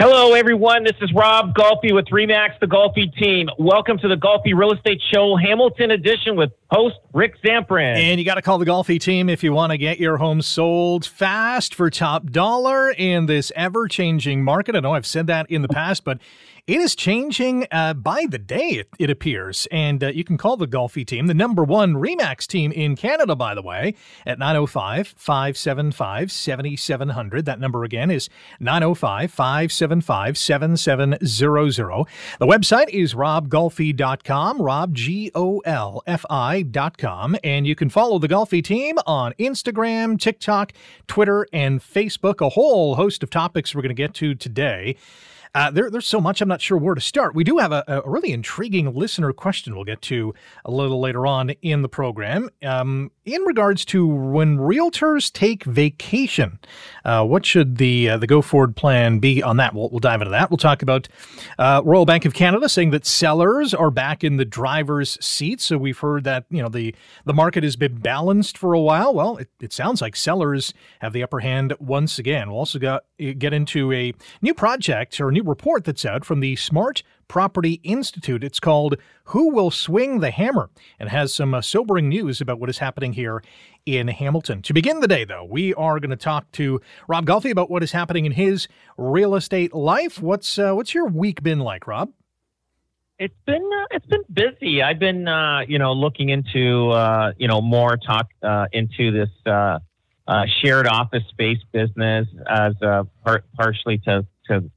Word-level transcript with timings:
Hello, 0.00 0.32
everyone. 0.32 0.84
This 0.84 0.96
is 1.02 1.12
Rob 1.12 1.54
Golfi 1.54 1.94
with 1.94 2.06
Remax, 2.06 2.58
the 2.60 2.66
Golfi 2.66 3.14
team. 3.14 3.50
Welcome 3.58 3.98
to 3.98 4.08
the 4.08 4.14
Golfi 4.14 4.54
Real 4.56 4.72
Estate 4.72 5.02
Show, 5.12 5.36
Hamilton 5.36 5.90
edition 5.90 6.34
with 6.34 6.50
host 6.70 6.96
Rick 7.12 7.34
Zamperin. 7.42 7.96
And 7.96 8.18
you 8.18 8.24
got 8.24 8.36
to 8.36 8.42
call 8.42 8.56
the 8.56 8.64
Golfi 8.64 8.98
team 8.98 9.28
if 9.28 9.44
you 9.44 9.52
want 9.52 9.70
to 9.70 9.76
get 9.76 10.00
your 10.00 10.16
home 10.16 10.40
sold 10.40 11.04
fast 11.04 11.74
for 11.74 11.90
top 11.90 12.30
dollar 12.30 12.90
in 12.90 13.26
this 13.26 13.52
ever 13.54 13.86
changing 13.86 14.42
market. 14.42 14.74
I 14.74 14.80
know 14.80 14.94
I've 14.94 15.06
said 15.06 15.26
that 15.26 15.50
in 15.50 15.60
the 15.60 15.68
past, 15.68 16.04
but 16.04 16.18
it 16.68 16.80
is 16.80 16.94
changing 16.94 17.66
uh, 17.72 17.92
by 17.92 18.24
the 18.30 18.38
day, 18.38 18.68
it, 18.68 18.88
it 18.96 19.10
appears. 19.10 19.66
And 19.72 20.04
uh, 20.04 20.08
you 20.08 20.22
can 20.22 20.38
call 20.38 20.56
the 20.56 20.68
Golfi 20.68 21.04
team, 21.04 21.26
the 21.26 21.34
number 21.34 21.64
one 21.64 21.94
Remax 21.94 22.46
team 22.46 22.70
in 22.70 22.94
Canada, 22.94 23.34
by 23.34 23.56
the 23.56 23.62
way, 23.62 23.96
at 24.24 24.38
905 24.38 25.14
575 25.16 26.30
7700. 26.30 27.44
That 27.46 27.58
number 27.58 27.82
again 27.82 28.12
is 28.12 28.28
905 28.60 29.32
575 29.32 30.38
7700. 30.38 32.06
The 32.38 32.46
website 32.46 32.90
is 32.90 33.14
robgolfi.com, 33.14 34.62
rob, 34.62 34.94
G 34.94 35.32
O 35.34 35.58
L 35.64 36.02
F 36.06 36.24
I.com. 36.30 37.36
And 37.42 37.66
you 37.66 37.74
can 37.74 37.90
follow 37.90 38.20
the 38.20 38.28
Golfi 38.28 38.62
team 38.62 38.98
on 39.04 39.32
Instagram, 39.32 40.16
TikTok, 40.16 40.72
Twitter, 41.08 41.44
and 41.52 41.80
Facebook. 41.80 42.40
A 42.40 42.50
whole 42.50 42.94
host 42.94 43.24
of 43.24 43.30
topics 43.30 43.74
we're 43.74 43.82
going 43.82 43.88
to 43.88 43.94
get 43.94 44.14
to 44.14 44.36
today. 44.36 44.96
Uh, 45.54 45.70
there, 45.70 45.90
there's 45.90 46.06
so 46.06 46.20
much 46.20 46.40
I'm 46.40 46.48
not 46.48 46.62
sure 46.62 46.78
where 46.78 46.94
to 46.94 47.00
start. 47.00 47.34
We 47.34 47.44
do 47.44 47.58
have 47.58 47.72
a, 47.72 47.84
a, 47.86 48.08
really 48.08 48.32
intriguing 48.32 48.94
listener 48.94 49.32
question 49.34 49.74
we'll 49.74 49.84
get 49.84 50.00
to 50.02 50.34
a 50.64 50.70
little 50.70 50.98
later 50.98 51.26
on 51.26 51.50
in 51.60 51.82
the 51.82 51.90
program. 51.90 52.48
Um, 52.62 53.10
in 53.24 53.42
regards 53.42 53.84
to 53.86 54.06
when 54.06 54.56
realtors 54.56 55.30
take 55.30 55.64
vacation, 55.64 56.58
uh, 57.04 57.24
what 57.24 57.44
should 57.44 57.76
the 57.76 58.08
uh, 58.08 58.16
the 58.16 58.26
go 58.26 58.40
forward 58.40 58.74
plan 58.74 59.18
be 59.18 59.42
on 59.42 59.58
that? 59.58 59.74
We'll, 59.74 59.90
we'll 59.90 60.00
dive 60.00 60.22
into 60.22 60.30
that. 60.30 60.50
We'll 60.50 60.56
talk 60.56 60.80
about 60.80 61.08
uh, 61.58 61.82
Royal 61.84 62.06
Bank 62.06 62.24
of 62.24 62.32
Canada 62.32 62.68
saying 62.68 62.90
that 62.92 63.04
sellers 63.04 63.74
are 63.74 63.90
back 63.90 64.24
in 64.24 64.38
the 64.38 64.46
driver's 64.46 65.22
seat. 65.24 65.60
So 65.60 65.76
we've 65.76 65.98
heard 65.98 66.24
that 66.24 66.46
you 66.48 66.62
know 66.62 66.70
the 66.70 66.94
the 67.26 67.34
market 67.34 67.62
has 67.62 67.76
been 67.76 67.96
balanced 67.96 68.56
for 68.56 68.72
a 68.72 68.80
while. 68.80 69.12
Well, 69.12 69.36
it, 69.36 69.48
it 69.60 69.72
sounds 69.74 70.00
like 70.00 70.16
sellers 70.16 70.72
have 71.00 71.12
the 71.12 71.22
upper 71.22 71.40
hand 71.40 71.74
once 71.78 72.18
again. 72.18 72.48
We'll 72.48 72.60
also 72.60 72.78
got, 72.78 73.04
get 73.18 73.52
into 73.52 73.92
a 73.92 74.14
new 74.40 74.54
project 74.54 75.20
or 75.20 75.30
new 75.30 75.42
new 75.42 75.48
report 75.48 75.84
that's 75.84 76.04
out 76.04 76.24
from 76.24 76.40
the 76.40 76.56
Smart 76.56 77.02
Property 77.32 77.80
Institute. 77.82 78.44
It's 78.44 78.60
called 78.60 78.96
Who 79.24 79.54
Will 79.54 79.70
Swing 79.70 80.20
the 80.20 80.30
Hammer 80.30 80.68
and 80.98 81.08
has 81.08 81.32
some 81.32 81.54
uh, 81.54 81.62
sobering 81.62 82.10
news 82.10 82.42
about 82.42 82.60
what 82.60 82.68
is 82.68 82.76
happening 82.76 83.14
here 83.14 83.42
in 83.86 84.08
Hamilton. 84.08 84.60
To 84.60 84.74
begin 84.74 85.00
the 85.00 85.08
day, 85.08 85.24
though, 85.24 85.42
we 85.42 85.72
are 85.72 85.98
going 85.98 86.10
to 86.10 86.16
talk 86.16 86.52
to 86.52 86.82
Rob 87.08 87.24
Golfi 87.24 87.50
about 87.50 87.70
what 87.70 87.82
is 87.82 87.92
happening 87.92 88.26
in 88.26 88.32
his 88.32 88.68
real 88.98 89.34
estate 89.34 89.72
life. 89.72 90.20
What's 90.20 90.58
uh, 90.58 90.74
what's 90.74 90.92
your 90.92 91.06
week 91.06 91.42
been 91.42 91.60
like, 91.60 91.86
Rob? 91.86 92.10
It's 93.18 93.32
been 93.46 93.64
uh, 93.64 93.86
it's 93.92 94.04
been 94.04 94.24
busy. 94.30 94.82
I've 94.82 94.98
been 94.98 95.26
uh, 95.26 95.60
you 95.66 95.78
know 95.78 95.94
looking 95.94 96.28
into 96.28 96.90
uh, 96.90 97.32
you 97.38 97.48
know 97.48 97.62
more 97.62 97.96
talk 97.96 98.28
uh, 98.42 98.66
into 98.72 99.10
this 99.10 99.30
shared 100.60 100.86
office 100.86 101.24
space 101.30 101.60
business 101.72 102.28
as 102.46 102.74
par- 103.24 103.44
partially 103.56 103.96
to 104.04 104.26
to 104.48 104.70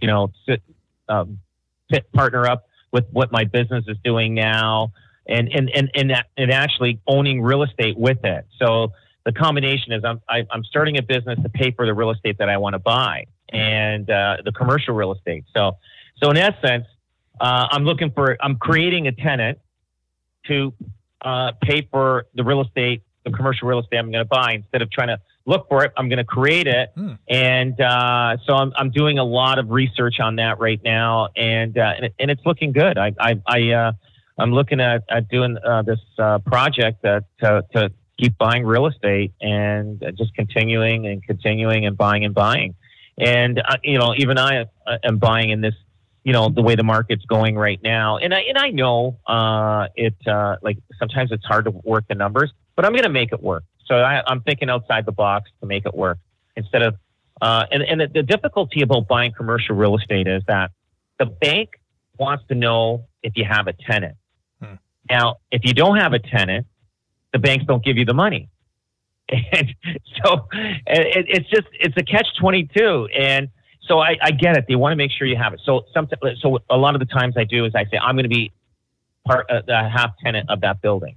you 0.00 0.06
know, 0.06 0.30
sit, 0.46 0.62
um, 1.08 1.40
fit, 1.90 2.10
partner 2.12 2.46
up 2.46 2.66
with 2.92 3.04
what 3.10 3.30
my 3.32 3.44
business 3.44 3.84
is 3.88 3.96
doing 4.04 4.34
now, 4.34 4.92
and 5.26 5.48
and 5.52 5.70
and 5.74 5.90
and, 5.94 6.12
and 6.36 6.50
actually 6.50 7.00
owning 7.06 7.42
real 7.42 7.62
estate 7.62 7.98
with 7.98 8.24
it. 8.24 8.46
So 8.58 8.92
the 9.24 9.32
combination 9.32 9.92
is 9.92 10.04
I'm 10.04 10.20
I, 10.28 10.38
am 10.38 10.46
i 10.50 10.56
am 10.56 10.64
starting 10.64 10.96
a 10.98 11.02
business 11.02 11.38
to 11.42 11.48
pay 11.48 11.70
for 11.72 11.86
the 11.86 11.94
real 11.94 12.10
estate 12.10 12.38
that 12.38 12.48
I 12.48 12.56
want 12.56 12.74
to 12.74 12.78
buy 12.78 13.26
and 13.50 14.08
uh, 14.08 14.38
the 14.44 14.52
commercial 14.52 14.94
real 14.94 15.12
estate. 15.12 15.44
So 15.54 15.76
so 16.22 16.30
in 16.30 16.36
essence, 16.36 16.86
uh, 17.40 17.68
I'm 17.70 17.84
looking 17.84 18.10
for 18.10 18.36
I'm 18.40 18.56
creating 18.56 19.06
a 19.06 19.12
tenant 19.12 19.58
to 20.46 20.72
uh, 21.20 21.52
pay 21.62 21.86
for 21.90 22.26
the 22.34 22.44
real 22.44 22.62
estate, 22.62 23.02
the 23.24 23.30
commercial 23.30 23.68
real 23.68 23.80
estate 23.80 23.98
I'm 23.98 24.10
going 24.10 24.24
to 24.24 24.28
buy 24.28 24.52
instead 24.54 24.82
of 24.82 24.90
trying 24.90 25.08
to 25.08 25.18
look 25.48 25.66
for 25.68 25.82
it. 25.82 25.92
I'm 25.96 26.08
going 26.08 26.18
to 26.18 26.24
create 26.24 26.66
it, 26.66 26.90
hmm. 26.94 27.14
and 27.28 27.80
uh, 27.80 28.36
so 28.46 28.54
I'm, 28.54 28.72
I'm 28.76 28.90
doing 28.90 29.18
a 29.18 29.24
lot 29.24 29.58
of 29.58 29.70
research 29.70 30.20
on 30.20 30.36
that 30.36 30.60
right 30.60 30.80
now, 30.84 31.28
and 31.34 31.76
uh, 31.76 31.94
and, 31.96 32.10
and, 32.20 32.30
it's 32.30 32.42
looking 32.44 32.72
good. 32.72 32.98
I 32.98 33.14
I, 33.18 33.40
I 33.46 33.70
uh, 33.70 33.92
I'm 34.38 34.52
looking 34.52 34.80
at, 34.80 35.04
at 35.08 35.28
doing 35.28 35.56
uh, 35.66 35.82
this 35.82 36.00
uh, 36.18 36.38
project 36.40 37.02
that 37.02 37.24
to, 37.40 37.64
to 37.74 37.90
keep 38.18 38.36
buying 38.36 38.64
real 38.64 38.86
estate 38.86 39.32
and 39.40 40.04
just 40.16 40.34
continuing 40.34 41.06
and 41.06 41.24
continuing 41.24 41.86
and 41.86 41.96
buying 41.96 42.24
and 42.24 42.34
buying, 42.34 42.74
and 43.16 43.58
uh, 43.58 43.76
you 43.82 43.98
know 43.98 44.14
even 44.16 44.38
I 44.38 44.66
am 45.02 45.16
buying 45.18 45.50
in 45.50 45.62
this. 45.62 45.74
You 46.24 46.34
know 46.34 46.50
the 46.50 46.60
way 46.60 46.74
the 46.74 46.84
market's 46.84 47.24
going 47.24 47.56
right 47.56 47.80
now, 47.82 48.18
and 48.18 48.34
I 48.34 48.40
and 48.40 48.58
I 48.58 48.68
know 48.68 49.18
uh 49.26 49.86
it 49.96 50.14
uh 50.26 50.56
like 50.60 50.76
sometimes 50.98 51.32
it's 51.32 51.46
hard 51.46 51.64
to 51.64 51.70
work 51.70 52.04
the 52.06 52.16
numbers, 52.16 52.52
but 52.76 52.84
I'm 52.84 52.92
going 52.92 53.04
to 53.04 53.08
make 53.08 53.32
it 53.32 53.42
work. 53.42 53.64
So 53.88 53.96
I, 53.96 54.22
am 54.30 54.42
thinking 54.42 54.68
outside 54.68 55.06
the 55.06 55.12
box 55.12 55.50
to 55.60 55.66
make 55.66 55.86
it 55.86 55.94
work 55.94 56.18
instead 56.56 56.82
of. 56.82 56.96
Uh, 57.40 57.64
and 57.70 57.82
and 57.82 58.00
the, 58.00 58.08
the 58.08 58.22
difficulty 58.22 58.82
about 58.82 59.06
buying 59.06 59.32
commercial 59.32 59.76
real 59.76 59.96
estate 59.96 60.26
is 60.26 60.42
that 60.48 60.72
the 61.18 61.26
bank 61.26 61.70
wants 62.18 62.44
to 62.48 62.54
know 62.54 63.06
if 63.22 63.36
you 63.36 63.44
have 63.44 63.68
a 63.68 63.72
tenant. 63.72 64.16
Hmm. 64.60 64.74
Now, 65.08 65.36
if 65.52 65.62
you 65.64 65.72
don't 65.72 65.98
have 65.98 66.12
a 66.12 66.18
tenant, 66.18 66.66
the 67.32 67.38
banks 67.38 67.64
don't 67.66 67.84
give 67.84 67.96
you 67.96 68.04
the 68.04 68.14
money. 68.14 68.48
And 69.30 69.74
so 70.24 70.48
it, 70.86 71.26
it's 71.28 71.48
just 71.50 71.68
it's 71.78 71.94
a 71.96 72.02
catch 72.02 72.26
twenty 72.40 72.68
two. 72.74 73.08
And 73.16 73.48
so 73.82 73.98
I, 74.00 74.16
I 74.22 74.30
get 74.30 74.56
it. 74.56 74.64
They 74.66 74.74
want 74.74 74.92
to 74.92 74.96
make 74.96 75.10
sure 75.10 75.26
you 75.26 75.36
have 75.36 75.52
it. 75.52 75.60
So 75.64 75.84
some 75.92 76.08
so 76.40 76.58
a 76.70 76.76
lot 76.76 76.94
of 76.94 76.98
the 76.98 77.06
times 77.06 77.34
I 77.36 77.44
do 77.44 77.66
is 77.66 77.74
I 77.74 77.84
say 77.84 77.98
I'm 78.02 78.16
going 78.16 78.24
to 78.24 78.30
be 78.30 78.52
part 79.26 79.46
uh, 79.50 79.60
a 79.68 79.88
half 79.88 80.12
tenant 80.24 80.48
of 80.50 80.62
that 80.62 80.80
building 80.80 81.16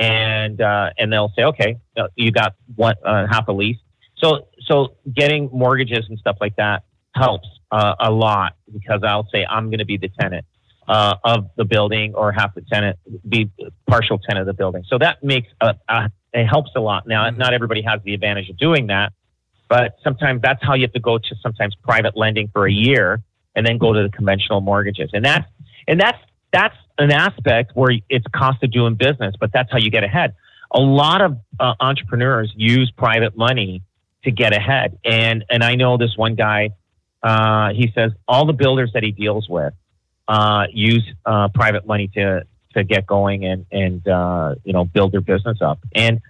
and 0.00 0.60
uh, 0.62 0.90
and 0.98 1.12
they'll 1.12 1.32
say, 1.36 1.44
okay, 1.44 1.76
uh, 1.96 2.08
you 2.16 2.32
got 2.32 2.54
one 2.74 2.94
uh, 3.04 3.26
half 3.30 3.46
a 3.48 3.52
lease. 3.52 3.76
So 4.16 4.48
so 4.66 4.96
getting 5.14 5.50
mortgages 5.52 6.06
and 6.08 6.18
stuff 6.18 6.38
like 6.40 6.56
that 6.56 6.84
helps 7.14 7.48
uh, 7.70 7.94
a 8.00 8.10
lot 8.10 8.56
because 8.72 9.02
I'll 9.04 9.28
say 9.32 9.44
I'm 9.48 9.66
going 9.66 9.78
to 9.78 9.84
be 9.84 9.98
the 9.98 10.10
tenant 10.18 10.46
uh, 10.88 11.16
of 11.22 11.50
the 11.56 11.66
building 11.66 12.14
or 12.14 12.32
half 12.32 12.54
the 12.54 12.62
tenant 12.62 12.98
be 13.28 13.50
partial 13.86 14.18
tenant 14.18 14.40
of 14.40 14.46
the 14.46 14.54
building. 14.54 14.84
So 14.88 14.96
that 14.98 15.22
makes 15.22 15.48
a, 15.60 15.74
a 15.88 16.10
it 16.32 16.46
helps 16.46 16.70
a 16.76 16.80
lot. 16.80 17.06
Now, 17.06 17.28
mm-hmm. 17.28 17.38
not 17.38 17.52
everybody 17.52 17.82
has 17.82 18.00
the 18.02 18.14
advantage 18.14 18.48
of 18.48 18.56
doing 18.56 18.86
that, 18.86 19.12
but 19.68 19.96
sometimes 20.02 20.40
that's 20.40 20.62
how 20.62 20.74
you 20.74 20.82
have 20.82 20.92
to 20.92 21.00
go 21.00 21.18
to 21.18 21.34
sometimes 21.42 21.74
private 21.82 22.16
lending 22.16 22.48
for 22.54 22.66
a 22.66 22.72
year 22.72 23.22
and 23.54 23.66
then 23.66 23.76
go 23.76 23.92
to 23.92 24.02
the 24.02 24.08
conventional 24.10 24.62
mortgages. 24.62 25.10
And 25.12 25.24
that's 25.24 25.46
and 25.86 26.00
that's 26.00 26.18
that's 26.52 26.76
an 27.00 27.10
aspect 27.10 27.72
where 27.74 27.92
it's 28.08 28.26
cost 28.34 28.62
of 28.62 28.70
doing 28.70 28.94
business, 28.94 29.34
but 29.40 29.50
that's 29.52 29.70
how 29.72 29.78
you 29.78 29.90
get 29.90 30.04
ahead. 30.04 30.34
A 30.70 30.80
lot 30.80 31.20
of 31.20 31.38
uh, 31.58 31.74
entrepreneurs 31.80 32.52
use 32.54 32.92
private 32.96 33.36
money 33.36 33.82
to 34.24 34.30
get 34.30 34.54
ahead, 34.54 34.98
and 35.04 35.44
and 35.50 35.64
I 35.64 35.74
know 35.74 35.96
this 35.96 36.16
one 36.16 36.34
guy. 36.34 36.70
Uh, 37.22 37.72
he 37.72 37.90
says 37.94 38.12
all 38.28 38.46
the 38.46 38.52
builders 38.52 38.92
that 38.94 39.02
he 39.02 39.10
deals 39.10 39.48
with 39.48 39.74
uh, 40.28 40.66
use 40.72 41.06
uh, 41.26 41.48
private 41.48 41.86
money 41.86 42.08
to 42.08 42.46
to 42.74 42.84
get 42.84 43.06
going 43.06 43.44
and 43.44 43.66
and 43.72 44.06
uh, 44.06 44.54
you 44.62 44.72
know 44.72 44.84
build 44.84 45.12
their 45.12 45.20
business 45.20 45.58
up, 45.60 45.80
and 45.94 46.20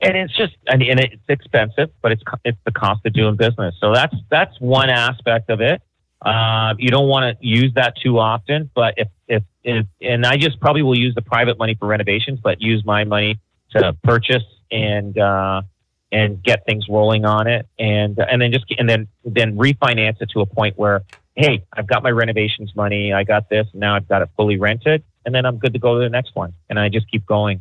and 0.00 0.16
it's 0.16 0.36
just 0.36 0.54
and, 0.66 0.82
and 0.82 1.00
it's 1.00 1.22
expensive, 1.28 1.90
but 2.02 2.12
it's 2.12 2.22
it's 2.44 2.58
the 2.64 2.72
cost 2.72 3.06
of 3.06 3.12
doing 3.12 3.36
business. 3.36 3.74
So 3.80 3.94
that's 3.94 4.14
that's 4.28 4.60
one 4.60 4.90
aspect 4.90 5.48
of 5.50 5.60
it. 5.60 5.80
Uh, 6.22 6.74
you 6.78 6.88
don't 6.88 7.08
want 7.08 7.38
to 7.38 7.46
use 7.46 7.72
that 7.74 7.94
too 8.02 8.18
often, 8.18 8.70
but 8.74 8.94
if, 8.96 9.08
if, 9.28 9.42
if, 9.62 9.86
and 10.00 10.24
I 10.24 10.36
just 10.36 10.58
probably 10.60 10.82
will 10.82 10.98
use 10.98 11.14
the 11.14 11.22
private 11.22 11.58
money 11.58 11.74
for 11.74 11.86
renovations, 11.86 12.40
but 12.42 12.60
use 12.60 12.84
my 12.84 13.04
money 13.04 13.38
to 13.70 13.94
purchase 14.02 14.44
and, 14.70 15.16
uh, 15.18 15.62
and 16.10 16.42
get 16.42 16.64
things 16.64 16.86
rolling 16.88 17.24
on 17.24 17.46
it 17.46 17.66
and, 17.78 18.18
and 18.18 18.40
then 18.40 18.52
just, 18.52 18.64
and 18.78 18.88
then, 18.88 19.08
then 19.24 19.56
refinance 19.56 20.20
it 20.20 20.30
to 20.30 20.40
a 20.40 20.46
point 20.46 20.78
where, 20.78 21.02
Hey, 21.34 21.64
I've 21.70 21.86
got 21.86 22.02
my 22.02 22.10
renovations 22.10 22.74
money. 22.74 23.12
I 23.12 23.22
got 23.22 23.50
this. 23.50 23.66
Now 23.74 23.94
I've 23.94 24.08
got 24.08 24.22
it 24.22 24.30
fully 24.36 24.56
rented 24.56 25.04
and 25.26 25.34
then 25.34 25.44
I'm 25.44 25.58
good 25.58 25.74
to 25.74 25.78
go 25.78 25.98
to 25.98 26.00
the 26.00 26.08
next 26.08 26.34
one. 26.34 26.54
And 26.70 26.78
I 26.78 26.88
just 26.88 27.10
keep 27.10 27.26
going, 27.26 27.60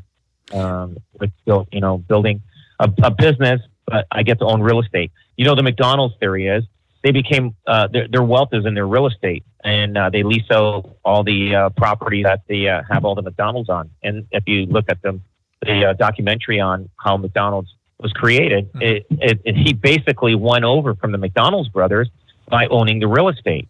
um, 0.54 0.98
with 1.20 1.32
still, 1.42 1.68
you 1.74 1.82
know, 1.82 1.98
building 1.98 2.42
a, 2.80 2.90
a 3.04 3.12
business, 3.12 3.60
but 3.86 4.08
I 4.12 4.24
get 4.24 4.40
to 4.40 4.46
own 4.46 4.62
real 4.62 4.80
estate. 4.80 5.12
You 5.36 5.44
know, 5.44 5.56
the 5.56 5.64
McDonald's 5.64 6.16
theory 6.20 6.48
is 6.48 6.64
they 7.06 7.12
became 7.12 7.56
uh, 7.68 7.88
their, 7.94 8.08
their 8.08 8.24
wealth 8.24 8.50
is 8.52 8.66
in 8.66 8.74
their 8.74 8.88
real 8.88 9.06
estate, 9.06 9.44
and 9.64 9.96
uh, 9.96 10.10
they 10.10 10.24
lease 10.24 10.50
out 10.52 10.98
all 11.06 11.24
the 11.24 11.56
uh, 11.56 11.70
property 11.70 12.24
that 12.24 12.42
they 12.48 12.68
uh, 12.68 12.82
have 12.90 13.06
all 13.06 13.14
the 13.14 13.22
McDonald's 13.22 13.70
on. 13.70 13.92
And 14.02 14.26
if 14.32 14.44
you 14.48 14.66
look 14.66 14.86
at 14.90 15.04
them, 15.04 15.24
the 15.62 15.86
uh, 15.90 15.94
documentary 15.94 16.60
on 16.60 16.90
how 16.98 17.16
McDonald's 17.18 17.72
was 18.00 18.12
created, 18.12 18.74
Mm-hmm. 18.74 18.82
it, 18.82 19.06
it, 19.12 19.40
it, 19.46 19.56
he 19.56 19.74
basically 19.74 20.34
won 20.34 20.64
over 20.64 20.96
from 20.96 21.12
the 21.12 21.20
McDonald's 21.20 21.70
brothers 21.70 22.10
by 22.50 22.66
owning 22.68 23.00
the 23.00 23.08
real 23.08 23.30
estate. 23.30 23.68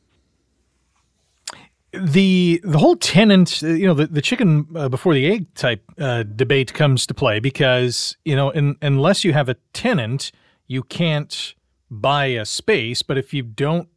the 1.92 2.62
the 2.64 2.78
whole 2.78 2.96
tenant, 2.96 3.62
you 3.62 3.88
know, 3.88 3.94
the, 3.94 4.08
the 4.08 4.22
chicken 4.22 4.68
uh, 4.76 4.90
before 4.90 5.14
the 5.14 5.26
egg 5.28 5.54
type 5.56 5.84
uh, 6.00 6.24
debate 6.24 6.74
comes 6.74 7.06
to 7.08 7.14
play 7.14 7.40
because 7.40 8.18
you 8.26 8.36
know, 8.36 8.50
in, 8.52 8.76
unless 8.82 9.24
you 9.24 9.34
have 9.34 9.50
a 9.50 9.56
tenant, 9.74 10.32
you 10.68 10.84
can't 10.84 11.55
buy 11.90 12.26
a 12.28 12.46
space. 12.46 13.02
But 13.02 13.18
if 13.18 13.34
you 13.34 13.44
don't 13.44 13.90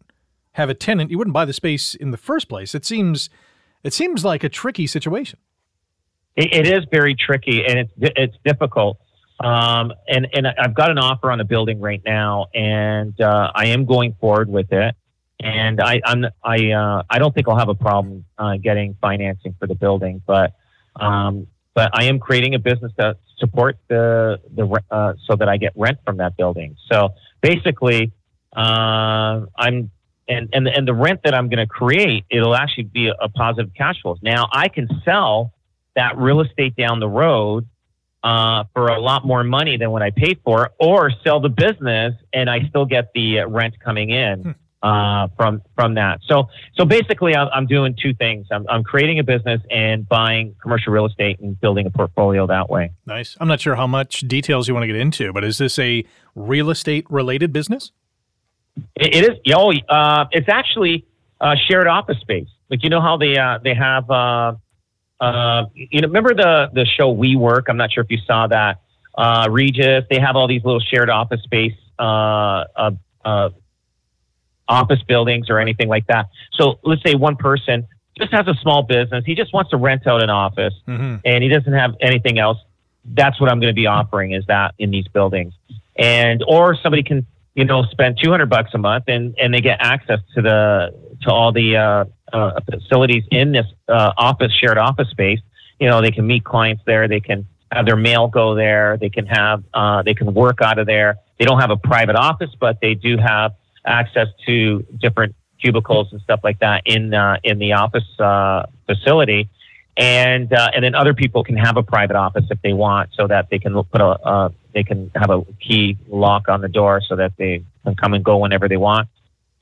have 0.52 0.68
a 0.68 0.74
tenant, 0.74 1.10
you 1.10 1.18
wouldn't 1.18 1.34
buy 1.34 1.44
the 1.44 1.52
space 1.52 1.94
in 1.94 2.10
the 2.10 2.16
first 2.16 2.48
place. 2.48 2.74
It 2.74 2.84
seems 2.84 3.30
it 3.82 3.92
seems 3.92 4.24
like 4.24 4.42
a 4.44 4.48
tricky 4.48 4.86
situation. 4.86 5.38
It, 6.36 6.52
it 6.52 6.66
is 6.66 6.84
very 6.90 7.14
tricky 7.14 7.64
and 7.64 7.78
it's 7.78 7.92
it's 7.98 8.36
difficult. 8.44 8.98
Um, 9.40 9.92
and 10.08 10.26
and 10.32 10.48
I've 10.48 10.74
got 10.74 10.90
an 10.90 10.98
offer 10.98 11.30
on 11.30 11.40
a 11.40 11.44
building 11.44 11.80
right 11.80 12.02
now, 12.04 12.46
and 12.54 13.18
uh, 13.20 13.52
I 13.54 13.66
am 13.66 13.84
going 13.84 14.16
forward 14.20 14.48
with 14.48 14.72
it. 14.72 14.94
And 15.40 15.80
I 15.80 16.00
I'm, 16.04 16.26
I 16.42 16.72
uh, 16.72 17.02
I 17.08 17.18
don't 17.20 17.32
think 17.32 17.48
I'll 17.48 17.58
have 17.58 17.68
a 17.68 17.74
problem 17.74 18.24
uh, 18.36 18.56
getting 18.56 18.96
financing 19.00 19.54
for 19.60 19.68
the 19.68 19.76
building, 19.76 20.20
but 20.26 20.54
um, 20.96 21.46
but 21.74 21.90
I 21.94 22.04
am 22.04 22.18
creating 22.18 22.56
a 22.56 22.58
business 22.58 22.90
to 22.98 23.16
support 23.38 23.78
the 23.86 24.40
the 24.56 24.82
uh, 24.90 25.12
so 25.24 25.36
that 25.36 25.48
I 25.48 25.56
get 25.56 25.72
rent 25.76 25.98
from 26.04 26.16
that 26.16 26.36
building. 26.36 26.76
So 26.90 27.10
basically, 27.40 28.12
uh, 28.56 29.46
I'm 29.56 29.90
and 30.28 30.48
and 30.52 30.68
and 30.68 30.86
the 30.86 30.94
rent 30.94 31.20
that 31.24 31.34
I'm 31.34 31.48
going 31.48 31.58
to 31.58 31.66
create, 31.66 32.24
it'll 32.30 32.54
actually 32.54 32.84
be 32.84 33.08
a, 33.08 33.14
a 33.20 33.28
positive 33.28 33.72
cash 33.74 34.00
flow. 34.02 34.16
Now 34.22 34.48
I 34.52 34.68
can 34.68 34.88
sell 35.04 35.52
that 35.96 36.16
real 36.18 36.40
estate 36.40 36.76
down 36.76 37.00
the 37.00 37.08
road 37.08 37.66
uh, 38.22 38.64
for 38.74 38.88
a 38.88 39.00
lot 39.00 39.26
more 39.26 39.42
money 39.44 39.76
than 39.76 39.90
what 39.90 40.02
I 40.02 40.10
paid 40.10 40.40
for, 40.44 40.70
or 40.78 41.10
sell 41.24 41.40
the 41.40 41.48
business 41.48 42.14
and 42.32 42.50
I 42.50 42.68
still 42.68 42.84
get 42.84 43.10
the 43.14 43.40
uh, 43.40 43.48
rent 43.48 43.78
coming 43.80 44.10
in 44.10 44.54
uh, 44.82 45.28
from 45.36 45.62
from 45.74 45.94
that. 45.94 46.20
So 46.26 46.48
so 46.74 46.84
basically, 46.84 47.34
I'm, 47.34 47.48
I'm 47.52 47.66
doing 47.66 47.96
two 48.00 48.14
things. 48.14 48.46
I'm, 48.50 48.66
I'm 48.68 48.84
creating 48.84 49.18
a 49.18 49.24
business 49.24 49.60
and 49.70 50.08
buying 50.08 50.54
commercial 50.62 50.92
real 50.92 51.06
estate 51.06 51.40
and 51.40 51.60
building 51.60 51.86
a 51.86 51.90
portfolio 51.90 52.46
that 52.46 52.70
way. 52.70 52.92
Nice. 53.06 53.36
I'm 53.40 53.48
not 53.48 53.60
sure 53.60 53.74
how 53.74 53.86
much 53.86 54.20
details 54.20 54.68
you 54.68 54.74
want 54.74 54.84
to 54.84 54.86
get 54.86 54.96
into, 54.96 55.32
but 55.32 55.44
is 55.44 55.58
this 55.58 55.78
a 55.78 56.04
real 56.34 56.70
estate 56.70 57.06
related 57.10 57.52
business? 57.52 57.92
It, 58.94 59.14
it 59.14 59.24
is. 59.24 59.54
Oh, 59.54 59.72
uh, 59.88 60.26
it's 60.30 60.48
actually 60.48 61.06
uh, 61.40 61.56
shared 61.68 61.86
office 61.86 62.18
space. 62.20 62.48
Like 62.70 62.82
you 62.82 62.90
know 62.90 63.00
how 63.00 63.16
they 63.16 63.36
uh, 63.36 63.58
they 63.62 63.74
have. 63.74 64.10
Uh, 64.10 64.54
uh, 65.20 65.64
you 65.74 66.00
know, 66.00 66.06
remember 66.06 66.34
the 66.34 66.70
the 66.72 66.86
show 66.86 67.10
We 67.10 67.34
Work? 67.34 67.66
I'm 67.68 67.76
not 67.76 67.92
sure 67.92 68.04
if 68.04 68.10
you 68.10 68.18
saw 68.24 68.46
that. 68.46 68.80
Uh, 69.16 69.48
Regus, 69.50 70.04
they 70.08 70.20
have 70.20 70.36
all 70.36 70.46
these 70.46 70.62
little 70.62 70.78
shared 70.78 71.10
office 71.10 71.42
space 71.42 71.74
uh, 71.98 72.64
uh, 72.76 72.90
uh, 73.24 73.48
office 74.68 75.02
buildings 75.02 75.48
or 75.50 75.58
anything 75.58 75.88
like 75.88 76.06
that. 76.08 76.28
So 76.52 76.78
let's 76.84 77.02
say 77.04 77.14
one 77.14 77.36
person 77.36 77.86
just 78.18 78.32
has 78.32 78.46
a 78.48 78.54
small 78.62 78.82
business. 78.82 79.24
He 79.24 79.34
just 79.34 79.52
wants 79.54 79.70
to 79.70 79.76
rent 79.76 80.06
out 80.06 80.22
an 80.22 80.30
office 80.30 80.74
Mm-hmm. 80.86 81.16
and 81.24 81.42
he 81.42 81.48
doesn't 81.48 81.72
have 81.72 81.94
anything 82.00 82.38
else. 82.38 82.58
That's 83.04 83.40
what 83.40 83.50
I'm 83.50 83.60
going 83.60 83.72
to 83.72 83.80
be 83.80 83.86
offering 83.86 84.32
is 84.32 84.44
that 84.46 84.74
in 84.78 84.90
these 84.90 85.06
buildings. 85.08 85.54
And, 85.96 86.44
or 86.46 86.76
somebody 86.82 87.02
can, 87.02 87.26
you 87.54 87.64
know, 87.64 87.84
spend 87.84 88.18
200 88.22 88.46
bucks 88.50 88.70
a 88.74 88.78
month 88.78 89.04
and, 89.08 89.34
and 89.38 89.54
they 89.54 89.60
get 89.60 89.78
access 89.80 90.20
to 90.34 90.42
the, 90.42 90.94
to 91.22 91.30
all 91.30 91.52
the, 91.52 91.76
uh, 91.76 92.04
uh, 92.32 92.60
facilities 92.70 93.24
in 93.30 93.52
this, 93.52 93.66
uh, 93.88 94.12
office, 94.16 94.52
shared 94.52 94.78
office 94.78 95.08
space. 95.10 95.40
You 95.80 95.88
know, 95.88 96.02
they 96.02 96.10
can 96.10 96.26
meet 96.26 96.44
clients 96.44 96.82
there. 96.86 97.08
They 97.08 97.20
can 97.20 97.46
have 97.72 97.86
their 97.86 97.96
mail 97.96 98.28
go 98.28 98.54
there. 98.54 98.96
They 98.96 99.10
can 99.10 99.26
have, 99.26 99.62
uh, 99.72 100.02
they 100.02 100.14
can 100.14 100.34
work 100.34 100.60
out 100.60 100.78
of 100.78 100.86
there. 100.86 101.16
They 101.38 101.44
don't 101.44 101.60
have 101.60 101.70
a 101.70 101.76
private 101.76 102.16
office, 102.16 102.50
but 102.58 102.80
they 102.80 102.94
do 102.94 103.16
have 103.16 103.52
access 103.88 104.28
to 104.46 104.86
different 105.00 105.34
cubicles 105.60 106.08
and 106.12 106.20
stuff 106.20 106.40
like 106.44 106.60
that 106.60 106.82
in 106.84 107.14
uh, 107.14 107.36
in 107.42 107.58
the 107.58 107.72
office 107.72 108.08
uh, 108.20 108.66
facility, 108.86 109.48
and 109.96 110.52
uh, 110.52 110.70
and 110.74 110.84
then 110.84 110.94
other 110.94 111.14
people 111.14 111.42
can 111.42 111.56
have 111.56 111.76
a 111.76 111.82
private 111.82 112.16
office 112.16 112.44
if 112.50 112.60
they 112.62 112.72
want, 112.72 113.10
so 113.14 113.26
that 113.26 113.48
they 113.50 113.58
can 113.58 113.72
put 113.84 114.00
a 114.00 114.52
they 114.74 114.84
can 114.84 115.10
have 115.14 115.30
a 115.30 115.42
key 115.60 115.96
lock 116.08 116.48
on 116.48 116.60
the 116.60 116.68
door 116.68 117.00
so 117.00 117.16
that 117.16 117.32
they 117.36 117.64
can 117.84 117.96
come 117.96 118.14
and 118.14 118.24
go 118.24 118.36
whenever 118.38 118.68
they 118.68 118.76
want. 118.76 119.08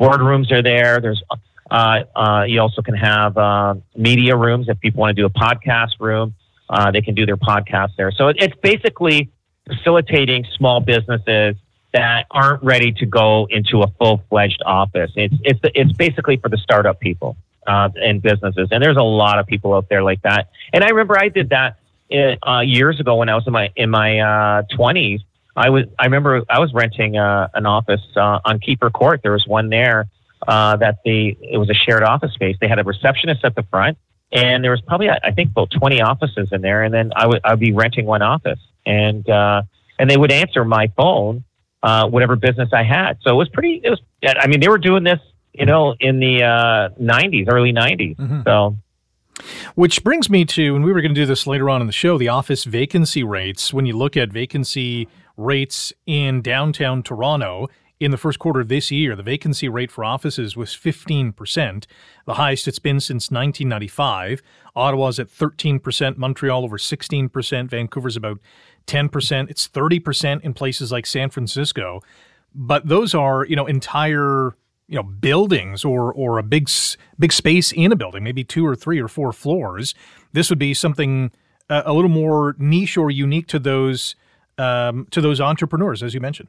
Boardrooms 0.00 0.50
are 0.52 0.62
there. 0.62 1.00
There's 1.00 1.22
uh, 1.70 2.04
uh, 2.14 2.44
you 2.46 2.60
also 2.60 2.82
can 2.82 2.94
have 2.94 3.36
uh, 3.36 3.74
media 3.96 4.36
rooms 4.36 4.68
if 4.68 4.78
people 4.80 5.00
want 5.00 5.16
to 5.16 5.22
do 5.22 5.26
a 5.26 5.30
podcast 5.30 5.98
room. 6.00 6.34
They 6.92 7.00
can 7.00 7.14
do 7.14 7.24
their 7.24 7.36
podcast 7.36 7.96
there. 7.96 8.10
So 8.10 8.28
it, 8.28 8.36
it's 8.38 8.56
basically 8.62 9.30
facilitating 9.66 10.44
small 10.56 10.80
businesses 10.80 11.56
that 11.96 12.26
aren't 12.30 12.62
ready 12.62 12.92
to 12.92 13.06
go 13.06 13.46
into 13.50 13.82
a 13.82 13.88
full 13.98 14.22
fledged 14.28 14.62
office. 14.64 15.10
It's 15.16 15.34
it's 15.42 15.60
it's 15.74 15.92
basically 15.92 16.36
for 16.36 16.48
the 16.48 16.58
startup 16.58 17.00
people 17.00 17.36
uh, 17.66 17.88
and 17.96 18.20
businesses, 18.20 18.68
and 18.70 18.82
there's 18.82 18.98
a 18.98 19.08
lot 19.22 19.38
of 19.38 19.46
people 19.46 19.74
out 19.74 19.88
there 19.88 20.02
like 20.02 20.22
that. 20.22 20.50
And 20.72 20.84
I 20.84 20.88
remember 20.88 21.18
I 21.18 21.28
did 21.28 21.50
that 21.50 21.78
uh, 22.46 22.60
years 22.60 23.00
ago 23.00 23.16
when 23.16 23.28
I 23.28 23.34
was 23.34 23.46
in 23.46 23.52
my 23.52 23.70
in 23.76 23.90
my 23.90 24.62
twenties. 24.76 25.20
I 25.56 25.70
was 25.70 25.84
I 25.98 26.04
remember 26.04 26.42
I 26.50 26.58
was 26.58 26.72
renting 26.74 27.16
uh, 27.16 27.48
an 27.54 27.64
office 27.64 28.02
uh, 28.14 28.40
on 28.44 28.60
Keeper 28.60 28.90
Court. 28.90 29.20
There 29.22 29.32
was 29.32 29.46
one 29.46 29.70
there 29.70 30.06
uh, 30.46 30.76
that 30.76 30.98
they 31.04 31.36
it 31.40 31.56
was 31.56 31.70
a 31.70 31.74
shared 31.74 32.02
office 32.02 32.32
space. 32.34 32.56
They 32.60 32.68
had 32.68 32.78
a 32.78 32.84
receptionist 32.84 33.42
at 33.44 33.54
the 33.54 33.62
front, 33.64 33.96
and 34.32 34.62
there 34.62 34.70
was 34.70 34.82
probably 34.82 35.08
I 35.08 35.30
think 35.32 35.50
about 35.50 35.70
twenty 35.70 36.02
offices 36.02 36.50
in 36.52 36.60
there. 36.60 36.82
And 36.82 36.92
then 36.92 37.12
I 37.16 37.26
would 37.26 37.40
I'd 37.42 37.58
be 37.58 37.72
renting 37.72 38.04
one 38.04 38.20
office, 38.20 38.60
and 38.84 39.28
uh, 39.30 39.62
and 39.98 40.10
they 40.10 40.18
would 40.18 40.30
answer 40.30 40.62
my 40.64 40.88
phone 40.88 41.44
uh, 41.86 42.08
whatever 42.08 42.34
business 42.34 42.68
I 42.72 42.82
had. 42.82 43.18
So 43.22 43.30
it 43.30 43.36
was 43.36 43.48
pretty. 43.48 43.80
It 43.84 43.90
was. 43.90 44.00
I 44.24 44.48
mean, 44.48 44.58
they 44.58 44.68
were 44.68 44.78
doing 44.78 45.04
this, 45.04 45.20
you 45.52 45.64
know, 45.64 45.94
in 46.00 46.18
the 46.18 46.42
uh, 46.42 46.88
'90s, 47.00 47.46
early 47.48 47.72
'90s. 47.72 48.16
Mm-hmm. 48.16 48.40
So, 48.44 48.76
which 49.76 50.02
brings 50.02 50.28
me 50.28 50.44
to, 50.46 50.74
and 50.74 50.84
we 50.84 50.92
were 50.92 51.00
going 51.00 51.14
to 51.14 51.20
do 51.20 51.26
this 51.26 51.46
later 51.46 51.70
on 51.70 51.80
in 51.80 51.86
the 51.86 51.92
show, 51.92 52.18
the 52.18 52.28
office 52.28 52.64
vacancy 52.64 53.22
rates. 53.22 53.72
When 53.72 53.86
you 53.86 53.96
look 53.96 54.16
at 54.16 54.32
vacancy 54.32 55.06
rates 55.36 55.92
in 56.06 56.42
downtown 56.42 57.04
Toronto 57.04 57.68
in 58.00 58.10
the 58.10 58.18
first 58.18 58.40
quarter 58.40 58.60
of 58.60 58.68
this 58.68 58.90
year, 58.90 59.14
the 59.14 59.22
vacancy 59.22 59.68
rate 59.68 59.92
for 59.92 60.04
offices 60.04 60.56
was 60.56 60.70
15%, 60.70 61.86
the 62.26 62.34
highest 62.34 62.66
it's 62.66 62.80
been 62.80 62.98
since 62.98 63.30
1995. 63.30 64.42
Ottawa's 64.74 65.20
at 65.20 65.28
13%, 65.28 66.16
Montreal 66.16 66.64
over 66.64 66.78
16%, 66.78 67.70
Vancouver's 67.70 68.16
about 68.16 68.40
10%. 68.86 69.50
It's 69.50 69.68
30% 69.68 70.42
in 70.42 70.54
places 70.54 70.92
like 70.92 71.06
San 71.06 71.30
Francisco. 71.30 72.02
But 72.54 72.88
those 72.88 73.14
are, 73.14 73.44
you 73.44 73.56
know, 73.56 73.66
entire, 73.66 74.56
you 74.88 74.96
know, 74.96 75.02
buildings 75.02 75.84
or 75.84 76.12
or 76.12 76.38
a 76.38 76.42
big 76.42 76.70
big 77.18 77.32
space 77.32 77.72
in 77.72 77.92
a 77.92 77.96
building, 77.96 78.24
maybe 78.24 78.44
two 78.44 78.66
or 78.66 78.74
three 78.74 79.00
or 79.00 79.08
four 79.08 79.32
floors. 79.32 79.94
This 80.32 80.48
would 80.48 80.58
be 80.58 80.72
something 80.72 81.32
uh, 81.68 81.82
a 81.84 81.92
little 81.92 82.10
more 82.10 82.56
niche 82.58 82.96
or 82.96 83.10
unique 83.10 83.46
to 83.48 83.58
those 83.58 84.16
um, 84.58 85.06
to 85.10 85.20
those 85.20 85.40
entrepreneurs, 85.40 86.02
as 86.02 86.14
you 86.14 86.20
mentioned. 86.20 86.48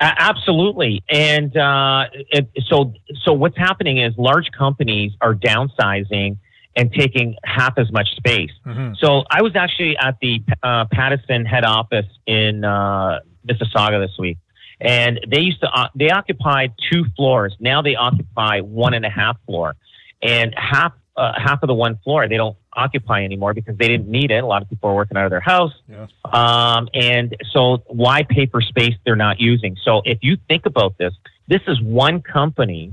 Absolutely, 0.00 1.02
and 1.08 1.56
uh, 1.56 2.04
it, 2.12 2.48
so 2.66 2.92
so 3.22 3.32
what's 3.32 3.56
happening 3.56 3.98
is 3.98 4.12
large 4.18 4.50
companies 4.50 5.12
are 5.20 5.34
downsizing 5.34 6.36
and 6.76 6.92
taking 6.92 7.34
half 7.44 7.78
as 7.78 7.90
much 7.90 8.08
space. 8.16 8.50
Mm-hmm. 8.66 8.92
So 8.98 9.24
I 9.30 9.42
was 9.42 9.56
actually 9.56 9.96
at 9.96 10.18
the 10.20 10.42
uh, 10.62 10.84
Pattison 10.92 11.46
head 11.46 11.64
office 11.64 12.06
in 12.26 12.64
uh, 12.64 13.20
Mississauga 13.48 14.06
this 14.06 14.16
week, 14.18 14.38
and 14.80 15.18
they 15.26 15.40
used 15.40 15.60
to 15.60 15.68
uh, 15.68 15.88
they 15.94 16.10
occupied 16.10 16.74
two 16.92 17.06
floors. 17.16 17.56
Now 17.58 17.82
they 17.82 17.96
occupy 17.96 18.60
one 18.60 18.92
and 18.94 19.06
a 19.06 19.10
half 19.10 19.38
floor, 19.46 19.74
and 20.22 20.54
half 20.56 20.92
uh, 21.16 21.32
half 21.36 21.62
of 21.62 21.66
the 21.68 21.74
one 21.74 21.98
floor 22.04 22.28
they 22.28 22.36
don't 22.36 22.56
occupy 22.74 23.24
anymore 23.24 23.54
because 23.54 23.76
they 23.78 23.88
didn't 23.88 24.08
need 24.08 24.30
it. 24.30 24.44
A 24.44 24.46
lot 24.46 24.60
of 24.60 24.68
people 24.68 24.90
are 24.90 24.94
working 24.94 25.16
out 25.16 25.24
of 25.24 25.30
their 25.30 25.40
house, 25.40 25.72
yeah. 25.88 26.06
um, 26.24 26.90
and 26.92 27.34
so 27.52 27.82
why 27.86 28.22
pay 28.22 28.44
for 28.44 28.60
space 28.60 28.94
they're 29.06 29.16
not 29.16 29.40
using? 29.40 29.76
So 29.82 30.02
if 30.04 30.18
you 30.20 30.36
think 30.46 30.66
about 30.66 30.98
this, 30.98 31.14
this 31.48 31.62
is 31.66 31.80
one 31.80 32.20
company 32.20 32.92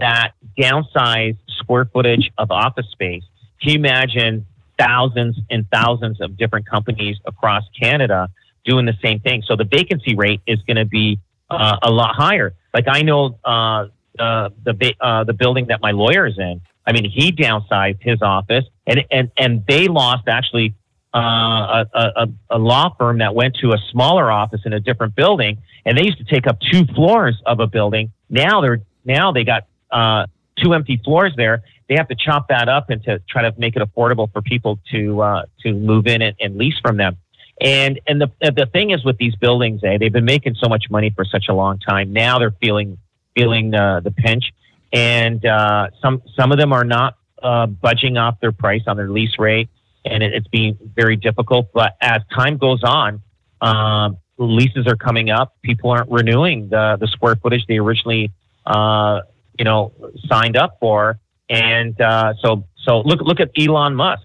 that 0.00 0.32
downsized 0.58 1.38
square 1.58 1.84
footage 1.92 2.30
of 2.38 2.50
office 2.50 2.86
space. 2.90 3.22
Can 3.62 3.72
you 3.72 3.78
imagine 3.78 4.46
thousands 4.78 5.38
and 5.50 5.66
thousands 5.72 6.20
of 6.20 6.36
different 6.36 6.66
companies 6.68 7.16
across 7.26 7.64
Canada 7.80 8.28
doing 8.64 8.86
the 8.86 8.96
same 9.02 9.20
thing? 9.20 9.42
So 9.46 9.56
the 9.56 9.64
vacancy 9.64 10.14
rate 10.14 10.40
is 10.46 10.58
going 10.66 10.76
to 10.78 10.86
be 10.86 11.20
uh, 11.50 11.76
a 11.82 11.90
lot 11.90 12.14
higher. 12.14 12.54
Like 12.72 12.86
I 12.88 13.02
know 13.02 13.38
uh, 13.44 13.86
uh, 14.18 14.50
the 14.64 14.94
the 15.26 15.32
building 15.32 15.66
that 15.68 15.80
my 15.80 15.92
lawyer 15.92 16.26
is 16.26 16.38
in. 16.38 16.60
I 16.86 16.92
mean, 16.92 17.08
he 17.08 17.30
downsized 17.30 17.98
his 18.00 18.22
office, 18.22 18.64
and 18.86 19.04
and 19.10 19.30
and 19.36 19.64
they 19.68 19.86
lost 19.86 20.28
actually 20.28 20.74
uh, 21.14 21.84
a, 21.92 22.00
a, 22.16 22.26
a 22.50 22.58
law 22.58 22.94
firm 22.98 23.18
that 23.18 23.34
went 23.34 23.56
to 23.56 23.72
a 23.72 23.78
smaller 23.90 24.30
office 24.30 24.60
in 24.64 24.72
a 24.72 24.80
different 24.80 25.14
building, 25.14 25.58
and 25.84 25.98
they 25.98 26.04
used 26.04 26.18
to 26.18 26.24
take 26.24 26.46
up 26.46 26.58
two 26.60 26.86
floors 26.94 27.40
of 27.46 27.60
a 27.60 27.66
building. 27.66 28.12
Now 28.28 28.60
they're 28.60 28.80
now 29.04 29.32
they 29.32 29.44
got 29.44 29.66
uh, 29.92 30.26
two 30.62 30.74
empty 30.74 31.00
floors 31.04 31.32
there. 31.36 31.62
They 31.88 31.96
have 31.96 32.08
to 32.08 32.14
chop 32.14 32.48
that 32.48 32.68
up 32.68 32.90
and 32.90 33.02
to 33.04 33.20
try 33.28 33.42
to 33.42 33.52
make 33.58 33.76
it 33.76 33.82
affordable 33.82 34.32
for 34.32 34.42
people 34.42 34.78
to 34.92 35.20
uh, 35.22 35.42
to 35.62 35.72
move 35.72 36.06
in 36.06 36.22
and, 36.22 36.36
and 36.40 36.56
lease 36.56 36.78
from 36.80 36.96
them. 36.96 37.16
And 37.60 38.00
and 38.06 38.20
the 38.20 38.30
the 38.40 38.66
thing 38.72 38.90
is 38.90 39.04
with 39.04 39.18
these 39.18 39.34
buildings, 39.36 39.82
eh, 39.84 39.98
they've 39.98 40.12
been 40.12 40.24
making 40.24 40.54
so 40.54 40.68
much 40.68 40.84
money 40.90 41.10
for 41.10 41.24
such 41.24 41.46
a 41.48 41.54
long 41.54 41.78
time. 41.78 42.12
Now 42.12 42.38
they're 42.38 42.54
feeling 42.62 42.98
feeling 43.34 43.74
uh, 43.74 44.00
the 44.00 44.12
pinch, 44.12 44.52
and 44.92 45.44
uh, 45.44 45.88
some 46.00 46.22
some 46.36 46.52
of 46.52 46.58
them 46.58 46.72
are 46.72 46.84
not 46.84 47.16
uh, 47.42 47.66
budging 47.66 48.16
off 48.16 48.40
their 48.40 48.52
price 48.52 48.82
on 48.86 48.96
their 48.96 49.10
lease 49.10 49.38
rate, 49.38 49.68
and 50.04 50.22
it, 50.22 50.32
it's 50.32 50.48
being 50.48 50.78
very 50.94 51.16
difficult. 51.16 51.70
But 51.74 51.96
as 52.00 52.22
time 52.34 52.56
goes 52.56 52.82
on, 52.82 53.20
um, 53.60 54.16
leases 54.38 54.86
are 54.86 54.96
coming 54.96 55.28
up. 55.28 55.56
People 55.62 55.90
aren't 55.90 56.10
renewing 56.10 56.68
the 56.70 56.96
the 56.98 57.08
square 57.08 57.36
footage 57.36 57.66
they 57.66 57.76
originally 57.76 58.32
uh, 58.64 59.20
you 59.60 59.64
know 59.64 59.92
signed 60.26 60.56
up 60.56 60.78
for, 60.80 61.20
and 61.50 62.00
uh, 62.00 62.32
so 62.42 62.64
so 62.84 63.00
look 63.00 63.20
look 63.20 63.40
at 63.40 63.50
Elon 63.56 63.94
Musk. 63.94 64.22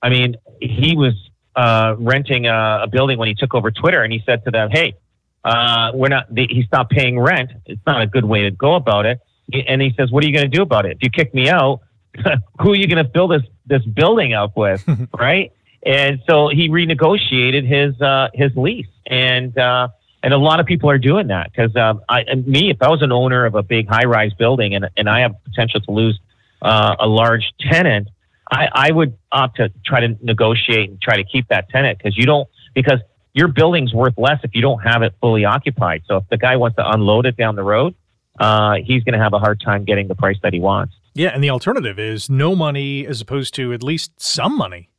I 0.00 0.08
mean, 0.08 0.36
he 0.60 0.96
was 0.96 1.12
uh, 1.54 1.94
renting 1.98 2.46
a, 2.46 2.80
a, 2.84 2.88
building 2.90 3.18
when 3.18 3.28
he 3.28 3.34
took 3.34 3.54
over 3.54 3.70
Twitter, 3.70 4.02
and 4.02 4.10
he 4.10 4.22
said 4.24 4.42
to 4.46 4.50
them, 4.50 4.70
"Hey, 4.70 4.94
uh, 5.44 5.92
we're 5.92 6.08
not." 6.08 6.26
he 6.34 6.64
stopped 6.66 6.90
paying 6.90 7.20
rent. 7.20 7.50
It's 7.66 7.82
not 7.86 8.00
a 8.00 8.06
good 8.06 8.24
way 8.24 8.44
to 8.44 8.50
go 8.50 8.74
about 8.74 9.04
it. 9.04 9.20
And 9.68 9.82
he 9.82 9.92
says, 9.94 10.10
"What 10.10 10.24
are 10.24 10.26
you 10.26 10.34
going 10.34 10.50
to 10.50 10.56
do 10.56 10.62
about 10.62 10.86
it? 10.86 10.92
If 10.92 11.02
you 11.02 11.10
kick 11.10 11.34
me 11.34 11.50
out, 11.50 11.80
who 12.62 12.72
are 12.72 12.74
you 12.74 12.88
going 12.88 13.04
to 13.04 13.12
fill 13.12 13.28
this 13.28 13.42
this 13.66 13.84
building 13.84 14.32
up 14.32 14.56
with, 14.56 14.82
right?" 15.18 15.52
And 15.84 16.22
so 16.26 16.48
he 16.48 16.70
renegotiated 16.70 17.68
his 17.68 18.00
uh, 18.00 18.28
his 18.32 18.52
lease, 18.56 18.86
and 19.06 19.56
uh, 19.58 19.88
and 20.22 20.32
a 20.32 20.38
lot 20.38 20.60
of 20.60 20.66
people 20.66 20.88
are 20.90 20.98
doing 20.98 21.28
that 21.28 21.50
because 21.50 21.74
um, 21.76 22.02
I 22.08 22.24
me, 22.34 22.70
if 22.70 22.80
I 22.80 22.88
was 22.88 23.02
an 23.02 23.12
owner 23.12 23.44
of 23.44 23.54
a 23.54 23.62
big 23.62 23.88
high 23.88 24.04
rise 24.04 24.32
building 24.34 24.74
and 24.74 24.88
and 24.96 25.08
I 25.08 25.20
have 25.20 25.34
potential 25.44 25.80
to 25.80 25.90
lose 25.90 26.18
uh, 26.60 26.96
a 26.98 27.06
large 27.06 27.52
tenant, 27.60 28.08
I, 28.50 28.68
I 28.72 28.92
would 28.92 29.16
opt 29.32 29.56
to 29.56 29.72
try 29.84 30.00
to 30.00 30.16
negotiate 30.22 30.90
and 30.90 31.00
try 31.00 31.16
to 31.16 31.24
keep 31.24 31.48
that 31.48 31.68
tenant 31.70 31.98
because 31.98 32.16
you 32.16 32.26
don't 32.26 32.48
because 32.74 33.00
your 33.34 33.48
building's 33.48 33.92
worth 33.94 34.14
less 34.16 34.40
if 34.44 34.54
you 34.54 34.62
don't 34.62 34.80
have 34.80 35.02
it 35.02 35.14
fully 35.20 35.44
occupied. 35.44 36.02
So 36.06 36.18
if 36.18 36.28
the 36.28 36.36
guy 36.36 36.56
wants 36.56 36.76
to 36.76 36.90
unload 36.90 37.26
it 37.26 37.36
down 37.36 37.56
the 37.56 37.62
road, 37.62 37.94
uh, 38.38 38.76
he's 38.84 39.02
going 39.04 39.14
to 39.14 39.18
have 39.18 39.32
a 39.32 39.38
hard 39.38 39.60
time 39.60 39.84
getting 39.84 40.08
the 40.08 40.14
price 40.14 40.36
that 40.42 40.52
he 40.52 40.60
wants. 40.60 40.94
Yeah, 41.14 41.28
and 41.28 41.42
the 41.42 41.50
alternative 41.50 41.98
is 41.98 42.30
no 42.30 42.54
money 42.54 43.06
as 43.06 43.20
opposed 43.20 43.54
to 43.54 43.72
at 43.72 43.82
least 43.82 44.20
some 44.20 44.56
money. 44.56 44.90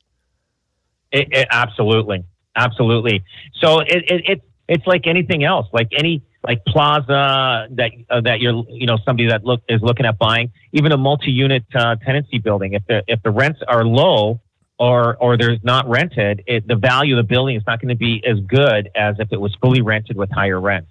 It, 1.12 1.28
it, 1.32 1.48
absolutely, 1.52 2.24
absolutely. 2.56 3.24
So 3.60 3.80
it, 3.80 4.04
it, 4.10 4.42
it's 4.74 4.88
like 4.88 5.08
anything 5.08 5.44
else, 5.44 5.68
like 5.72 5.90
any 5.98 6.24
like 6.46 6.64
plaza 6.66 7.68
that 7.72 7.92
uh, 8.10 8.22
that 8.22 8.42
you're 8.42 8.64
you 8.70 8.88
know 8.88 8.98
somebody 9.06 9.30
that 9.30 9.46
look 9.46 9.62
is 9.70 9.82
looking 9.82 10.06
at 10.06 10.18
buying 10.18 10.52
even 10.74 10.92
a 10.92 10.98
multi-unit 10.98 11.64
uh, 11.76 11.96
tenancy 11.98 12.40
building. 12.40 12.74
If 12.74 12.84
the 12.88 13.04
if 13.08 13.22
the 13.24 13.32
rents 13.32 13.60
are 13.68 13.86
low 13.86 14.42
or 14.80 15.16
or 15.18 15.38
there's 15.38 15.60
not 15.64 15.88
rented 15.88 16.44
it, 16.48 16.68
the 16.68 16.76
value 16.76 17.18
of 17.18 17.26
the 17.26 17.30
building 17.34 17.56
is 17.56 17.64
not 17.68 17.82
going 17.82 17.90
to 17.90 17.96
be 17.96 18.24
as 18.26 18.40
good 18.48 18.90
as 18.96 19.16
if 19.20 19.32
it 19.32 19.40
was 19.40 19.56
fully 19.62 19.82
rented 19.82 20.18
with 20.18 20.30
higher 20.32 20.60
rents 20.60 20.90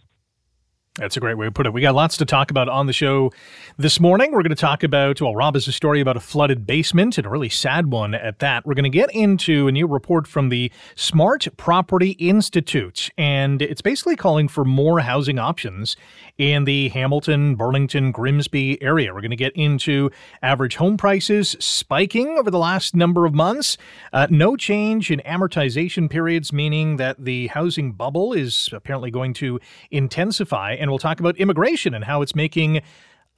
that's 0.96 1.16
a 1.16 1.20
great 1.20 1.38
way 1.38 1.46
to 1.46 1.52
put 1.52 1.64
it. 1.64 1.72
We 1.72 1.80
got 1.80 1.94
lots 1.94 2.18
to 2.18 2.26
talk 2.26 2.50
about 2.50 2.68
on 2.68 2.86
the 2.86 2.92
show 2.92 3.32
this 3.78 3.98
morning. 3.98 4.32
We're 4.32 4.42
going 4.42 4.50
to 4.50 4.56
talk 4.56 4.82
about, 4.82 5.22
well, 5.22 5.34
Rob 5.34 5.54
has 5.54 5.66
a 5.66 5.72
story 5.72 6.02
about 6.02 6.18
a 6.18 6.20
flooded 6.20 6.66
basement 6.66 7.16
and 7.16 7.26
a 7.26 7.30
really 7.30 7.48
sad 7.48 7.90
one 7.90 8.14
at 8.14 8.40
that. 8.40 8.66
We're 8.66 8.74
going 8.74 8.84
to 8.84 8.90
get 8.90 9.10
into 9.14 9.68
a 9.68 9.72
new 9.72 9.86
report 9.86 10.26
from 10.26 10.50
the 10.50 10.70
Smart 10.94 11.48
Property 11.56 12.10
Institute, 12.10 13.08
and 13.16 13.62
it's 13.62 13.80
basically 13.80 14.16
calling 14.16 14.48
for 14.48 14.66
more 14.66 15.00
housing 15.00 15.38
options 15.38 15.96
in 16.36 16.64
the 16.64 16.90
Hamilton, 16.90 17.54
Burlington, 17.54 18.12
Grimsby 18.12 18.82
area. 18.82 19.14
We're 19.14 19.22
going 19.22 19.30
to 19.30 19.36
get 19.36 19.56
into 19.56 20.10
average 20.42 20.76
home 20.76 20.98
prices 20.98 21.56
spiking 21.58 22.36
over 22.36 22.50
the 22.50 22.58
last 22.58 22.94
number 22.94 23.24
of 23.24 23.32
months, 23.32 23.78
uh, 24.12 24.26
no 24.28 24.56
change 24.56 25.10
in 25.10 25.20
amortization 25.20 26.10
periods, 26.10 26.52
meaning 26.52 26.96
that 26.98 27.24
the 27.24 27.46
housing 27.46 27.92
bubble 27.92 28.34
is 28.34 28.68
apparently 28.72 29.10
going 29.10 29.32
to 29.34 29.58
intensify 29.90 30.76
and 30.82 30.90
we'll 30.90 30.98
talk 30.98 31.20
about 31.20 31.36
immigration 31.36 31.94
and 31.94 32.04
how 32.04 32.20
it's 32.20 32.34
making 32.34 32.82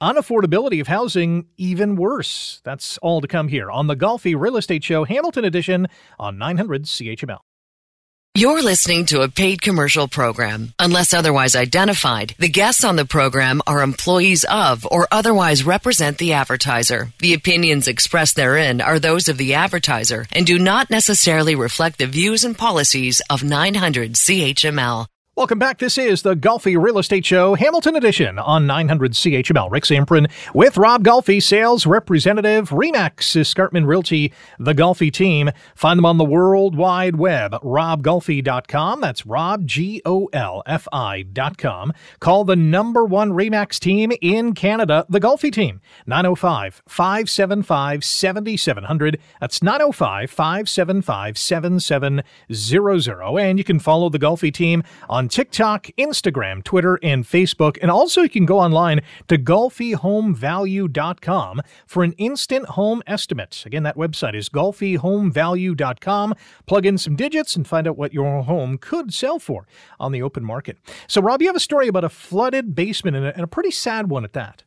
unaffordability 0.01 0.81
of 0.81 0.87
housing 0.87 1.45
even 1.57 1.95
worse. 1.95 2.59
That's 2.63 2.97
all 2.97 3.21
to 3.21 3.27
come 3.27 3.47
here 3.47 3.71
on 3.71 3.87
the 3.87 3.95
Golfi 3.95 4.37
Real 4.37 4.57
Estate 4.57 4.83
Show, 4.83 5.05
Hamilton 5.05 5.45
Edition 5.45 5.87
on 6.19 6.37
900 6.37 6.83
CHML. 6.83 7.39
You're 8.37 8.61
listening 8.61 9.05
to 9.05 9.21
a 9.21 9.29
paid 9.29 9.61
commercial 9.61 10.09
program. 10.09 10.73
Unless 10.77 11.13
otherwise 11.13 11.55
identified, 11.55 12.35
the 12.37 12.49
guests 12.49 12.83
on 12.83 12.97
the 12.97 13.05
program 13.05 13.61
are 13.65 13.81
employees 13.81 14.43
of 14.43 14.85
or 14.91 15.07
otherwise 15.09 15.63
represent 15.63 16.17
the 16.17 16.33
advertiser. 16.33 17.13
The 17.19 17.33
opinions 17.33 17.87
expressed 17.87 18.35
therein 18.35 18.81
are 18.81 18.99
those 18.99 19.29
of 19.29 19.37
the 19.37 19.53
advertiser 19.53 20.25
and 20.33 20.45
do 20.45 20.59
not 20.59 20.89
necessarily 20.89 21.55
reflect 21.55 21.99
the 21.99 22.07
views 22.07 22.43
and 22.43 22.57
policies 22.57 23.21
of 23.29 23.41
900 23.41 24.15
CHML. 24.15 25.05
Welcome 25.37 25.59
back. 25.59 25.79
This 25.79 25.97
is 25.97 26.21
the 26.21 26.33
Golfi 26.33 26.81
Real 26.81 26.97
Estate 26.97 27.25
Show, 27.25 27.55
Hamilton 27.55 27.97
Edition 27.97 28.39
on 28.39 28.65
900 28.65 29.11
CHML. 29.11 29.69
Rick 29.69 29.83
Zamperin 29.83 30.31
with 30.53 30.77
Rob 30.77 31.03
Golfi, 31.03 31.43
sales 31.43 31.85
representative, 31.85 32.69
Remax 32.69 33.35
Escarpment 33.35 33.85
Realty, 33.85 34.31
the 34.59 34.73
Golfi 34.73 35.11
team. 35.11 35.51
Find 35.75 35.97
them 35.97 36.05
on 36.05 36.17
the 36.17 36.23
World 36.23 36.77
Wide 36.77 37.17
Web, 37.17 37.51
robgolfi.com. 37.51 39.01
That's 39.01 39.25
Rob, 39.25 39.67
G 39.67 40.01
O 40.05 40.29
L 40.31 40.63
F 40.65 40.87
I.com. 40.93 41.91
Call 42.21 42.45
the 42.45 42.55
number 42.55 43.03
one 43.03 43.31
Remax 43.31 43.77
team 43.77 44.13
in 44.21 44.53
Canada, 44.53 45.05
the 45.09 45.19
Golfi 45.19 45.51
team, 45.51 45.81
905 46.07 46.81
575 46.87 48.05
7700. 48.05 49.19
That's 49.41 49.61
905 49.61 50.31
575 50.31 51.37
7700. 51.37 53.37
And 53.37 53.57
you 53.57 53.65
can 53.65 53.79
follow 53.79 54.07
the 54.07 54.19
Golfi 54.19 54.53
team 54.53 54.81
on 55.09 55.24
on 55.25 55.29
TikTok, 55.29 55.87
Instagram, 55.97 56.63
Twitter, 56.63 56.99
and 57.01 57.23
Facebook. 57.23 57.79
And 57.81 57.89
also, 57.89 58.21
you 58.21 58.29
can 58.29 58.45
go 58.45 58.59
online 58.59 59.01
to 59.27 59.39
golfihomevalue.com 59.39 61.61
for 61.87 62.03
an 62.03 62.13
instant 62.13 62.67
home 62.67 63.01
estimate. 63.07 63.63
Again, 63.65 63.81
that 63.83 63.97
website 63.97 64.35
is 64.35 64.49
golfihomevalue.com. 64.49 66.35
Plug 66.67 66.85
in 66.85 66.99
some 66.99 67.15
digits 67.15 67.55
and 67.55 67.67
find 67.67 67.87
out 67.87 67.97
what 67.97 68.13
your 68.13 68.43
home 68.43 68.77
could 68.77 69.11
sell 69.11 69.39
for 69.39 69.65
on 69.99 70.11
the 70.11 70.21
open 70.21 70.45
market. 70.45 70.77
So, 71.07 71.21
Rob, 71.21 71.41
you 71.41 71.47
have 71.47 71.55
a 71.55 71.59
story 71.59 71.87
about 71.87 72.03
a 72.03 72.09
flooded 72.09 72.75
basement 72.75 73.17
and 73.17 73.25
a, 73.25 73.33
and 73.33 73.43
a 73.43 73.47
pretty 73.47 73.71
sad 73.71 74.11
one 74.11 74.23
at 74.23 74.33
that. 74.33 74.61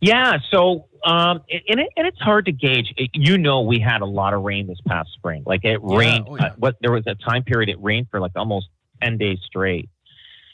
Yeah, 0.00 0.38
so 0.50 0.86
um, 1.04 1.40
and 1.68 1.80
it, 1.80 1.88
and 1.96 2.06
it's 2.06 2.20
hard 2.20 2.44
to 2.44 2.52
gauge. 2.52 2.92
It, 2.96 3.10
you 3.14 3.38
know, 3.38 3.62
we 3.62 3.80
had 3.80 4.00
a 4.00 4.06
lot 4.06 4.34
of 4.34 4.42
rain 4.42 4.66
this 4.66 4.80
past 4.86 5.10
spring. 5.14 5.42
Like 5.46 5.64
it 5.64 5.80
yeah, 5.82 5.96
rained. 5.96 6.26
Oh, 6.28 6.36
yeah. 6.36 6.46
uh, 6.46 6.52
what 6.58 6.76
there 6.80 6.92
was 6.92 7.04
a 7.06 7.14
time 7.16 7.42
period 7.42 7.68
it 7.68 7.82
rained 7.82 8.08
for 8.10 8.20
like 8.20 8.32
almost 8.36 8.68
10 9.02 9.18
days 9.18 9.38
straight. 9.44 9.88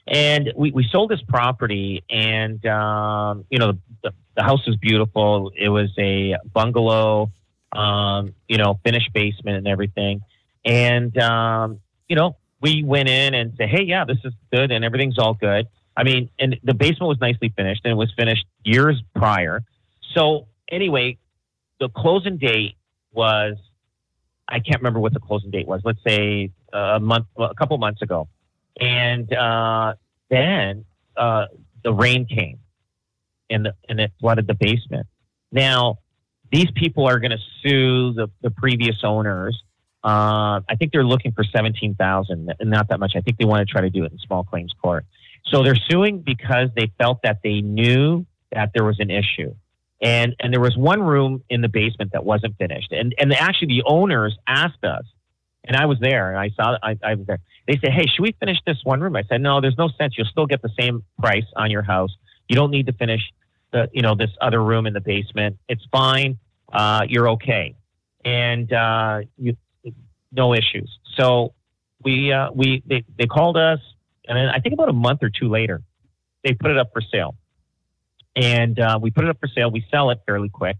And 0.06 0.52
we, 0.54 0.70
we 0.70 0.86
sold 0.90 1.10
this 1.10 1.22
property, 1.22 2.04
and, 2.10 2.64
um, 2.66 3.46
you 3.48 3.58
know, 3.58 3.72
the, 4.02 4.12
the 4.36 4.42
house 4.42 4.66
was 4.66 4.76
beautiful. 4.76 5.50
It 5.56 5.70
was 5.70 5.90
a 5.98 6.36
bungalow, 6.52 7.32
um, 7.72 8.34
you 8.46 8.58
know, 8.58 8.78
finished 8.84 9.12
basement 9.14 9.56
and 9.56 9.66
everything. 9.66 10.20
And, 10.64 11.16
um, 11.18 11.80
you 12.08 12.16
know, 12.16 12.36
we 12.60 12.82
went 12.82 13.08
in 13.08 13.34
and 13.34 13.54
said, 13.56 13.70
hey, 13.70 13.82
yeah, 13.82 14.04
this 14.04 14.18
is 14.24 14.32
good, 14.52 14.70
and 14.72 14.84
everything's 14.84 15.18
all 15.18 15.34
good. 15.34 15.68
I 15.96 16.02
mean, 16.02 16.28
and 16.38 16.56
the 16.62 16.74
basement 16.74 17.08
was 17.08 17.18
nicely 17.20 17.52
finished, 17.56 17.82
and 17.84 17.92
it 17.92 17.96
was 17.96 18.12
finished 18.16 18.44
years 18.62 19.02
prior. 19.14 19.62
So, 20.14 20.48
anyway, 20.70 21.18
the 21.80 21.88
closing 21.88 22.36
date 22.36 22.76
was 23.12 23.56
I 24.48 24.60
can't 24.60 24.80
remember 24.80 25.00
what 25.00 25.14
the 25.14 25.20
closing 25.20 25.50
date 25.50 25.66
was. 25.66 25.80
Let's 25.84 26.02
say 26.06 26.50
a 26.72 27.00
month, 27.00 27.26
a 27.38 27.54
couple 27.54 27.78
months 27.78 28.02
ago, 28.02 28.28
and 28.80 29.32
uh, 29.32 29.94
then 30.30 30.84
uh, 31.16 31.46
the 31.82 31.92
rain 31.92 32.26
came, 32.26 32.58
and 33.50 33.66
the, 33.66 33.74
and 33.88 34.00
it 34.00 34.12
flooded 34.20 34.46
the 34.46 34.54
basement. 34.54 35.06
Now, 35.52 35.98
these 36.52 36.70
people 36.74 37.06
are 37.06 37.18
going 37.18 37.30
to 37.30 37.38
sue 37.62 38.12
the, 38.12 38.28
the 38.42 38.50
previous 38.50 38.96
owners. 39.02 39.62
Uh, 40.02 40.60
I 40.68 40.76
think 40.78 40.92
they're 40.92 41.04
looking 41.04 41.32
for 41.32 41.44
seventeen 41.44 41.94
thousand, 41.94 42.52
not 42.60 42.88
that 42.88 43.00
much. 43.00 43.12
I 43.16 43.20
think 43.20 43.38
they 43.38 43.44
want 43.44 43.66
to 43.66 43.72
try 43.72 43.82
to 43.82 43.90
do 43.90 44.04
it 44.04 44.12
in 44.12 44.18
small 44.18 44.44
claims 44.44 44.72
court. 44.80 45.04
So 45.46 45.62
they're 45.62 45.76
suing 45.76 46.20
because 46.20 46.68
they 46.74 46.90
felt 46.98 47.20
that 47.22 47.40
they 47.42 47.60
knew 47.60 48.26
that 48.52 48.70
there 48.74 48.84
was 48.84 48.98
an 49.00 49.10
issue. 49.10 49.54
And, 50.02 50.34
and 50.40 50.52
there 50.52 50.60
was 50.60 50.76
one 50.76 51.02
room 51.02 51.42
in 51.48 51.62
the 51.62 51.68
basement 51.68 52.12
that 52.12 52.24
wasn't 52.24 52.56
finished. 52.58 52.92
And, 52.92 53.14
and 53.18 53.32
actually, 53.32 53.68
the 53.68 53.84
owners 53.86 54.36
asked 54.46 54.84
us, 54.84 55.04
and 55.66 55.76
I 55.76 55.86
was 55.86 55.98
there, 56.00 56.30
and 56.30 56.38
I 56.38 56.50
saw, 56.50 56.76
I, 56.82 56.98
I 57.02 57.14
was 57.14 57.26
there. 57.26 57.38
They 57.66 57.78
said, 57.78 57.92
"Hey, 57.92 58.06
should 58.06 58.22
we 58.22 58.32
finish 58.38 58.58
this 58.66 58.78
one 58.84 59.00
room?" 59.00 59.16
I 59.16 59.22
said, 59.28 59.40
"No, 59.40 59.60
there's 59.60 59.78
no 59.78 59.88
sense. 59.98 60.14
You'll 60.16 60.26
still 60.26 60.46
get 60.46 60.62
the 60.62 60.70
same 60.78 61.02
price 61.18 61.46
on 61.56 61.70
your 61.70 61.82
house. 61.82 62.10
You 62.48 62.56
don't 62.56 62.70
need 62.70 62.86
to 62.86 62.92
finish 62.92 63.22
the, 63.72 63.88
you 63.92 64.02
know, 64.02 64.14
this 64.14 64.30
other 64.40 64.62
room 64.62 64.86
in 64.86 64.92
the 64.92 65.00
basement. 65.00 65.56
It's 65.68 65.84
fine. 65.90 66.38
Uh, 66.72 67.02
you're 67.08 67.30
okay, 67.30 67.74
and 68.24 68.70
uh, 68.72 69.20
you, 69.38 69.56
no 70.32 70.52
issues." 70.52 70.98
So 71.16 71.54
we, 72.02 72.32
uh, 72.32 72.50
we, 72.52 72.82
they, 72.86 73.04
they 73.18 73.26
called 73.26 73.56
us, 73.56 73.80
and 74.28 74.36
then 74.36 74.48
I 74.48 74.58
think 74.58 74.74
about 74.74 74.90
a 74.90 74.94
month 74.94 75.22
or 75.22 75.30
two 75.30 75.48
later, 75.48 75.82
they 76.42 76.52
put 76.52 76.70
it 76.70 76.76
up 76.76 76.90
for 76.92 77.00
sale, 77.00 77.36
and 78.36 78.78
uh, 78.78 78.98
we 79.00 79.10
put 79.10 79.24
it 79.24 79.30
up 79.30 79.40
for 79.40 79.48
sale. 79.48 79.70
We 79.70 79.86
sell 79.90 80.10
it 80.10 80.20
fairly 80.26 80.50
quick 80.50 80.76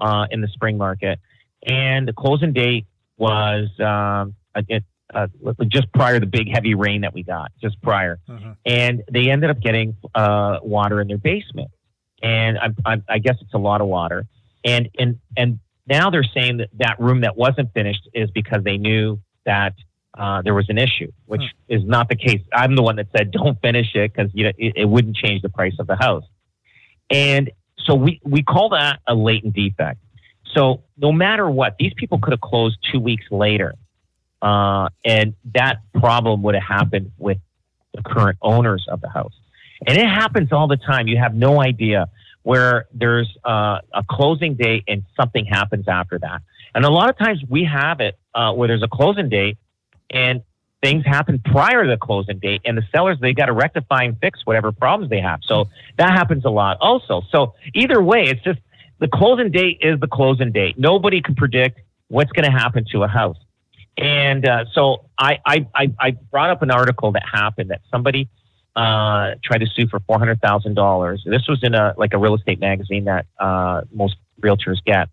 uh, 0.00 0.26
in 0.30 0.40
the 0.40 0.48
spring 0.48 0.76
market, 0.76 1.20
and 1.64 2.08
the 2.08 2.12
closing 2.12 2.52
date 2.52 2.86
was 3.18 3.68
um, 3.80 4.34
it, 4.68 4.84
uh, 5.14 5.26
just 5.68 5.92
prior 5.92 6.14
to 6.14 6.20
the 6.20 6.26
big 6.26 6.48
heavy 6.52 6.74
rain 6.74 7.02
that 7.02 7.14
we 7.14 7.22
got, 7.22 7.52
just 7.62 7.80
prior, 7.82 8.18
Mm-hmm. 8.28 8.52
and 8.64 9.02
they 9.10 9.30
ended 9.30 9.50
up 9.50 9.60
getting 9.60 9.96
uh, 10.14 10.58
water 10.62 11.00
in 11.00 11.08
their 11.08 11.18
basement, 11.18 11.70
and 12.22 12.58
I, 12.58 12.68
I, 12.84 13.02
I 13.08 13.18
guess 13.18 13.36
it's 13.40 13.54
a 13.54 13.58
lot 13.58 13.80
of 13.80 13.86
water, 13.86 14.26
and 14.64 14.88
and 14.98 15.18
and 15.36 15.58
now 15.88 16.10
they're 16.10 16.24
saying 16.24 16.56
that 16.58 16.68
that 16.78 16.98
room 17.00 17.20
that 17.20 17.36
wasn't 17.36 17.72
finished 17.72 18.08
is 18.12 18.30
because 18.32 18.64
they 18.64 18.76
knew 18.76 19.20
that 19.44 19.74
uh, 20.18 20.42
there 20.42 20.54
was 20.54 20.68
an 20.68 20.78
issue, 20.78 21.12
which 21.26 21.42
is 21.68 21.84
not 21.84 22.08
the 22.08 22.16
case. 22.16 22.40
I'm 22.52 22.74
the 22.74 22.82
one 22.82 22.96
that 22.96 23.06
said 23.16 23.30
don't 23.30 23.60
finish 23.60 23.94
it 23.94 24.12
because 24.12 24.30
you 24.34 24.44
know 24.44 24.52
it, 24.58 24.72
it 24.76 24.84
wouldn't 24.86 25.16
change 25.16 25.42
the 25.42 25.48
price 25.50 25.74
of 25.78 25.86
the 25.86 25.96
house, 25.96 26.24
and 27.10 27.50
so 27.84 27.94
we 27.94 28.20
we 28.24 28.42
call 28.42 28.70
that 28.70 28.98
a 29.06 29.14
latent 29.14 29.54
defect. 29.54 30.00
So 30.56 30.82
no 30.96 31.12
matter 31.12 31.48
what, 31.48 31.76
these 31.78 31.92
people 31.96 32.18
could 32.18 32.32
have 32.32 32.40
closed 32.40 32.78
two 32.92 33.00
weeks 33.00 33.24
later, 33.30 33.74
uh, 34.40 34.88
and 35.04 35.34
that 35.54 35.80
problem 35.94 36.42
would 36.42 36.54
have 36.54 36.64
happened 36.64 37.12
with 37.18 37.38
the 37.94 38.02
current 38.02 38.38
owners 38.40 38.86
of 38.88 39.00
the 39.00 39.08
house. 39.08 39.34
And 39.86 39.96
it 39.98 40.06
happens 40.06 40.52
all 40.52 40.68
the 40.68 40.76
time. 40.76 41.08
You 41.08 41.18
have 41.18 41.34
no 41.34 41.60
idea 41.60 42.08
where 42.42 42.86
there's 42.94 43.28
uh, 43.44 43.80
a 43.92 44.04
closing 44.08 44.54
date 44.54 44.84
and 44.88 45.02
something 45.18 45.44
happens 45.44 45.88
after 45.88 46.18
that. 46.18 46.42
And 46.74 46.84
a 46.84 46.90
lot 46.90 47.10
of 47.10 47.18
times 47.18 47.42
we 47.48 47.64
have 47.64 48.00
it 48.00 48.18
uh, 48.34 48.52
where 48.52 48.68
there's 48.68 48.82
a 48.82 48.88
closing 48.88 49.28
date 49.28 49.58
and 50.10 50.42
things 50.82 51.04
happen 51.04 51.40
prior 51.44 51.84
to 51.84 51.90
the 51.90 51.96
closing 51.96 52.38
date, 52.38 52.60
and 52.64 52.78
the 52.78 52.82
sellers 52.94 53.18
they 53.20 53.32
got 53.32 53.46
to 53.46 53.52
rectify 53.52 54.04
and 54.04 54.16
fix 54.20 54.40
whatever 54.44 54.70
problems 54.72 55.10
they 55.10 55.20
have. 55.20 55.40
So 55.42 55.68
that 55.98 56.10
happens 56.10 56.44
a 56.44 56.50
lot 56.50 56.76
also. 56.80 57.22
So 57.32 57.54
either 57.74 58.00
way, 58.00 58.24
it's 58.24 58.42
just 58.44 58.60
the 58.98 59.08
closing 59.08 59.50
date 59.50 59.78
is 59.80 60.00
the 60.00 60.06
closing 60.06 60.52
date. 60.52 60.78
Nobody 60.78 61.20
can 61.20 61.34
predict 61.34 61.80
what's 62.08 62.32
going 62.32 62.44
to 62.44 62.50
happen 62.50 62.84
to 62.92 63.02
a 63.02 63.08
house. 63.08 63.36
And 63.98 64.46
uh, 64.46 64.64
so 64.72 65.06
I, 65.18 65.38
I, 65.46 65.66
I, 65.98 66.10
brought 66.10 66.50
up 66.50 66.62
an 66.62 66.70
article 66.70 67.12
that 67.12 67.22
happened 67.30 67.70
that 67.70 67.80
somebody 67.90 68.28
uh, 68.74 69.36
tried 69.42 69.58
to 69.60 69.66
sue 69.66 69.86
for 69.88 70.00
four 70.00 70.18
hundred 70.18 70.40
thousand 70.42 70.74
dollars. 70.74 71.22
This 71.24 71.48
was 71.48 71.60
in 71.62 71.74
a 71.74 71.94
like 71.96 72.12
a 72.12 72.18
real 72.18 72.34
estate 72.34 72.60
magazine 72.60 73.04
that 73.04 73.24
uh, 73.40 73.82
most 73.90 74.16
realtors 74.38 74.84
get, 74.84 75.08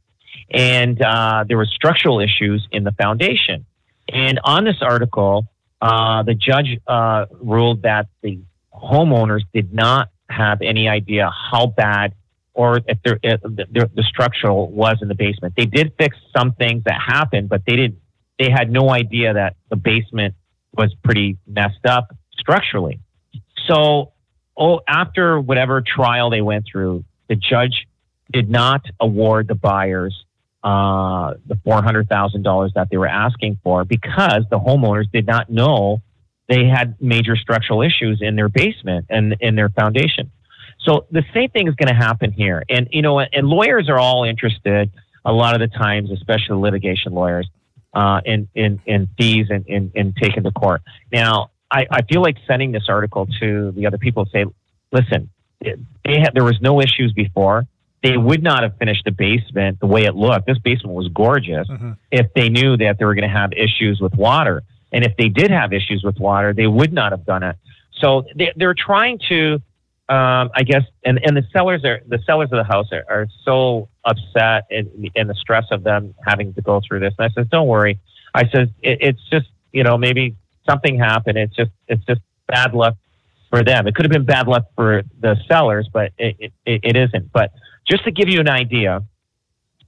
and 0.51 1.01
uh, 1.01 1.45
there 1.47 1.55
were 1.55 1.65
structural 1.65 2.19
issues 2.19 2.67
in 2.71 2.83
the 2.83 2.91
foundation. 2.91 3.65
And 4.09 4.41
on 4.43 4.65
this 4.65 4.81
article, 4.81 5.47
uh, 5.81 6.23
the 6.23 6.33
judge 6.33 6.77
uh, 6.85 7.27
ruled 7.41 7.83
that 7.83 8.07
the 8.21 8.39
homeowners 8.73 9.43
did 9.53 9.73
not 9.73 10.09
have 10.29 10.61
any 10.61 10.89
idea 10.89 11.31
how 11.51 11.67
bad 11.67 12.13
or 12.53 12.79
if 12.87 12.97
there, 13.03 13.19
if 13.23 13.41
the, 13.41 13.89
the 13.95 14.03
structural 14.03 14.69
was 14.69 14.97
in 15.01 15.07
the 15.07 15.15
basement. 15.15 15.55
They 15.57 15.65
did 15.65 15.93
fix 15.97 16.17
some 16.35 16.53
things 16.53 16.83
that 16.85 16.99
happened, 16.99 17.49
but 17.49 17.63
they 17.65 17.75
didn't. 17.75 17.99
they 18.37 18.49
had 18.51 18.69
no 18.69 18.89
idea 18.89 19.33
that 19.33 19.55
the 19.69 19.75
basement 19.75 20.35
was 20.75 20.93
pretty 21.03 21.37
messed 21.47 21.85
up 21.85 22.15
structurally. 22.37 22.99
So, 23.67 24.13
oh, 24.57 24.81
after 24.87 25.39
whatever 25.39 25.81
trial 25.81 26.29
they 26.29 26.41
went 26.41 26.65
through, 26.71 27.05
the 27.27 27.35
judge 27.35 27.87
did 28.31 28.49
not 28.49 28.85
award 28.99 29.47
the 29.47 29.55
buyers 29.55 30.23
uh, 30.63 31.33
the 31.45 31.59
four 31.63 31.81
hundred 31.83 32.07
thousand 32.07 32.43
dollars 32.43 32.71
that 32.75 32.89
they 32.89 32.97
were 32.97 33.07
asking 33.07 33.59
for 33.63 33.83
because 33.83 34.43
the 34.49 34.57
homeowners 34.57 35.11
did 35.11 35.27
not 35.27 35.49
know 35.49 36.01
they 36.47 36.65
had 36.65 36.95
major 37.01 37.35
structural 37.35 37.81
issues 37.81 38.19
in 38.21 38.35
their 38.35 38.49
basement 38.49 39.05
and 39.09 39.35
in 39.41 39.55
their 39.55 39.69
foundation. 39.69 40.31
So 40.83 41.05
the 41.11 41.23
same 41.33 41.49
thing 41.49 41.67
is 41.67 41.75
going 41.75 41.87
to 41.87 41.95
happen 41.95 42.31
here, 42.31 42.63
and 42.69 42.87
you 42.91 43.01
know, 43.01 43.19
and 43.19 43.47
lawyers 43.47 43.89
are 43.89 43.97
all 43.99 44.23
interested 44.25 44.91
a 45.25 45.31
lot 45.31 45.53
of 45.55 45.61
the 45.61 45.75
times, 45.77 46.11
especially 46.11 46.57
litigation 46.57 47.13
lawyers, 47.13 47.47
uh, 47.93 48.19
in, 48.25 48.47
in 48.55 48.81
in 48.85 49.07
fees 49.17 49.47
and 49.49 49.65
in, 49.67 49.91
in 49.95 50.13
taking 50.21 50.43
to 50.43 50.51
court. 50.51 50.81
Now, 51.11 51.51
I, 51.71 51.85
I 51.89 52.01
feel 52.03 52.21
like 52.21 52.35
sending 52.45 52.71
this 52.73 52.83
article 52.89 53.27
to 53.39 53.71
the 53.71 53.87
other 53.87 53.97
people 53.97 54.25
say, 54.25 54.45
listen, 54.91 55.29
they 55.61 56.19
had, 56.19 56.31
there 56.33 56.43
was 56.43 56.59
no 56.61 56.81
issues 56.81 57.13
before. 57.13 57.63
They 58.03 58.17
would 58.17 58.43
not 58.43 58.63
have 58.63 58.77
finished 58.77 59.05
the 59.05 59.11
basement 59.11 59.79
the 59.79 59.87
way 59.87 60.03
it 60.03 60.13
looked. 60.13 60.45
This 60.45 60.57
basement 60.57 60.93
was 60.95 61.07
gorgeous 61.07 61.67
Mhm. 61.69 61.95
if 62.11 62.33
they 62.33 62.49
knew 62.49 62.75
that 62.75 62.99
they 62.99 63.05
were 63.05 63.15
going 63.15 63.29
to 63.29 63.33
have 63.33 63.53
issues 63.53 64.01
with 64.01 64.13
water. 64.15 64.63
And 64.91 65.05
if 65.05 65.15
they 65.17 65.29
did 65.29 65.49
have 65.51 65.71
issues 65.71 66.03
with 66.03 66.19
water, 66.19 66.51
they 66.53 66.67
would 66.67 66.91
not 66.91 67.13
have 67.13 67.25
done 67.25 67.43
it. 67.43 67.55
So 68.01 68.25
they, 68.35 68.51
they're 68.57 68.75
trying 68.75 69.19
to, 69.29 69.61
um, 70.09 70.51
I 70.53 70.63
guess, 70.63 70.83
and, 71.05 71.19
and 71.23 71.35
the 71.35 71.43
sellers 71.53 71.85
are 71.85 72.01
the 72.07 72.19
sellers 72.25 72.49
of 72.51 72.57
the 72.57 72.63
house 72.63 72.87
are, 72.91 73.05
are 73.09 73.27
so 73.43 73.87
upset 74.03 74.65
and, 74.69 75.09
and 75.15 75.29
the 75.29 75.35
stress 75.35 75.65
of 75.71 75.83
them 75.83 76.13
having 76.25 76.53
to 76.55 76.61
go 76.61 76.81
through 76.85 76.99
this. 76.99 77.13
And 77.17 77.31
I 77.31 77.33
said, 77.33 77.49
don't 77.49 77.67
worry. 77.67 77.99
I 78.33 78.49
said 78.49 78.73
it, 78.81 78.97
it's 79.01 79.21
just 79.31 79.47
you 79.71 79.83
know 79.83 79.97
maybe 79.97 80.35
something 80.69 80.99
happened. 80.99 81.37
It's 81.37 81.55
just 81.55 81.71
it's 81.87 82.03
just 82.05 82.21
bad 82.47 82.73
luck 82.73 82.95
for 83.49 83.63
them. 83.63 83.87
It 83.87 83.95
could 83.95 84.05
have 84.05 84.11
been 84.11 84.25
bad 84.25 84.47
luck 84.47 84.65
for 84.75 85.03
the 85.21 85.37
sellers, 85.47 85.87
but 85.91 86.11
it, 86.17 86.51
it, 86.65 86.81
it 86.83 86.97
isn't. 86.97 87.31
But 87.31 87.51
just 87.87 88.03
to 88.03 88.11
give 88.11 88.27
you 88.27 88.39
an 88.39 88.49
idea, 88.49 89.03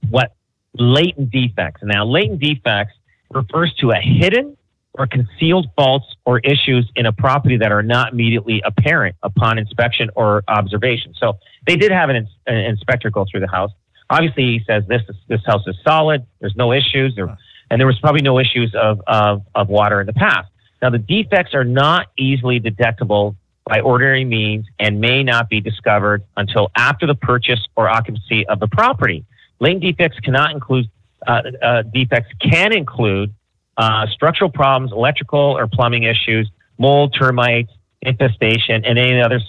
what 0.08 0.34
latent 0.74 1.30
defects. 1.30 1.82
Now, 1.82 2.04
latent 2.04 2.40
defects 2.40 2.94
refers 3.30 3.74
to 3.80 3.90
a 3.90 4.00
hidden 4.00 4.56
or 4.98 5.06
concealed 5.06 5.68
faults 5.76 6.06
or 6.24 6.38
issues 6.40 6.90
in 6.96 7.06
a 7.06 7.12
property 7.12 7.56
that 7.58 7.72
are 7.72 7.82
not 7.82 8.12
immediately 8.12 8.62
apparent 8.64 9.16
upon 9.22 9.58
inspection 9.58 10.10
or 10.16 10.42
observation. 10.48 11.14
So 11.18 11.38
they 11.66 11.76
did 11.76 11.92
have 11.92 12.08
an, 12.08 12.26
an 12.46 12.56
inspector 12.56 13.10
go 13.10 13.26
through 13.30 13.40
the 13.40 13.48
house. 13.48 13.70
Obviously, 14.08 14.44
he 14.44 14.60
says 14.66 14.84
this 14.88 15.02
is, 15.08 15.16
this 15.28 15.40
house 15.46 15.62
is 15.66 15.76
solid. 15.86 16.24
There's 16.40 16.54
no 16.56 16.72
issues, 16.72 17.18
and 17.70 17.80
there 17.80 17.86
was 17.86 17.98
probably 17.98 18.22
no 18.22 18.38
issues 18.38 18.74
of, 18.74 19.00
of, 19.06 19.42
of 19.54 19.68
water 19.68 20.00
in 20.00 20.06
the 20.06 20.12
past. 20.12 20.48
Now, 20.80 20.90
the 20.90 20.98
defects 20.98 21.54
are 21.54 21.64
not 21.64 22.08
easily 22.16 22.58
detectable 22.58 23.36
by 23.64 23.80
ordinary 23.80 24.24
means 24.24 24.66
and 24.78 25.00
may 25.00 25.24
not 25.24 25.48
be 25.48 25.60
discovered 25.60 26.22
until 26.36 26.70
after 26.76 27.06
the 27.06 27.16
purchase 27.16 27.60
or 27.74 27.88
occupancy 27.88 28.46
of 28.46 28.60
the 28.60 28.68
property. 28.68 29.24
Latent 29.58 29.82
defects 29.82 30.20
cannot 30.20 30.52
include 30.52 30.88
uh, 31.26 31.42
uh, 31.60 31.82
defects 31.82 32.32
can 32.40 32.72
include 32.72 33.34
uh, 33.76 34.06
structural 34.08 34.50
problems, 34.50 34.92
electrical 34.92 35.38
or 35.58 35.66
plumbing 35.66 36.04
issues, 36.04 36.50
mold, 36.78 37.14
termites, 37.18 37.70
infestation, 38.02 38.84
and 38.84 38.98
any 38.98 39.20
other 39.20 39.40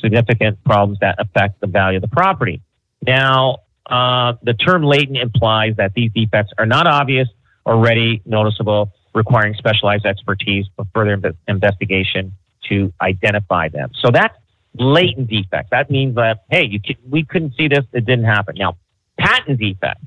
significant 0.00 0.62
problems 0.64 0.98
that 1.00 1.16
affect 1.18 1.60
the 1.60 1.66
value 1.66 1.96
of 1.96 2.02
the 2.02 2.08
property. 2.08 2.62
Now, 3.06 3.58
uh, 3.86 4.34
the 4.42 4.54
term 4.54 4.82
latent 4.82 5.18
implies 5.18 5.76
that 5.76 5.92
these 5.94 6.10
defects 6.12 6.52
are 6.58 6.66
not 6.66 6.86
obvious 6.86 7.28
or 7.64 7.78
ready 7.78 8.22
noticeable, 8.24 8.92
requiring 9.14 9.54
specialized 9.54 10.06
expertise 10.06 10.66
for 10.76 10.86
further 10.94 11.16
inve- 11.16 11.36
investigation 11.48 12.32
to 12.68 12.92
identify 13.00 13.68
them. 13.68 13.90
So 14.00 14.10
that's 14.10 14.36
latent 14.78 15.28
defects. 15.28 15.70
That 15.70 15.90
means 15.90 16.14
that 16.16 16.44
hey, 16.50 16.64
you 16.64 16.80
we 17.08 17.24
couldn't 17.24 17.54
see 17.56 17.68
this; 17.68 17.84
it 17.92 18.06
didn't 18.06 18.24
happen. 18.24 18.56
Now, 18.58 18.76
patent 19.18 19.60
defects. 19.60 20.06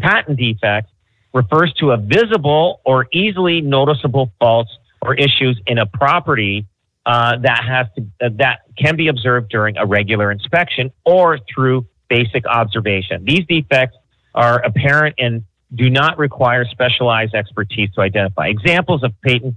Patent 0.00 0.38
defects 0.38 0.92
refers 1.32 1.72
to 1.74 1.92
a 1.92 1.96
visible 1.96 2.80
or 2.84 3.06
easily 3.12 3.60
noticeable 3.60 4.32
faults 4.38 4.70
or 5.02 5.14
issues 5.14 5.60
in 5.66 5.78
a 5.78 5.86
property 5.86 6.66
uh, 7.06 7.38
that 7.38 7.64
has 7.64 7.86
to, 7.96 8.26
uh, 8.26 8.30
that 8.36 8.60
can 8.76 8.96
be 8.96 9.08
observed 9.08 9.48
during 9.50 9.76
a 9.76 9.86
regular 9.86 10.30
inspection 10.30 10.90
or 11.04 11.38
through 11.52 11.86
basic 12.08 12.46
observation. 12.46 13.24
These 13.24 13.46
defects 13.48 13.96
are 14.34 14.62
apparent 14.62 15.14
and 15.18 15.44
do 15.74 15.88
not 15.88 16.18
require 16.18 16.64
specialized 16.64 17.34
expertise 17.34 17.90
to 17.94 18.00
identify. 18.00 18.48
Examples 18.48 19.02
of 19.02 19.12
patent 19.22 19.54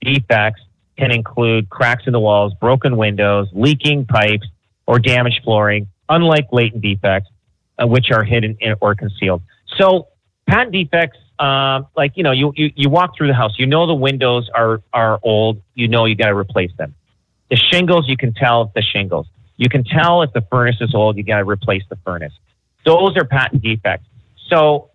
defects 0.00 0.62
can 0.96 1.10
include 1.10 1.68
cracks 1.68 2.04
in 2.06 2.12
the 2.12 2.20
walls, 2.20 2.54
broken 2.60 2.96
windows, 2.96 3.48
leaking 3.52 4.06
pipes, 4.06 4.46
or 4.86 4.98
damaged 4.98 5.40
flooring, 5.44 5.88
unlike 6.08 6.46
latent 6.52 6.82
defects, 6.82 7.28
uh, 7.78 7.86
which 7.86 8.10
are 8.10 8.24
hidden 8.24 8.56
or 8.80 8.94
concealed. 8.94 9.42
So, 9.76 10.08
patent 10.46 10.72
defects, 10.72 11.18
um, 11.38 11.86
like 11.96 12.12
you 12.16 12.22
know, 12.22 12.32
you, 12.32 12.52
you 12.56 12.70
you 12.74 12.88
walk 12.88 13.16
through 13.16 13.28
the 13.28 13.34
house, 13.34 13.52
you 13.58 13.66
know 13.66 13.86
the 13.86 13.94
windows 13.94 14.48
are 14.54 14.82
are 14.92 15.20
old, 15.22 15.60
you 15.74 15.88
know 15.88 16.04
you 16.04 16.14
got 16.14 16.28
to 16.28 16.36
replace 16.36 16.70
them. 16.78 16.94
The 17.50 17.56
shingles, 17.56 18.08
you 18.08 18.16
can 18.16 18.32
tell 18.32 18.62
if 18.62 18.72
the 18.74 18.82
shingles. 18.82 19.26
You 19.56 19.68
can 19.68 19.84
tell 19.84 20.22
if 20.22 20.32
the 20.32 20.42
furnace 20.42 20.76
is 20.80 20.94
old, 20.94 21.16
you 21.16 21.22
got 21.22 21.38
to 21.38 21.44
replace 21.44 21.82
the 21.88 21.96
furnace. 22.04 22.32
Those 22.84 23.16
are 23.16 23.24
patent 23.24 23.62
defects. 23.62 24.06
So, 24.48 24.90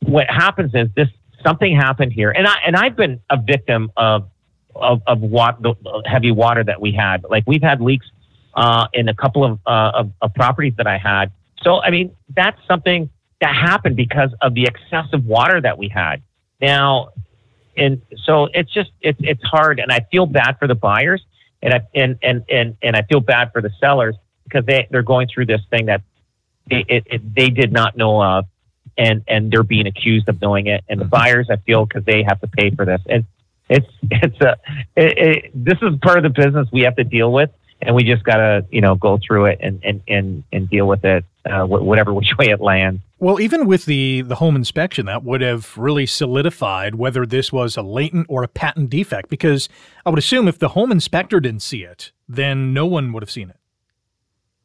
what 0.00 0.26
happens 0.28 0.72
is 0.74 0.88
this 0.94 1.08
something 1.44 1.74
happened 1.74 2.12
here, 2.12 2.30
and 2.30 2.46
I 2.46 2.54
and 2.66 2.76
I've 2.76 2.96
been 2.96 3.20
a 3.30 3.36
victim 3.40 3.90
of 3.96 4.28
of 4.74 5.02
of 5.06 5.20
what 5.20 5.60
the 5.62 5.74
heavy 6.06 6.32
water 6.32 6.64
that 6.64 6.80
we 6.80 6.92
had. 6.92 7.24
Like 7.28 7.44
we've 7.46 7.62
had 7.62 7.80
leaks 7.80 8.06
uh, 8.54 8.88
in 8.92 9.08
a 9.08 9.14
couple 9.14 9.44
of, 9.44 9.58
uh, 9.66 9.92
of 9.94 10.12
of 10.22 10.34
properties 10.34 10.74
that 10.76 10.86
I 10.86 10.98
had. 10.98 11.32
So 11.62 11.80
I 11.80 11.90
mean 11.90 12.14
that's 12.34 12.58
something 12.66 13.10
that 13.40 13.54
happened 13.54 13.96
because 13.96 14.30
of 14.42 14.54
the 14.54 14.64
excessive 14.64 15.24
water 15.24 15.60
that 15.60 15.78
we 15.78 15.88
had. 15.88 16.22
Now, 16.60 17.10
and 17.76 18.02
so 18.24 18.48
it's 18.52 18.72
just 18.72 18.90
it's 19.00 19.18
it's 19.22 19.42
hard, 19.44 19.80
and 19.80 19.90
I 19.90 20.06
feel 20.10 20.26
bad 20.26 20.58
for 20.58 20.68
the 20.68 20.74
buyers, 20.74 21.24
and 21.62 21.74
I 21.74 21.80
and 21.94 22.18
and 22.22 22.44
and, 22.48 22.76
and 22.82 22.96
I 22.96 23.02
feel 23.02 23.20
bad 23.20 23.52
for 23.52 23.62
the 23.62 23.70
sellers 23.80 24.16
because 24.44 24.66
they 24.66 24.86
they're 24.90 25.02
going 25.02 25.28
through 25.28 25.46
this 25.46 25.62
thing 25.70 25.86
that 25.86 26.02
they 26.68 26.84
it, 26.88 27.04
it, 27.06 27.34
they 27.34 27.48
did 27.48 27.72
not 27.72 27.96
know 27.96 28.22
of, 28.22 28.46
and 28.98 29.22
and 29.28 29.50
they're 29.50 29.62
being 29.62 29.86
accused 29.86 30.28
of 30.28 30.40
knowing 30.40 30.66
it. 30.66 30.84
And 30.88 31.00
the 31.00 31.04
mm-hmm. 31.04 31.10
buyers, 31.10 31.48
I 31.50 31.56
feel, 31.56 31.86
because 31.86 32.04
they 32.04 32.22
have 32.22 32.40
to 32.40 32.46
pay 32.46 32.70
for 32.70 32.84
this. 32.84 33.00
And 33.08 33.24
it's 33.68 33.86
it's 34.10 34.40
a 34.40 34.56
it, 34.96 35.18
it, 35.18 35.50
this 35.54 35.78
is 35.80 35.98
part 36.02 36.18
of 36.18 36.24
the 36.24 36.42
business 36.42 36.68
we 36.72 36.82
have 36.82 36.96
to 36.96 37.04
deal 37.04 37.32
with, 37.32 37.50
and 37.80 37.94
we 37.94 38.04
just 38.04 38.24
gotta 38.24 38.66
you 38.70 38.80
know 38.80 38.96
go 38.96 39.18
through 39.26 39.46
it 39.46 39.60
and 39.62 39.80
and 39.84 40.02
and, 40.08 40.44
and 40.52 40.68
deal 40.68 40.86
with 40.86 41.04
it, 41.04 41.24
uh, 41.48 41.64
whatever 41.64 42.12
which 42.12 42.28
way 42.38 42.46
it 42.46 42.60
lands. 42.60 43.02
Well, 43.18 43.40
even 43.40 43.66
with 43.66 43.84
the, 43.84 44.22
the 44.22 44.36
home 44.36 44.56
inspection, 44.56 45.06
that 45.06 45.24
would 45.24 45.40
have 45.42 45.76
really 45.76 46.06
solidified 46.06 46.94
whether 46.94 47.26
this 47.26 47.52
was 47.52 47.76
a 47.76 47.82
latent 47.82 48.26
or 48.28 48.42
a 48.42 48.48
patent 48.48 48.90
defect, 48.90 49.28
because 49.28 49.68
I 50.06 50.10
would 50.10 50.18
assume 50.18 50.48
if 50.48 50.58
the 50.58 50.68
home 50.68 50.90
inspector 50.90 51.38
didn't 51.38 51.62
see 51.62 51.82
it, 51.82 52.12
then 52.28 52.72
no 52.72 52.86
one 52.86 53.12
would 53.12 53.22
have 53.22 53.30
seen 53.30 53.50
it. 53.50 53.56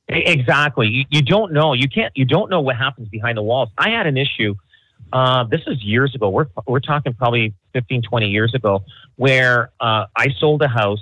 Exactly. 0.07 0.87
You, 0.87 1.05
you 1.09 1.21
don't 1.21 1.51
know. 1.51 1.73
You 1.73 1.89
can't. 1.89 2.15
You 2.15 2.25
don't 2.25 2.49
know 2.49 2.61
what 2.61 2.75
happens 2.75 3.09
behind 3.09 3.37
the 3.37 3.41
walls. 3.41 3.69
I 3.77 3.89
had 3.89 4.05
an 4.05 4.17
issue. 4.17 4.53
Uh, 5.11 5.45
this 5.45 5.61
is 5.65 5.83
years 5.83 6.13
ago. 6.13 6.29
We're 6.29 6.45
we're 6.67 6.79
talking 6.79 7.13
probably 7.13 7.55
15, 7.73 8.03
20 8.03 8.27
years 8.27 8.53
ago, 8.53 8.83
where 9.15 9.71
uh, 9.79 10.05
I 10.15 10.27
sold 10.39 10.61
a 10.61 10.67
house 10.67 10.99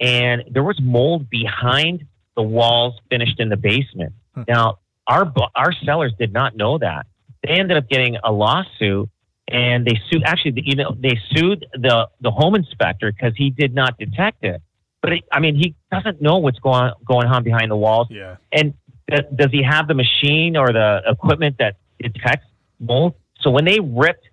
and 0.00 0.44
there 0.50 0.62
was 0.62 0.80
mold 0.80 1.28
behind 1.28 2.06
the 2.36 2.42
walls 2.42 2.94
finished 3.10 3.38
in 3.38 3.48
the 3.48 3.56
basement. 3.56 4.14
Hmm. 4.34 4.42
Now 4.48 4.78
our 5.08 5.32
our 5.54 5.72
sellers 5.84 6.12
did 6.18 6.32
not 6.32 6.56
know 6.56 6.78
that. 6.78 7.06
They 7.42 7.54
ended 7.54 7.76
up 7.76 7.88
getting 7.88 8.16
a 8.22 8.30
lawsuit, 8.30 9.08
and 9.48 9.86
they 9.86 9.98
sued. 10.10 10.22
Actually, 10.24 10.62
you 10.64 10.76
know, 10.76 10.94
they 10.98 11.18
sued 11.30 11.66
the 11.72 12.08
the 12.20 12.30
home 12.30 12.54
inspector 12.54 13.10
because 13.10 13.32
he 13.36 13.50
did 13.50 13.74
not 13.74 13.98
detect 13.98 14.44
it. 14.44 14.62
But 15.02 15.12
it, 15.14 15.24
I 15.32 15.40
mean, 15.40 15.56
he 15.56 15.74
doesn't 15.90 16.20
know 16.20 16.38
what's 16.38 16.58
going 16.58 16.92
going 17.06 17.26
on 17.28 17.42
behind 17.42 17.70
the 17.70 17.76
walls. 17.76 18.08
Yeah. 18.10 18.36
And 18.52 18.74
th- 19.10 19.26
does 19.34 19.50
he 19.50 19.62
have 19.62 19.88
the 19.88 19.94
machine 19.94 20.56
or 20.56 20.72
the 20.72 21.00
equipment 21.06 21.56
that 21.58 21.76
detects 22.00 22.46
mold? 22.78 23.14
So 23.40 23.50
when 23.50 23.64
they 23.64 23.78
ripped 23.80 24.28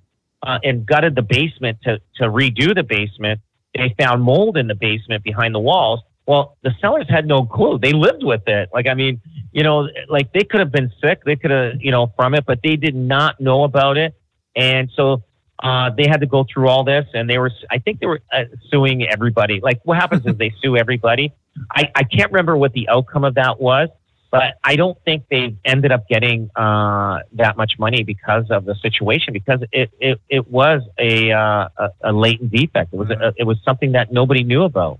uh, 0.46 0.60
and 0.64 0.86
gutted 0.86 1.16
the 1.16 1.22
basement 1.22 1.78
to 1.84 2.00
to 2.16 2.24
redo 2.26 2.76
the 2.76 2.84
basement, 2.84 3.42
they 3.76 3.96
found 4.00 4.24
mold 4.24 4.58
in 4.58 4.68
the 4.68 4.76
basement 4.76 5.24
behind 5.24 5.54
the 5.54 5.60
walls. 5.60 6.02
Well, 6.28 6.58
the 6.64 6.72
sellers 6.82 7.06
had 7.08 7.28
no 7.28 7.46
clue. 7.46 7.78
They 7.78 7.94
lived 7.94 8.24
with 8.24 8.48
it. 8.48 8.70
Like, 8.74 8.88
I 8.88 8.96
mean, 8.96 9.22
you 9.52 9.64
know, 9.64 9.88
like 10.10 10.34
they 10.34 10.44
could 10.44 10.60
have 10.60 10.72
been 10.72 10.92
sick, 11.02 11.24
they 11.24 11.36
could 11.36 11.52
have, 11.52 11.74
you 11.80 11.92
know, 11.92 12.12
from 12.16 12.34
it, 12.34 12.46
but 12.46 12.60
they 12.64 12.76
did 12.76 12.96
not 12.96 13.40
know 13.40 13.64
about 13.64 13.98
it. 13.98 14.16
And 14.56 14.90
so 14.96 15.24
uh, 15.62 15.92
they 15.96 16.08
had 16.08 16.22
to 16.22 16.26
go 16.26 16.46
through 16.52 16.68
all 16.68 16.84
this 16.84 17.06
and 17.14 17.30
they 17.30 17.38
were, 17.38 17.52
I 17.70 17.78
think 17.78 18.00
they 18.00 18.08
were 18.08 18.22
uh, 18.34 18.46
suing 18.70 19.08
everybody. 19.08 19.60
Like 19.62 19.82
what 19.84 19.98
happens 19.98 20.26
is 20.26 20.36
they 20.38 20.54
sue 20.62 20.76
everybody. 20.76 21.32
I, 21.72 21.92
I 21.96 22.04
can't 22.04 22.32
remember 22.32 22.58
what 22.58 22.74
the 22.74 22.90
outcome 22.90 23.24
of 23.24 23.36
that 23.36 23.62
was, 23.62 23.90
but 24.32 24.56
I 24.64 24.76
don't 24.76 24.98
think 25.06 25.26
they 25.30 25.56
ended 25.64 25.92
up 25.92 26.08
getting 26.10 26.50
uh, 26.56 27.20
that 27.34 27.56
much 27.56 27.74
money 27.78 28.04
because 28.04 28.50
of 28.50 28.66
the 28.66 28.76
situation 28.82 29.32
because 29.32 29.62
it, 29.72 29.92
it, 30.00 30.20
it 30.28 30.50
was 30.50 30.82
a, 30.98 31.32
uh, 31.32 31.70
a, 31.78 31.90
a 32.04 32.12
latent 32.12 32.52
defect. 32.52 32.94
It 32.94 32.98
was, 32.98 33.10
a, 33.12 33.34
it 33.38 33.44
was 33.44 33.58
something 33.64 33.94
that 33.94 34.12
nobody 34.12 34.44
knew 34.44 34.64
about. 34.64 35.00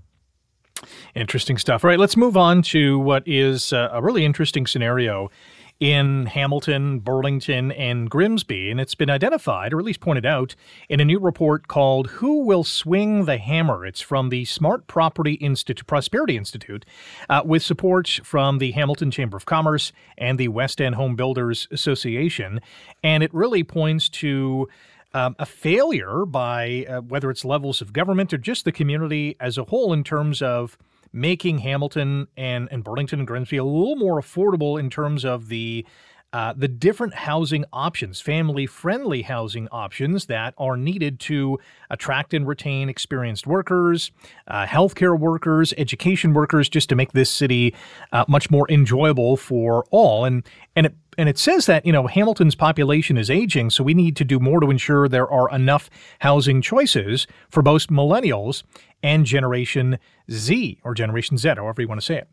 Interesting 1.14 1.58
stuff. 1.58 1.84
All 1.84 1.88
right, 1.88 1.98
let's 1.98 2.16
move 2.16 2.36
on 2.36 2.62
to 2.62 2.98
what 2.98 3.22
is 3.26 3.72
uh, 3.72 3.88
a 3.92 4.02
really 4.02 4.24
interesting 4.24 4.66
scenario 4.66 5.30
in 5.78 6.24
Hamilton, 6.26 7.00
Burlington, 7.00 7.70
and 7.72 8.08
Grimsby, 8.08 8.70
and 8.70 8.80
it's 8.80 8.94
been 8.94 9.10
identified, 9.10 9.74
or 9.74 9.78
at 9.78 9.84
least 9.84 10.00
pointed 10.00 10.24
out, 10.24 10.54
in 10.88 11.00
a 11.00 11.04
new 11.04 11.18
report 11.18 11.68
called 11.68 12.06
"Who 12.12 12.44
Will 12.44 12.64
Swing 12.64 13.26
the 13.26 13.36
Hammer." 13.36 13.84
It's 13.84 14.00
from 14.00 14.30
the 14.30 14.46
Smart 14.46 14.86
Property 14.86 15.34
Institute, 15.34 15.86
Prosperity 15.86 16.36
Institute, 16.36 16.86
uh, 17.28 17.42
with 17.44 17.62
support 17.62 18.20
from 18.24 18.58
the 18.58 18.72
Hamilton 18.72 19.10
Chamber 19.10 19.36
of 19.36 19.44
Commerce 19.44 19.92
and 20.16 20.38
the 20.38 20.48
West 20.48 20.80
End 20.80 20.94
Home 20.94 21.14
Builders 21.14 21.68
Association, 21.70 22.60
and 23.02 23.22
it 23.22 23.34
really 23.34 23.62
points 23.62 24.08
to 24.08 24.68
um, 25.16 25.34
a 25.38 25.46
failure 25.46 26.26
by 26.26 26.84
uh, 26.86 27.00
whether 27.00 27.30
it's 27.30 27.42
levels 27.42 27.80
of 27.80 27.94
government 27.94 28.34
or 28.34 28.38
just 28.38 28.66
the 28.66 28.72
community 28.72 29.34
as 29.40 29.56
a 29.56 29.64
whole 29.64 29.94
in 29.94 30.04
terms 30.04 30.42
of 30.42 30.76
making 31.10 31.58
Hamilton 31.58 32.28
and, 32.36 32.68
and 32.70 32.84
Burlington 32.84 33.20
and 33.20 33.26
Grimsby 33.26 33.56
a 33.56 33.64
little 33.64 33.96
more 33.96 34.20
affordable 34.20 34.78
in 34.78 34.90
terms 34.90 35.24
of 35.24 35.48
the 35.48 35.86
uh, 36.32 36.52
the 36.54 36.68
different 36.68 37.14
housing 37.14 37.64
options, 37.72 38.20
family 38.20 38.66
friendly 38.66 39.22
housing 39.22 39.68
options 39.68 40.26
that 40.26 40.52
are 40.58 40.76
needed 40.76 41.18
to 41.18 41.58
attract 41.88 42.34
and 42.34 42.46
retain 42.46 42.90
experienced 42.90 43.46
workers, 43.46 44.10
uh, 44.48 44.66
healthcare 44.66 45.18
workers, 45.18 45.72
education 45.78 46.34
workers, 46.34 46.68
just 46.68 46.90
to 46.90 46.94
make 46.94 47.12
this 47.12 47.30
city 47.30 47.74
uh, 48.12 48.24
much 48.28 48.50
more 48.50 48.70
enjoyable 48.70 49.38
for 49.38 49.86
all. 49.90 50.26
And 50.26 50.46
and 50.74 50.86
it 50.86 50.94
and 51.18 51.28
it 51.28 51.38
says 51.38 51.66
that 51.66 51.86
you 51.86 51.92
know 51.92 52.06
Hamilton's 52.06 52.54
population 52.54 53.16
is 53.16 53.30
aging, 53.30 53.70
so 53.70 53.84
we 53.84 53.94
need 53.94 54.16
to 54.16 54.24
do 54.24 54.38
more 54.38 54.60
to 54.60 54.70
ensure 54.70 55.08
there 55.08 55.30
are 55.30 55.50
enough 55.54 55.90
housing 56.20 56.62
choices 56.62 57.26
for 57.48 57.62
both 57.62 57.88
millennials 57.88 58.62
and 59.02 59.24
Generation 59.24 59.98
Z 60.30 60.80
or 60.84 60.94
Generation 60.94 61.38
Z, 61.38 61.54
however 61.56 61.82
you 61.82 61.88
want 61.88 62.00
to 62.00 62.04
say 62.04 62.16
it. 62.16 62.28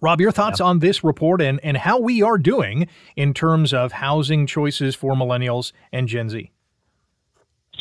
Rob, 0.00 0.20
your 0.20 0.32
thoughts 0.32 0.60
on 0.60 0.78
this 0.78 1.04
report 1.04 1.40
and, 1.42 1.60
and 1.62 1.76
how 1.76 1.98
we 1.98 2.22
are 2.22 2.38
doing 2.38 2.88
in 3.14 3.34
terms 3.34 3.74
of 3.74 3.92
housing 3.92 4.46
choices 4.46 4.94
for 4.94 5.14
millennials 5.14 5.72
and 5.92 6.08
Gen 6.08 6.30
Z? 6.30 6.50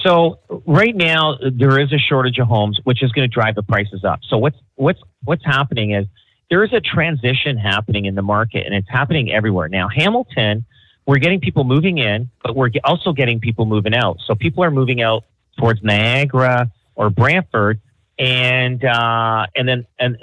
So 0.04 0.40
right 0.66 0.96
now 0.96 1.38
there 1.58 1.80
is 1.80 1.92
a 1.94 1.98
shortage 1.98 2.38
of 2.40 2.48
homes, 2.48 2.80
which 2.84 3.04
is 3.04 3.12
going 3.12 3.30
to 3.30 3.34
drive 3.34 3.56
the 3.56 3.64
prices 3.64 4.04
up. 4.04 4.20
So 4.28 4.38
what's 4.38 4.58
what's 4.76 5.00
what's 5.24 5.46
happening 5.46 5.94
is 5.94 6.06
there 6.52 6.66
is 6.66 6.74
a 6.74 6.82
transition 6.82 7.58
happening 7.58 8.06
in 8.06 8.14
the 8.14 8.22
market, 8.22 8.66
and 8.66 8.76
it's 8.76 8.90
happening 8.90 9.32
everywhere 9.32 9.70
now. 9.70 9.88
Hamilton, 9.88 10.66
we're 11.08 11.18
getting 11.18 11.40
people 11.40 11.64
moving 11.64 11.98
in, 11.98 12.30
but 12.44 12.58
we're 12.58 12.70
also 12.84 13.14
getting 13.14 13.40
people 13.40 13.66
moving 13.66 13.96
out. 13.96 14.20
So 14.28 14.36
people 14.36 14.62
are 14.66 14.70
moving 14.70 15.02
out 15.02 15.24
towards 15.58 15.82
Niagara 15.82 16.70
or 16.96 17.10
Brantford 17.10 17.80
and 18.20 18.84
uh, 18.84 19.48
and 19.56 19.68
then 19.68 19.88
and 19.98 20.18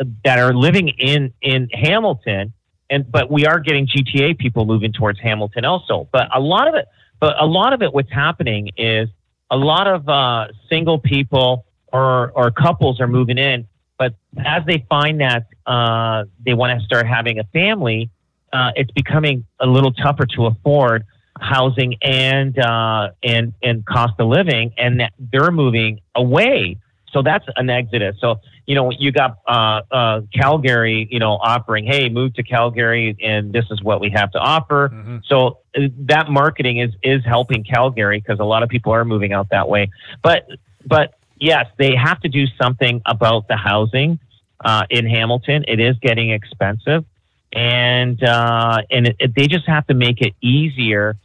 uh, 0.00 0.04
that 0.24 0.38
are 0.38 0.54
living 0.54 0.88
in 0.88 1.34
in 1.42 1.68
Hamilton, 1.72 2.52
and 2.88 3.10
but 3.10 3.28
we 3.28 3.44
are 3.44 3.58
getting 3.58 3.88
GTA 3.88 4.38
people 4.38 4.64
moving 4.64 4.92
towards 4.92 5.18
Hamilton 5.18 5.64
also. 5.64 6.08
But 6.12 6.28
a 6.32 6.38
lot 6.38 6.68
of 6.68 6.76
it, 6.76 6.86
but 7.18 7.34
a 7.42 7.46
lot 7.46 7.72
of 7.72 7.82
it, 7.82 7.92
what's 7.92 8.12
happening 8.12 8.70
is 8.76 9.08
a 9.50 9.56
lot 9.56 9.88
of 9.88 10.08
uh, 10.08 10.46
single 10.70 11.00
people 11.00 11.66
or 11.92 12.30
or 12.36 12.52
couples 12.52 13.00
are 13.00 13.08
moving 13.08 13.36
in, 13.36 13.66
but 14.02 14.14
as 14.44 14.64
they 14.66 14.84
find 14.88 15.20
that 15.20 15.46
uh, 15.66 16.24
they 16.44 16.54
want 16.54 16.78
to 16.78 16.84
start 16.84 17.06
having 17.06 17.38
a 17.38 17.44
family, 17.44 18.10
uh, 18.52 18.72
it's 18.74 18.90
becoming 18.90 19.44
a 19.60 19.66
little 19.66 19.92
tougher 19.92 20.26
to 20.26 20.46
afford 20.46 21.04
housing 21.40 21.94
and 22.02 22.58
uh, 22.58 23.10
and 23.22 23.52
and 23.62 23.86
cost 23.86 24.14
of 24.18 24.26
living, 24.28 24.72
and 24.76 25.02
they're 25.32 25.52
moving 25.52 26.00
away 26.14 26.78
so 27.12 27.22
that's 27.22 27.44
an 27.56 27.68
exodus. 27.68 28.16
So, 28.20 28.40
you 28.66 28.74
know, 28.74 28.90
you 28.90 29.12
got 29.12 29.38
uh, 29.46 29.82
uh, 29.90 30.20
Calgary, 30.34 31.06
you 31.10 31.18
know, 31.18 31.32
offering, 31.32 31.84
hey, 31.84 32.08
move 32.08 32.34
to 32.34 32.42
Calgary 32.42 33.16
and 33.22 33.52
this 33.52 33.66
is 33.70 33.82
what 33.82 34.00
we 34.00 34.10
have 34.10 34.30
to 34.32 34.38
offer. 34.38 34.88
Mm-hmm. 34.88 35.18
So 35.26 35.58
uh, 35.76 35.88
that 36.06 36.30
marketing 36.30 36.78
is, 36.78 36.90
is 37.02 37.22
helping 37.24 37.64
Calgary 37.64 38.20
because 38.20 38.40
a 38.40 38.44
lot 38.44 38.62
of 38.62 38.68
people 38.68 38.92
are 38.92 39.04
moving 39.04 39.32
out 39.32 39.48
that 39.50 39.68
way. 39.68 39.90
But, 40.22 40.48
but 40.86 41.14
yes, 41.42 41.66
they 41.78 41.94
have 41.94 42.20
to 42.20 42.28
do 42.28 42.46
something 42.60 43.02
about 43.06 43.48
the 43.48 43.56
housing 43.56 44.18
uh, 44.64 44.84
in 44.88 45.06
Hamilton. 45.06 45.64
It 45.68 45.80
is 45.80 45.96
getting 45.98 46.30
expensive. 46.30 47.04
And, 47.52 48.22
uh, 48.22 48.78
and 48.90 49.08
it, 49.08 49.16
it, 49.18 49.34
they 49.36 49.46
just 49.46 49.66
have 49.66 49.86
to 49.88 49.94
make 49.94 50.22
it 50.22 50.34
easier 50.40 51.16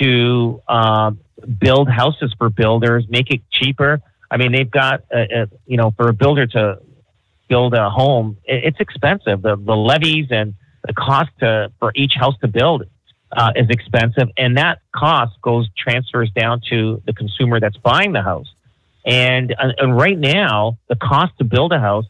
to 0.00 0.60
uh, 0.66 1.12
build 1.58 1.88
houses 1.88 2.34
for 2.38 2.50
builders, 2.50 3.04
make 3.08 3.30
it 3.30 3.42
cheaper 3.52 4.02
I 4.30 4.36
mean, 4.36 4.52
they've 4.52 4.70
got, 4.70 5.02
a, 5.12 5.42
a, 5.42 5.48
you 5.66 5.76
know, 5.76 5.92
for 5.96 6.08
a 6.08 6.12
builder 6.12 6.46
to 6.48 6.80
build 7.48 7.74
a 7.74 7.90
home, 7.90 8.36
it, 8.44 8.64
it's 8.64 8.80
expensive. 8.80 9.42
The, 9.42 9.56
the 9.56 9.76
levies 9.76 10.28
and 10.30 10.54
the 10.86 10.92
cost 10.92 11.30
to, 11.40 11.72
for 11.78 11.92
each 11.94 12.14
house 12.14 12.34
to 12.40 12.48
build 12.48 12.84
uh, 13.32 13.52
is 13.54 13.68
expensive. 13.70 14.28
And 14.36 14.56
that 14.56 14.80
cost 14.94 15.40
goes, 15.42 15.68
transfers 15.76 16.30
down 16.30 16.60
to 16.70 17.02
the 17.06 17.12
consumer 17.12 17.60
that's 17.60 17.76
buying 17.78 18.12
the 18.12 18.22
house. 18.22 18.52
And, 19.06 19.54
uh, 19.58 19.72
and 19.78 19.96
right 19.96 20.18
now, 20.18 20.78
the 20.88 20.96
cost 20.96 21.32
to 21.38 21.44
build 21.44 21.72
a 21.72 21.78
house 21.78 22.06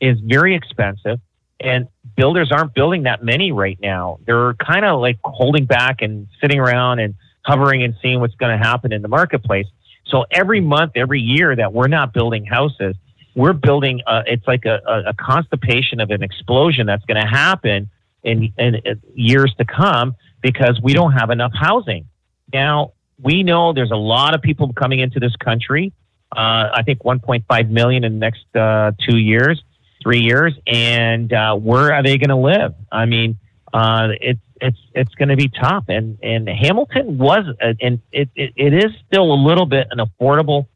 is 0.00 0.18
very 0.20 0.54
expensive. 0.54 1.20
And 1.60 1.88
builders 2.16 2.50
aren't 2.50 2.74
building 2.74 3.04
that 3.04 3.22
many 3.22 3.52
right 3.52 3.78
now. 3.80 4.18
They're 4.26 4.54
kind 4.54 4.84
of 4.84 5.00
like 5.00 5.18
holding 5.22 5.66
back 5.66 6.02
and 6.02 6.26
sitting 6.40 6.58
around 6.58 6.98
and 6.98 7.14
hovering 7.44 7.82
and 7.82 7.94
seeing 8.02 8.20
what's 8.20 8.34
going 8.34 8.58
to 8.58 8.62
happen 8.62 8.92
in 8.92 9.02
the 9.02 9.08
marketplace. 9.08 9.66
So 10.06 10.24
every 10.30 10.60
month, 10.60 10.92
every 10.96 11.20
year 11.20 11.54
that 11.54 11.72
we're 11.72 11.88
not 11.88 12.12
building 12.12 12.44
houses, 12.44 12.96
we're 13.34 13.52
building. 13.52 14.00
Uh, 14.06 14.22
it's 14.26 14.46
like 14.46 14.64
a, 14.64 14.80
a, 14.86 15.10
a, 15.10 15.14
constipation 15.14 16.00
of 16.00 16.10
an 16.10 16.22
explosion 16.22 16.86
that's 16.86 17.04
going 17.04 17.20
to 17.20 17.28
happen 17.28 17.88
in, 18.24 18.52
in, 18.58 18.74
in 18.76 19.00
years 19.14 19.54
to 19.58 19.64
come 19.64 20.16
because 20.42 20.80
we 20.82 20.92
don't 20.94 21.12
have 21.12 21.30
enough 21.30 21.52
housing. 21.54 22.06
Now 22.52 22.94
we 23.22 23.42
know 23.42 23.72
there's 23.72 23.90
a 23.90 23.96
lot 23.96 24.34
of 24.34 24.42
people 24.42 24.72
coming 24.72 24.98
into 24.98 25.20
this 25.20 25.36
country. 25.36 25.92
Uh, 26.32 26.70
I 26.74 26.82
think 26.84 27.00
1.5 27.00 27.70
million 27.70 28.04
in 28.04 28.12
the 28.12 28.18
next 28.18 28.44
uh, 28.54 28.92
two 29.08 29.16
years, 29.16 29.62
three 30.02 30.20
years, 30.20 30.54
and 30.66 31.32
uh, 31.32 31.56
where 31.56 31.92
are 31.92 32.02
they 32.02 32.18
going 32.18 32.30
to 32.30 32.36
live? 32.36 32.74
I 32.90 33.06
mean, 33.06 33.38
uh, 33.72 34.08
it's 34.20 34.40
it's 34.60 34.78
it's 34.94 35.14
going 35.14 35.30
to 35.30 35.36
be 35.36 35.48
tough. 35.48 35.84
And 35.88 36.18
and 36.22 36.48
Hamilton 36.48 37.18
was, 37.18 37.44
uh, 37.60 37.72
and 37.80 38.00
it, 38.12 38.28
it 38.34 38.52
it 38.56 38.74
is 38.74 38.92
still 39.06 39.32
a 39.32 39.38
little 39.42 39.66
bit 39.66 39.88
an 39.90 39.98
affordable 39.98 40.66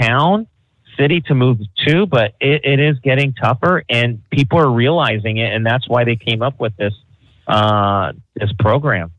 town 0.00 0.46
city 0.98 1.20
to 1.20 1.34
move 1.34 1.58
to, 1.86 2.06
but 2.06 2.34
it, 2.40 2.64
it 2.64 2.80
is 2.80 2.98
getting 3.00 3.34
tougher, 3.34 3.84
and 3.88 4.22
people 4.30 4.58
are 4.58 4.70
realizing 4.70 5.36
it, 5.36 5.52
and 5.52 5.64
that's 5.64 5.88
why 5.88 6.04
they 6.04 6.16
came 6.16 6.42
up 6.42 6.58
with 6.58 6.76
this 6.76 6.94
uh, 7.46 8.12
this 8.34 8.50
program. 8.58 9.12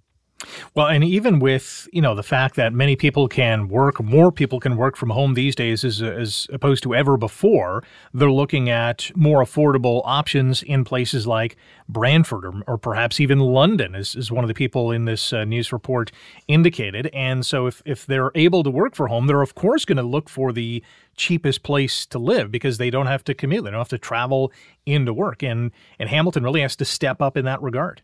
Well, 0.75 0.87
and 0.87 1.03
even 1.03 1.39
with 1.39 1.87
you 1.91 2.01
know 2.01 2.15
the 2.15 2.23
fact 2.23 2.55
that 2.55 2.73
many 2.73 2.95
people 2.95 3.27
can 3.27 3.67
work, 3.67 4.01
more 4.03 4.31
people 4.31 4.59
can 4.59 4.77
work 4.77 4.95
from 4.95 5.09
home 5.09 5.33
these 5.33 5.55
days 5.55 5.83
as, 5.83 6.01
as 6.01 6.47
opposed 6.51 6.83
to 6.83 6.95
ever 6.95 7.17
before. 7.17 7.83
They're 8.13 8.31
looking 8.31 8.69
at 8.69 9.11
more 9.15 9.43
affordable 9.43 10.01
options 10.05 10.63
in 10.63 10.83
places 10.83 11.27
like 11.27 11.57
Brantford 11.89 12.45
or, 12.45 12.53
or 12.67 12.77
perhaps 12.77 13.19
even 13.19 13.39
London, 13.39 13.95
as, 13.95 14.15
as 14.15 14.31
one 14.31 14.43
of 14.43 14.47
the 14.47 14.53
people 14.53 14.91
in 14.91 15.05
this 15.05 15.33
uh, 15.33 15.43
news 15.43 15.71
report 15.71 16.11
indicated. 16.47 17.07
And 17.13 17.45
so, 17.45 17.67
if 17.67 17.81
if 17.85 18.05
they're 18.05 18.31
able 18.35 18.63
to 18.63 18.69
work 18.69 18.95
from 18.95 19.09
home, 19.09 19.27
they're 19.27 19.41
of 19.41 19.55
course 19.55 19.85
going 19.85 19.97
to 19.97 20.03
look 20.03 20.29
for 20.29 20.51
the 20.51 20.83
cheapest 21.15 21.63
place 21.63 22.05
to 22.05 22.19
live 22.19 22.51
because 22.51 22.77
they 22.77 22.89
don't 22.89 23.07
have 23.07 23.23
to 23.25 23.33
commute, 23.33 23.63
they 23.63 23.71
don't 23.71 23.79
have 23.79 23.89
to 23.89 23.97
travel 23.97 24.51
into 24.85 25.13
work, 25.13 25.43
and 25.43 25.71
and 25.99 26.09
Hamilton 26.09 26.43
really 26.43 26.61
has 26.61 26.75
to 26.77 26.85
step 26.85 27.21
up 27.21 27.35
in 27.37 27.45
that 27.45 27.61
regard. 27.61 28.01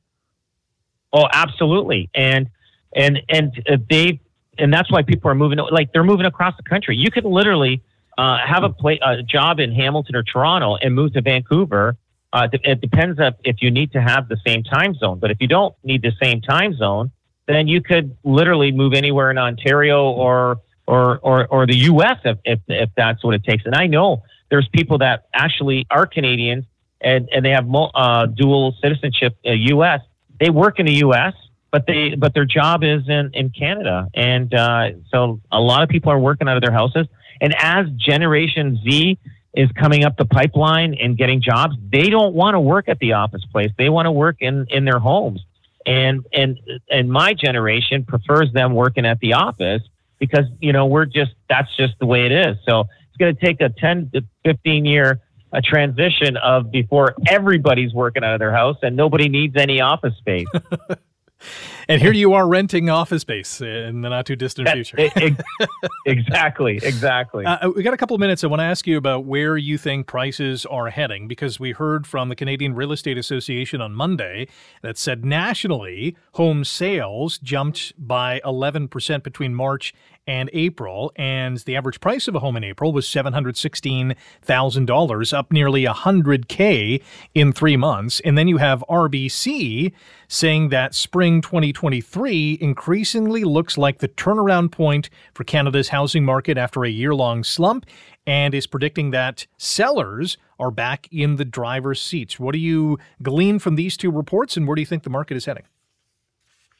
Oh, 1.13 1.27
absolutely. 1.31 2.09
And 2.15 2.49
and 2.95 3.21
and 3.29 3.51
uh, 3.69 3.77
they 3.89 4.19
and 4.57 4.73
that's 4.73 4.91
why 4.91 5.03
people 5.03 5.29
are 5.29 5.35
moving. 5.35 5.59
Like 5.59 5.93
they're 5.93 6.03
moving 6.03 6.25
across 6.25 6.57
the 6.57 6.63
country. 6.63 6.97
You 6.97 7.11
could 7.11 7.25
literally 7.25 7.81
uh, 8.17 8.39
have 8.45 8.63
a 8.63 8.69
play 8.69 8.99
a 9.01 9.21
job 9.21 9.59
in 9.59 9.71
Hamilton 9.71 10.15
or 10.15 10.23
Toronto 10.23 10.75
and 10.75 10.93
move 10.93 11.13
to 11.13 11.21
Vancouver. 11.21 11.95
Uh, 12.31 12.47
it 12.51 12.81
depends 12.81 13.19
if, 13.19 13.35
if 13.43 13.61
you 13.61 13.69
need 13.69 13.91
to 13.91 14.01
have 14.01 14.27
the 14.27 14.37
same 14.45 14.63
time 14.63 14.95
zone. 14.95 15.19
But 15.19 15.29
if 15.29 15.37
you 15.39 15.47
don't 15.47 15.75
need 15.83 16.01
the 16.01 16.13
same 16.21 16.41
time 16.41 16.75
zone, 16.75 17.11
then 17.47 17.67
you 17.67 17.79
could 17.79 18.17
literally 18.23 18.71
move 18.71 18.93
anywhere 18.93 19.29
in 19.29 19.37
Ontario 19.37 20.09
or 20.09 20.59
or 20.87 21.19
or, 21.19 21.45
or 21.47 21.67
the 21.67 21.77
U.S. 21.77 22.17
If, 22.25 22.39
if 22.43 22.59
if 22.67 22.89
that's 22.97 23.23
what 23.23 23.35
it 23.35 23.43
takes. 23.43 23.65
And 23.67 23.75
I 23.75 23.85
know 23.85 24.23
there's 24.49 24.67
people 24.69 24.97
that 24.97 25.27
actually 25.33 25.85
are 25.91 26.07
Canadians 26.07 26.65
and 27.01 27.29
and 27.31 27.45
they 27.45 27.51
have 27.51 27.67
uh, 27.71 28.25
dual 28.25 28.75
citizenship, 28.81 29.37
uh, 29.45 29.51
U.S 29.51 30.01
they 30.39 30.49
work 30.49 30.79
in 30.79 30.85
the 30.85 30.95
U.S., 30.95 31.33
but 31.71 31.87
they 31.87 32.15
but 32.15 32.33
their 32.33 32.45
job 32.45 32.83
is 32.83 33.09
in 33.09 33.31
in 33.33 33.49
Canada, 33.49 34.07
and 34.13 34.53
uh, 34.53 34.91
so 35.09 35.41
a 35.51 35.59
lot 35.59 35.81
of 35.81 35.89
people 35.89 36.11
are 36.11 36.19
working 36.19 36.47
out 36.47 36.55
of 36.55 36.61
their 36.61 36.71
houses. 36.71 37.07
And 37.41 37.55
as 37.57 37.87
Generation 37.97 38.79
Z 38.83 39.17
is 39.55 39.69
coming 39.71 40.03
up 40.03 40.15
the 40.17 40.25
pipeline 40.25 40.93
and 40.93 41.17
getting 41.17 41.41
jobs, 41.41 41.75
they 41.91 42.09
don't 42.09 42.33
want 42.35 42.55
to 42.55 42.59
work 42.59 42.89
at 42.89 42.99
the 42.99 43.13
office 43.13 43.43
place. 43.51 43.71
They 43.77 43.89
want 43.89 44.05
to 44.05 44.11
work 44.11 44.37
in 44.39 44.67
in 44.69 44.85
their 44.85 44.99
homes. 44.99 45.43
And 45.85 46.25
and 46.31 46.59
and 46.89 47.09
my 47.09 47.33
generation 47.33 48.05
prefers 48.05 48.53
them 48.53 48.73
working 48.73 49.05
at 49.05 49.19
the 49.19 49.33
office 49.33 49.81
because 50.19 50.45
you 50.59 50.73
know 50.73 50.85
we're 50.85 51.05
just 51.05 51.31
that's 51.49 51.75
just 51.75 51.93
the 51.99 52.05
way 52.05 52.25
it 52.25 52.31
is. 52.31 52.57
So 52.67 52.81
it's 53.09 53.17
going 53.17 53.35
to 53.35 53.45
take 53.45 53.61
a 53.61 53.69
10 53.69 54.11
to 54.13 54.21
15 54.45 54.85
year 54.85 55.21
a 55.53 55.61
transition 55.61 56.35
of 56.37 56.71
before 56.71 57.15
everybody's 57.27 57.93
working 57.93 58.23
out 58.23 58.33
of 58.33 58.39
their 58.39 58.53
house 58.53 58.77
and 58.81 58.95
nobody 58.95 59.29
needs 59.29 59.55
any 59.55 59.79
office 59.79 60.15
space. 60.17 60.47
and 61.87 62.01
here 62.01 62.11
you 62.11 62.33
are 62.33 62.47
renting 62.47 62.89
office 62.89 63.21
space 63.21 63.61
in 63.61 64.01
the 64.01 64.09
not 64.09 64.25
too 64.25 64.35
distant 64.35 64.69
future. 64.69 64.97
exactly, 66.05 66.77
exactly. 66.77 67.45
Uh, 67.45 67.69
we 67.69 67.83
got 67.83 67.93
a 67.93 67.97
couple 67.97 68.15
of 68.15 68.19
minutes. 68.19 68.43
I 68.43 68.47
want 68.47 68.61
to 68.61 68.65
ask 68.65 68.87
you 68.87 68.97
about 68.97 69.25
where 69.25 69.57
you 69.57 69.77
think 69.77 70.07
prices 70.07 70.65
are 70.65 70.89
heading 70.89 71.27
because 71.27 71.59
we 71.59 71.71
heard 71.71 72.07
from 72.07 72.29
the 72.29 72.35
Canadian 72.35 72.73
Real 72.73 72.91
Estate 72.91 73.17
Association 73.17 73.81
on 73.81 73.93
Monday 73.93 74.47
that 74.81 74.97
said 74.97 75.23
nationally 75.23 76.15
home 76.33 76.63
sales 76.63 77.37
jumped 77.37 77.93
by 77.97 78.41
11% 78.43 79.23
between 79.23 79.53
March 79.53 79.93
and 80.25 80.49
April, 80.53 81.11
and 81.15 81.57
the 81.59 81.75
average 81.75 81.99
price 81.99 82.27
of 82.27 82.33
a 82.35 82.39
home 82.39 82.55
in 82.55 82.63
April 82.63 82.93
was 82.93 83.07
$716,000, 83.07 85.33
up 85.33 85.51
nearly 85.51 85.85
100K 85.85 87.01
in 87.33 87.51
three 87.51 87.75
months. 87.75 88.19
And 88.21 88.37
then 88.37 88.47
you 88.47 88.57
have 88.57 88.85
RBC 88.89 89.91
saying 90.27 90.69
that 90.69 90.93
spring 90.95 91.41
2023 91.41 92.57
increasingly 92.61 93.43
looks 93.43 93.77
like 93.77 93.97
the 93.99 94.07
turnaround 94.07 94.71
point 94.71 95.09
for 95.33 95.43
Canada's 95.43 95.89
housing 95.89 96.23
market 96.23 96.57
after 96.57 96.85
a 96.85 96.89
year 96.89 97.13
long 97.13 97.43
slump 97.43 97.85
and 98.25 98.53
is 98.53 98.67
predicting 98.67 99.11
that 99.11 99.45
sellers 99.57 100.37
are 100.59 100.71
back 100.71 101.07
in 101.11 101.35
the 101.35 101.45
driver's 101.45 102.01
seats. 102.01 102.39
What 102.39 102.53
do 102.53 102.59
you 102.59 102.97
glean 103.21 103.59
from 103.59 103.75
these 103.75 103.97
two 103.97 104.11
reports, 104.11 104.55
and 104.55 104.67
where 104.67 104.75
do 104.75 104.81
you 104.81 104.85
think 104.85 105.03
the 105.03 105.09
market 105.09 105.35
is 105.35 105.45
heading? 105.45 105.63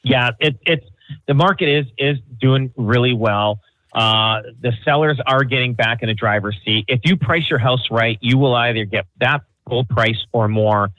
Yeah, 0.02 0.30
it, 0.38 0.58
it's 0.66 0.86
the 1.26 1.34
market 1.34 1.68
is 1.68 1.86
is 1.98 2.18
doing 2.40 2.72
really 2.76 3.12
well. 3.12 3.60
Uh, 3.92 4.42
the 4.60 4.72
sellers 4.84 5.20
are 5.26 5.44
getting 5.44 5.72
back 5.72 6.02
in 6.02 6.08
the 6.08 6.14
driver's 6.14 6.58
seat. 6.64 6.84
If 6.88 7.00
you 7.04 7.16
price 7.16 7.48
your 7.48 7.60
house 7.60 7.90
right, 7.90 8.18
you 8.20 8.38
will 8.38 8.54
either 8.54 8.84
get 8.84 9.06
that 9.20 9.42
full 9.68 9.84
price 9.84 10.26
or 10.32 10.48
more 10.48 10.90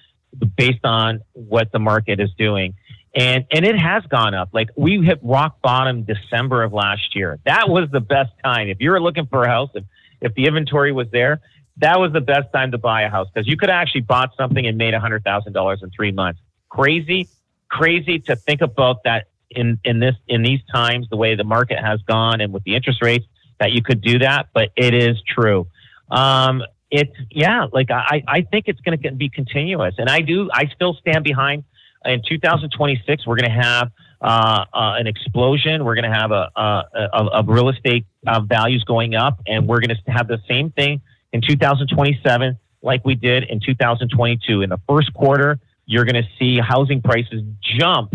based 0.57 0.85
on 0.85 1.21
what 1.33 1.71
the 1.71 1.79
market 1.79 2.19
is 2.19 2.29
doing. 2.37 2.73
And 3.13 3.45
and 3.51 3.65
it 3.65 3.77
has 3.77 4.03
gone 4.07 4.33
up. 4.33 4.49
Like 4.53 4.69
we 4.75 5.01
hit 5.01 5.19
rock 5.21 5.61
bottom 5.61 6.03
December 6.03 6.63
of 6.63 6.73
last 6.73 7.15
year. 7.15 7.39
That 7.45 7.69
was 7.69 7.89
the 7.91 8.01
best 8.01 8.31
time. 8.43 8.67
If 8.67 8.77
you 8.79 8.91
were 8.91 9.01
looking 9.01 9.25
for 9.25 9.43
a 9.43 9.47
house, 9.47 9.69
if, 9.73 9.83
if 10.21 10.33
the 10.35 10.45
inventory 10.45 10.91
was 10.91 11.07
there, 11.11 11.41
that 11.77 11.99
was 11.99 12.11
the 12.13 12.21
best 12.21 12.51
time 12.53 12.71
to 12.71 12.77
buy 12.77 13.03
a 13.03 13.09
house 13.09 13.27
because 13.33 13.47
you 13.47 13.57
could 13.57 13.69
actually 13.69 14.01
bought 14.01 14.31
something 14.37 14.65
and 14.65 14.77
made 14.77 14.93
a 14.93 14.99
hundred 14.99 15.23
thousand 15.23 15.53
dollars 15.53 15.81
in 15.81 15.91
three 15.91 16.11
months. 16.11 16.39
Crazy, 16.69 17.27
crazy 17.69 18.19
to 18.19 18.35
think 18.35 18.61
about 18.61 19.03
that 19.03 19.27
in 19.55 19.79
in 19.83 19.99
this 19.99 20.15
in 20.27 20.41
these 20.43 20.59
times, 20.73 21.07
the 21.09 21.17
way 21.17 21.35
the 21.35 21.43
market 21.43 21.79
has 21.79 22.01
gone 22.03 22.41
and 22.41 22.53
with 22.53 22.63
the 22.63 22.75
interest 22.75 23.01
rates, 23.01 23.25
that 23.59 23.71
you 23.71 23.81
could 23.81 24.01
do 24.01 24.19
that. 24.19 24.47
But 24.53 24.69
it 24.75 24.93
is 24.93 25.21
true. 25.27 25.67
Um, 26.09 26.63
it's 26.91 27.15
yeah, 27.29 27.65
like 27.71 27.91
I 27.91 28.23
I 28.27 28.41
think 28.41 28.65
it's 28.67 28.79
going 28.81 28.99
to 28.99 29.11
be 29.11 29.29
continuous, 29.29 29.95
and 29.97 30.09
I 30.09 30.21
do 30.21 30.49
I 30.53 30.65
still 30.75 30.93
stand 30.95 31.23
behind. 31.23 31.63
In 32.05 32.21
2026, 32.27 33.25
we're 33.25 33.35
going 33.35 33.49
to 33.49 33.61
have 33.63 33.89
uh, 34.21 34.65
uh, 34.71 34.93
an 34.99 35.07
explosion. 35.07 35.83
We're 35.83 35.95
going 35.95 36.09
to 36.09 36.15
have 36.15 36.29
a, 36.31 36.51
a 36.55 37.43
real 37.43 37.69
estate 37.69 38.05
uh, 38.27 38.41
values 38.41 38.83
going 38.83 39.15
up, 39.15 39.39
and 39.47 39.67
we're 39.67 39.79
going 39.79 39.95
to 39.95 40.11
have 40.11 40.27
the 40.27 40.37
same 40.47 40.69
thing 40.69 41.01
in 41.33 41.41
2027 41.41 42.59
like 42.83 43.03
we 43.03 43.15
did 43.15 43.43
in 43.45 43.59
2022. 43.59 44.61
In 44.61 44.69
the 44.69 44.79
first 44.87 45.13
quarter, 45.15 45.59
you're 45.85 46.05
going 46.05 46.21
to 46.21 46.29
see 46.39 46.59
housing 46.59 47.01
prices 47.01 47.41
jump 47.77 48.13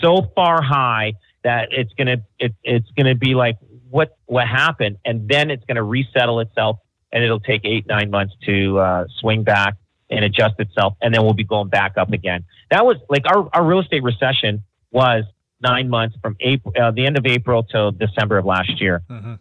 so 0.00 0.30
far 0.34 0.62
high 0.62 1.14
that 1.44 1.68
it's 1.70 1.92
gonna 1.94 2.18
it, 2.38 2.54
it's 2.62 2.90
gonna 2.96 3.14
be 3.14 3.34
like 3.34 3.56
what 3.90 4.16
what 4.26 4.46
happened, 4.46 4.98
and 5.04 5.28
then 5.28 5.50
it's 5.50 5.64
gonna 5.64 5.82
resettle 5.82 6.40
itself, 6.40 6.78
and 7.12 7.22
it'll 7.22 7.40
take 7.40 7.64
eight 7.64 7.86
nine 7.86 8.10
months 8.10 8.34
to 8.44 8.78
uh, 8.78 9.04
swing 9.20 9.44
back 9.44 9.74
and 10.10 10.24
adjust 10.24 10.54
itself, 10.58 10.94
and 11.02 11.14
then 11.14 11.22
we'll 11.22 11.34
be 11.34 11.44
going 11.44 11.68
back 11.68 11.96
up 11.96 12.12
again. 12.12 12.44
That 12.70 12.84
was 12.84 12.96
like 13.08 13.24
our 13.26 13.48
our 13.52 13.64
real 13.64 13.80
estate 13.80 14.02
recession 14.02 14.62
was 14.90 15.24
nine 15.60 15.88
months 15.88 16.16
from 16.22 16.36
April, 16.40 16.74
uh, 16.80 16.90
the 16.90 17.06
end 17.06 17.18
of 17.18 17.26
April 17.26 17.62
till 17.62 17.90
December 17.90 18.38
of 18.38 18.44
last 18.44 18.80
year. 18.80 19.02
Mm-hmm. 19.08 19.34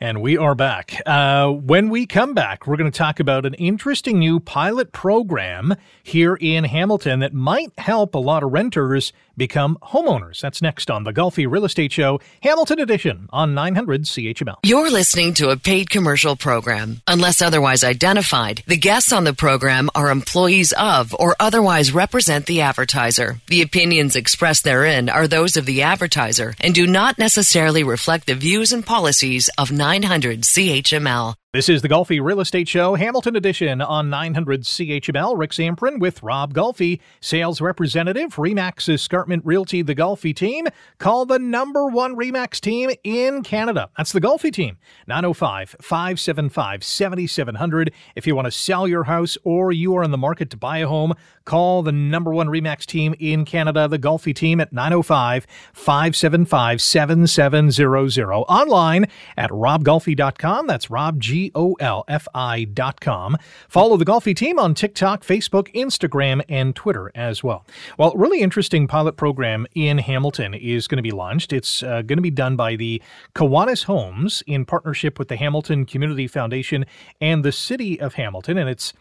And 0.00 0.20
we 0.20 0.36
are 0.36 0.54
back. 0.54 1.00
Uh, 1.06 1.50
when 1.50 1.88
we 1.88 2.06
come 2.06 2.34
back, 2.34 2.66
we're 2.66 2.76
going 2.76 2.90
to 2.90 2.96
talk 2.96 3.18
about 3.18 3.46
an 3.46 3.54
interesting 3.54 4.18
new 4.18 4.40
pilot 4.40 4.92
program 4.92 5.74
here 6.02 6.36
in 6.38 6.64
Hamilton 6.64 7.20
that 7.20 7.32
might 7.32 7.72
help 7.78 8.14
a 8.14 8.18
lot 8.18 8.42
of 8.42 8.52
renters 8.52 9.14
become 9.36 9.78
homeowners. 9.82 10.40
That's 10.40 10.62
next 10.62 10.90
on 10.90 11.04
the 11.04 11.12
Golfi 11.12 11.50
Real 11.50 11.64
Estate 11.64 11.92
Show, 11.92 12.20
Hamilton 12.42 12.80
Edition 12.80 13.28
on 13.30 13.54
900 13.54 14.02
CHML. 14.02 14.56
You're 14.62 14.90
listening 14.90 15.34
to 15.34 15.50
a 15.50 15.56
paid 15.56 15.90
commercial 15.90 16.36
program. 16.36 17.02
Unless 17.06 17.42
otherwise 17.42 17.84
identified, 17.84 18.62
the 18.66 18.76
guests 18.76 19.12
on 19.12 19.24
the 19.24 19.34
program 19.34 19.90
are 19.94 20.10
employees 20.10 20.72
of 20.72 21.14
or 21.14 21.36
otherwise 21.40 21.92
represent 21.92 22.46
the 22.46 22.62
advertiser. 22.62 23.40
The 23.48 23.62
opinions 23.62 24.16
expressed 24.16 24.64
therein 24.64 25.08
are 25.08 25.28
those 25.28 25.56
of 25.56 25.66
the 25.66 25.82
advertiser 25.82 26.54
and 26.60 26.74
do 26.74 26.86
not 26.86 27.18
necessarily 27.18 27.84
reflect 27.84 28.26
the 28.26 28.34
views 28.34 28.72
and 28.72 28.84
policies 28.84 29.48
of 29.58 29.72
900 29.72 30.42
CHML. 30.42 31.34
This 31.56 31.70
is 31.70 31.80
the 31.80 31.88
Golfi 31.88 32.22
Real 32.22 32.40
Estate 32.40 32.68
Show, 32.68 32.96
Hamilton 32.96 33.34
Edition 33.34 33.80
on 33.80 34.10
900 34.10 34.60
CHML. 34.60 35.38
Rick 35.38 35.52
Zamperin 35.52 35.98
with 35.98 36.22
Rob 36.22 36.52
Golfi, 36.52 37.00
sales 37.22 37.62
representative, 37.62 38.34
Remax 38.34 38.92
Escarpment 38.92 39.42
Realty, 39.42 39.80
the 39.80 39.94
Golfi 39.94 40.36
team. 40.36 40.66
Call 40.98 41.24
the 41.24 41.38
number 41.38 41.86
one 41.86 42.14
Remax 42.14 42.60
team 42.60 42.90
in 43.04 43.42
Canada. 43.42 43.88
That's 43.96 44.12
the 44.12 44.20
Golfi 44.20 44.52
team, 44.52 44.76
905 45.06 45.76
575 45.80 46.84
7700. 46.84 47.90
If 48.14 48.26
you 48.26 48.36
want 48.36 48.44
to 48.44 48.52
sell 48.52 48.86
your 48.86 49.04
house 49.04 49.38
or 49.42 49.72
you 49.72 49.96
are 49.96 50.02
in 50.02 50.10
the 50.10 50.18
market 50.18 50.50
to 50.50 50.58
buy 50.58 50.76
a 50.80 50.86
home, 50.86 51.14
call 51.46 51.82
the 51.82 51.90
number 51.90 52.34
one 52.34 52.48
Remax 52.48 52.84
team 52.84 53.14
in 53.18 53.46
Canada, 53.46 53.88
the 53.88 53.98
Golfi 53.98 54.34
team, 54.34 54.60
at 54.60 54.74
905 54.74 55.46
575 55.72 56.82
7700. 56.82 58.30
Online 58.30 59.06
at 59.38 59.48
robgolfi.com. 59.48 60.66
That's 60.66 60.90
Rob 60.90 61.18
G 61.18 61.45
G 61.46 61.52
O 61.54 61.74
L 61.74 62.04
F 62.08 62.26
I.com. 62.34 63.36
Follow 63.68 63.96
the 63.96 64.04
Golfi 64.04 64.34
team 64.34 64.58
on 64.58 64.74
TikTok, 64.74 65.22
Facebook, 65.22 65.72
Instagram, 65.74 66.42
and 66.48 66.74
Twitter 66.74 67.12
as 67.14 67.44
well. 67.44 67.64
Well, 67.98 68.12
really 68.16 68.40
interesting 68.40 68.88
pilot 68.88 69.16
program 69.16 69.66
in 69.74 69.98
Hamilton 69.98 70.54
is 70.54 70.88
going 70.88 70.96
to 70.96 71.02
be 71.02 71.12
launched. 71.12 71.52
It's 71.52 71.82
uh, 71.82 72.02
going 72.02 72.18
to 72.18 72.22
be 72.22 72.30
done 72.30 72.56
by 72.56 72.76
the 72.76 73.00
Kiwanis 73.34 73.84
Homes 73.84 74.42
in 74.46 74.64
partnership 74.64 75.18
with 75.18 75.28
the 75.28 75.36
Hamilton 75.36 75.86
Community 75.86 76.26
Foundation 76.26 76.84
and 77.20 77.44
the 77.44 77.52
City 77.52 78.00
of 78.00 78.14
Hamilton, 78.14 78.58
and 78.58 78.68
it's 78.68 78.92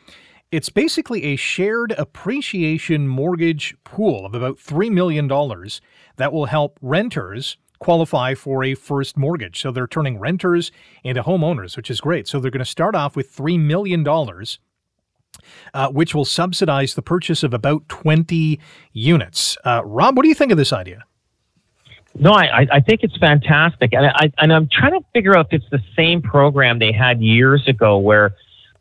it's 0.52 0.70
basically 0.70 1.24
a 1.24 1.36
shared 1.36 1.94
appreciation 1.98 3.08
mortgage 3.08 3.76
pool 3.84 4.28
of 4.28 4.36
about 4.36 4.58
$3 4.58 4.92
million 4.92 5.28
that 6.18 6.32
will 6.32 6.46
help 6.46 6.78
renters 6.84 7.58
qualify 7.80 8.34
for 8.34 8.64
a 8.64 8.76
first 8.76 9.18
mortgage. 9.18 9.62
So 9.62 9.72
they're 9.72 9.88
turning 9.88 10.20
renters 10.20 10.72
into 11.04 11.24
homeowners, 11.24 11.76
which 11.78 11.90
is 11.90 12.02
great. 12.02 12.28
So 12.28 12.40
they're 12.40 12.52
going 12.52 12.60
to 12.60 12.66
start 12.66 12.96
off 12.96 13.16
with 13.16 13.36
$3 13.36 13.60
million. 13.60 14.06
Uh, 15.74 15.90
which 15.90 16.16
will 16.16 16.24
subsidize 16.24 16.96
the 16.96 17.02
purchase 17.02 17.44
of 17.44 17.54
about 17.54 17.88
20 17.90 18.58
units. 18.94 19.58
Uh, 19.66 19.82
Rob, 19.84 20.16
what 20.16 20.24
do 20.24 20.30
you 20.30 20.34
think 20.34 20.52
of 20.52 20.58
this 20.58 20.72
idea? 20.72 21.04
No, 22.18 22.32
I, 22.32 22.66
I 22.72 22.80
think 22.80 23.02
it's 23.04 23.18
fantastic. 23.18 23.94
And, 23.94 24.06
I, 24.06 24.32
and 24.38 24.54
I'm 24.54 24.70
trying 24.72 24.94
to 24.94 25.06
figure 25.14 25.36
out 25.38 25.48
if 25.52 25.62
it's 25.62 25.70
the 25.72 25.82
same 25.96 26.22
program 26.22 26.80
they 26.80 26.94
had 26.94 27.22
years 27.22 27.68
ago 27.68 27.98
where 27.98 28.36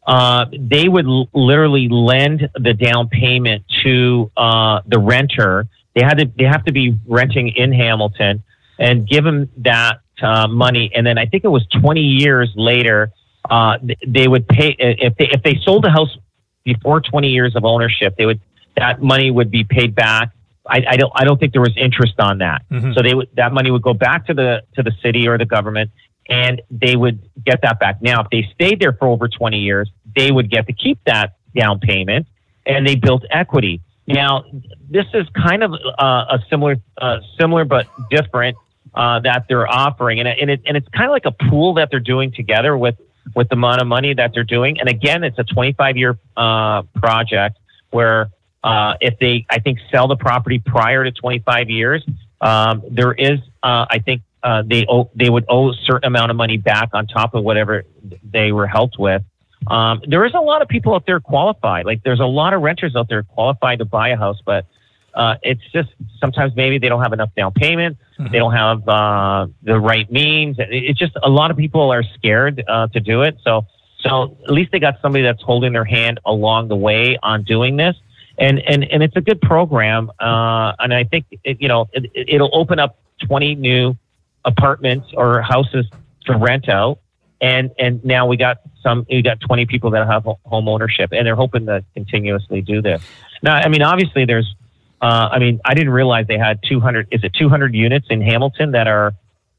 uh, 0.07 0.47
they 0.57 0.89
would 0.89 1.07
l- 1.07 1.29
literally 1.35 1.89
lend 1.89 2.49
the 2.55 2.73
down 2.73 3.09
payment 3.09 3.65
to 3.83 4.31
uh, 4.37 4.81
the 4.87 4.99
renter. 4.99 5.67
They 5.97 6.05
had 6.05 6.19
to, 6.19 6.31
they 6.39 6.45
have 6.45 6.65
to 6.67 6.73
be 6.73 6.97
renting 7.07 7.49
in 7.49 7.73
Hamilton 7.73 8.43
and 8.79 9.09
give 9.09 9.25
them 9.25 9.49
that 9.59 10.01
uh, 10.23 10.47
money. 10.49 10.91
And 10.95 11.07
then 11.07 11.19
I 11.19 11.27
think 11.27 11.45
it 11.45 11.49
was 11.49 11.67
20 11.81 12.01
years 12.01 12.53
later, 12.57 13.11
uh, 13.51 13.79
they 14.07 14.27
would 14.29 14.49
pay 14.49 14.75
if 14.79 15.17
they 15.17 15.29
if 15.31 15.43
they 15.43 15.61
sold 15.63 15.85
the 15.85 15.91
house 15.91 16.17
before 16.65 17.01
20 17.01 17.29
years 17.29 17.55
of 17.57 17.65
ownership, 17.65 18.15
they 18.17 18.27
would 18.27 18.41
that 18.77 19.03
money 19.03 19.31
would 19.31 19.51
be 19.51 19.65
paid 19.65 19.95
back. 19.95 20.31
I, 20.67 20.83
I 20.89 20.97
don't 20.97 21.13
I 21.15 21.25
don't 21.25 21.39
think 21.39 21.53
there 21.53 21.61
was 21.61 21.77
interest 21.77 22.15
on 22.19 22.39
that. 22.39 22.63
Mm-hmm. 22.71 22.93
So 22.95 23.03
they 23.03 23.15
would 23.15 23.29
that 23.37 23.53
money 23.53 23.71
would 23.71 23.83
go 23.83 23.93
back 23.93 24.27
to 24.27 24.35
the 24.35 24.63
to 24.77 24.83
the 24.83 24.93
city 25.03 25.29
or 25.29 25.37
the 25.37 25.45
government, 25.45 25.91
and 26.29 26.63
they 26.71 26.97
would 26.97 27.21
get 27.45 27.61
that 27.63 27.79
back. 27.79 28.01
Now, 28.01 28.23
if 28.23 28.29
they 28.31 28.49
stayed 28.55 28.81
there 28.81 28.95
for 28.95 29.09
over 29.09 29.29
20 29.29 29.59
years, 29.59 29.91
they 30.17 30.33
would 30.33 30.51
get 30.51 30.67
to 30.67 30.73
keep 30.73 30.99
that 31.05 31.37
down 31.55 31.81
payment, 31.81 32.27
and 32.65 32.87
they 32.87 32.97
built 32.97 33.25
equity. 33.31 33.83
Now, 34.07 34.45
this 34.89 35.07
is 35.15 35.27
kind 35.31 35.63
of 35.63 35.73
uh, 35.73 36.25
a 36.31 36.39
similar, 36.51 36.77
uh, 37.01 37.21
similar 37.39 37.65
but 37.65 37.89
different 38.11 38.57
uh, 38.95 39.21
that 39.21 39.47
they're 39.49 39.69
offering, 39.69 40.21
and, 40.21 40.29
and, 40.29 40.51
it, 40.51 40.63
and 40.67 40.77
it's 40.77 40.89
kind 40.89 41.07
of 41.07 41.11
like 41.11 41.27
a 41.27 41.51
pool 41.51 41.75
that 41.75 41.91
they're 41.91 42.01
doing 42.01 42.33
together 42.33 42.77
with 42.77 42.97
with 43.35 43.49
the 43.49 43.55
amount 43.55 43.81
of 43.81 43.87
money 43.87 44.13
that 44.15 44.33
they're 44.35 44.45
doing. 44.45 44.79
And 44.79 44.89
again, 44.89 45.25
it's 45.25 45.39
a 45.39 45.45
25 45.45 45.97
year 45.97 46.19
uh, 46.37 46.83
project 46.95 47.59
where 47.91 48.31
uh, 48.63 48.95
if 49.01 49.19
they, 49.19 49.47
I 49.51 49.61
think, 49.61 49.79
sell 49.91 50.09
the 50.09 50.17
property 50.17 50.59
prior 50.59 51.05
to 51.05 51.13
25 51.13 51.71
years, 51.71 52.05
um, 52.41 52.83
there 52.91 53.13
is, 53.13 53.39
uh, 53.63 53.87
I 53.89 53.99
think, 53.99 54.23
uh, 54.43 54.63
they 54.67 54.85
owe, 54.89 55.11
they 55.15 55.31
would 55.31 55.47
owe 55.49 55.71
a 55.71 55.75
certain 55.85 56.07
amount 56.07 56.31
of 56.31 56.37
money 56.37 56.59
back 56.59 56.91
on 56.93 57.07
top 57.07 57.35
of 57.35 57.45
whatever 57.45 57.85
they 58.23 58.53
were 58.53 58.67
helped 58.67 58.99
with. 58.99 59.23
Um, 59.67 60.03
there 60.07 60.27
is 60.27 60.35
a 60.35 60.41
lot 60.41 60.61
of 60.61 60.69
people 60.69 60.95
out 60.95 61.07
there 61.07 61.21
qualified. 61.21 61.87
Like 61.87 62.03
there's 62.03 62.21
a 62.21 62.27
lot 62.27 62.53
of 62.53 62.61
renters 62.61 62.95
out 62.95 63.09
there 63.09 63.23
qualified 63.23 63.79
to 63.79 63.87
buy 63.87 64.11
a 64.11 64.17
house, 64.17 64.39
but 64.45 64.67
uh, 65.15 65.37
it's 65.43 65.63
just 65.73 65.91
sometimes 66.19 66.55
maybe 66.57 66.79
they 66.79 66.89
don't 66.89 67.03
have 67.03 67.13
enough 67.13 67.31
down 67.37 67.53
payment. 67.53 67.97
Mm-hmm. 68.19 68.33
They 68.33 68.39
don't 68.39 68.53
have 68.53 68.89
uh, 68.89 69.47
the 69.63 69.79
right 69.79 70.11
means. 70.11 70.57
It's 70.59 70.99
just 70.99 71.13
a 71.23 71.29
lot 71.29 71.51
of 71.51 71.57
people 71.57 71.93
are 71.93 72.03
scared 72.15 72.65
uh, 72.67 72.89
to 72.89 73.01
do 73.01 73.23
it. 73.23 73.39
So, 73.45 73.67
so 74.01 74.37
at 74.45 74.53
least 74.53 74.73
they 74.73 74.81
got 74.81 74.97
somebody 75.01 75.23
that's 75.23 75.43
holding 75.43 75.73
their 75.73 75.85
hand 75.85 76.21
along 76.27 76.69
the 76.69 76.77
way 76.77 77.19
on 77.23 77.45
doing 77.45 77.77
this. 77.77 77.97
And, 78.39 78.59
and, 78.67 78.85
and 78.85 79.03
it's 79.03 79.17
a 79.17 79.21
good 79.21 79.41
program. 79.41 80.11
Uh, 80.19 80.73
and 80.81 80.93
I 80.93 81.05
think, 81.05 81.27
it, 81.45 81.61
you 81.61 81.69
know, 81.69 81.89
it, 81.93 82.11
it'll 82.15 82.51
open 82.53 82.81
up 82.81 82.99
20 83.27 83.55
new 83.55 83.97
apartments 84.45 85.07
or 85.17 85.41
houses 85.41 85.87
to 86.27 86.37
rent 86.37 86.69
out. 86.69 86.99
And, 87.41 87.71
and 87.79 88.05
now 88.05 88.27
we 88.27 88.37
got 88.37 88.59
some, 88.83 89.07
we 89.09 89.23
got 89.23 89.41
20 89.41 89.67
people 89.67 89.91
that 89.91 90.07
have 90.07 90.25
home 90.45 90.69
ownership 90.69 91.11
and 91.13 91.27
they're 91.27 91.37
hoping 91.37 91.67
to 91.67 91.85
continuously 91.95 92.63
do 92.63 92.83
this. 92.83 93.03
Now, 93.43 93.57
I 93.57 93.69
mean, 93.69 93.83
obviously 93.83 94.25
there's, 94.25 94.53
uh, 95.01 95.29
I 95.33 95.39
mean, 95.39 95.61
I 95.65 95.75
didn't 95.75 95.93
realize 95.93 96.27
they 96.27 96.39
had 96.39 96.61
200. 96.69 97.09
Is 97.11 97.23
it 97.25 97.35
200 97.35 97.75
units 97.75 98.07
in 98.11 98.21
Hamilton 98.21 98.73
that 98.73 98.87
are 98.87 99.09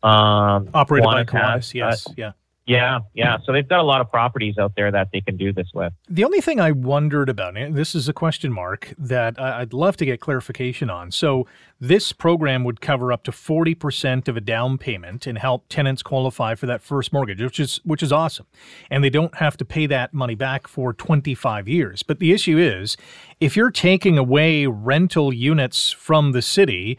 um, 0.03 0.69
operated 0.73 1.05
by 1.05 1.23
Kiwanis? 1.23 1.73
Yes, 1.73 2.07
uh, 2.07 2.13
yeah. 2.17 2.31
Yeah, 2.67 2.99
yeah. 3.13 3.37
So 3.45 3.51
they've 3.51 3.67
got 3.67 3.79
a 3.79 3.83
lot 3.83 4.01
of 4.01 4.09
properties 4.09 4.57
out 4.57 4.73
there 4.75 4.91
that 4.91 5.09
they 5.13 5.21
can 5.21 5.37
do 5.37 5.53
this 5.53 5.67
with. 5.73 5.93
The 6.09 6.23
only 6.23 6.41
thing 6.41 6.59
I 6.59 6.71
wondered 6.71 7.29
about, 7.29 7.55
and 7.57 7.75
this 7.75 7.93
is 7.93 8.09
a 8.09 8.13
question 8.13 8.51
mark 8.51 8.91
that 8.97 9.39
I'd 9.39 9.71
love 9.71 9.97
to 9.97 10.05
get 10.05 10.19
clarification 10.19 10.89
on. 10.89 11.11
So 11.11 11.47
this 11.79 12.11
program 12.11 12.63
would 12.63 12.81
cover 12.81 13.11
up 13.11 13.23
to 13.25 13.31
40% 13.31 14.27
of 14.27 14.35
a 14.35 14.41
down 14.41 14.79
payment 14.79 15.27
and 15.27 15.37
help 15.37 15.67
tenants 15.69 16.01
qualify 16.01 16.55
for 16.55 16.65
that 16.65 16.81
first 16.81 17.13
mortgage, 17.13 17.41
which 17.41 17.59
is 17.59 17.81
which 17.83 18.01
is 18.01 18.11
awesome. 18.11 18.47
And 18.89 19.03
they 19.03 19.11
don't 19.11 19.35
have 19.35 19.57
to 19.57 19.65
pay 19.65 19.85
that 19.87 20.13
money 20.13 20.35
back 20.35 20.67
for 20.67 20.91
25 20.91 21.67
years. 21.67 22.01
But 22.01 22.19
the 22.19 22.33
issue 22.33 22.57
is 22.57 22.97
if 23.39 23.55
you're 23.55 23.71
taking 23.71 24.17
away 24.17 24.65
rental 24.65 25.31
units 25.31 25.91
from 25.91 26.31
the 26.31 26.41
city, 26.41 26.97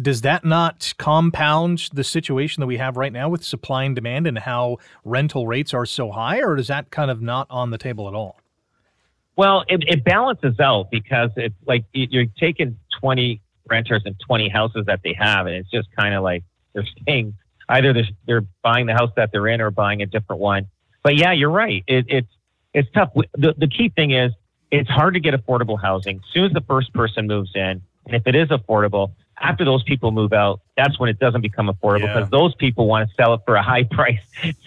does 0.00 0.22
that 0.22 0.44
not 0.44 0.92
compound 0.98 1.88
the 1.92 2.04
situation 2.04 2.60
that 2.60 2.66
we 2.66 2.78
have 2.78 2.96
right 2.96 3.12
now 3.12 3.28
with 3.28 3.44
supply 3.44 3.84
and 3.84 3.94
demand 3.94 4.26
and 4.26 4.38
how 4.38 4.78
rental 5.04 5.46
rates 5.46 5.72
are 5.72 5.86
so 5.86 6.10
high, 6.10 6.40
or 6.40 6.56
is 6.56 6.66
that 6.68 6.90
kind 6.90 7.10
of 7.10 7.22
not 7.22 7.46
on 7.50 7.70
the 7.70 7.78
table 7.78 8.08
at 8.08 8.14
all? 8.14 8.40
Well, 9.36 9.64
it, 9.68 9.84
it 9.86 10.04
balances 10.04 10.58
out 10.58 10.90
because 10.90 11.30
it's 11.36 11.54
like 11.64 11.84
you're 11.92 12.26
taking 12.40 12.76
20 13.00 13.40
renters 13.70 14.02
and 14.04 14.16
20 14.26 14.48
houses 14.48 14.86
that 14.86 15.00
they 15.04 15.14
have, 15.18 15.46
and 15.46 15.54
it's 15.54 15.70
just 15.70 15.88
kind 15.96 16.14
of 16.14 16.24
like 16.24 16.42
they're 16.72 16.86
staying 17.02 17.34
either 17.68 17.92
they're, 17.92 18.08
they're 18.26 18.46
buying 18.62 18.86
the 18.86 18.94
house 18.94 19.10
that 19.16 19.30
they're 19.32 19.46
in 19.48 19.60
or 19.60 19.70
buying 19.70 20.02
a 20.02 20.06
different 20.06 20.40
one. 20.40 20.66
But 21.02 21.16
yeah, 21.16 21.32
you're 21.32 21.50
right. 21.50 21.84
It, 21.86 22.06
it's 22.08 22.28
it's 22.74 22.88
tough. 22.92 23.10
The, 23.34 23.54
the 23.56 23.66
key 23.66 23.88
thing 23.88 24.10
is 24.10 24.32
it's 24.70 24.90
hard 24.90 25.14
to 25.14 25.20
get 25.20 25.34
affordable 25.34 25.80
housing. 25.80 26.16
As 26.16 26.32
soon 26.32 26.44
as 26.44 26.52
the 26.52 26.60
first 26.62 26.92
person 26.92 27.26
moves 27.26 27.50
in, 27.54 27.82
and 28.06 28.14
if 28.14 28.26
it 28.26 28.34
is 28.34 28.48
affordable, 28.48 29.12
after 29.40 29.64
those 29.64 29.82
people 29.82 30.10
move 30.10 30.32
out, 30.32 30.60
that's 30.76 30.98
when 30.98 31.08
it 31.08 31.18
doesn't 31.18 31.40
become 31.40 31.68
affordable 31.68 32.02
yeah. 32.02 32.14
because 32.14 32.30
those 32.30 32.54
people 32.54 32.86
want 32.86 33.08
to 33.08 33.14
sell 33.14 33.34
it 33.34 33.40
for 33.44 33.56
a 33.56 33.62
high 33.62 33.84
price. 33.90 34.20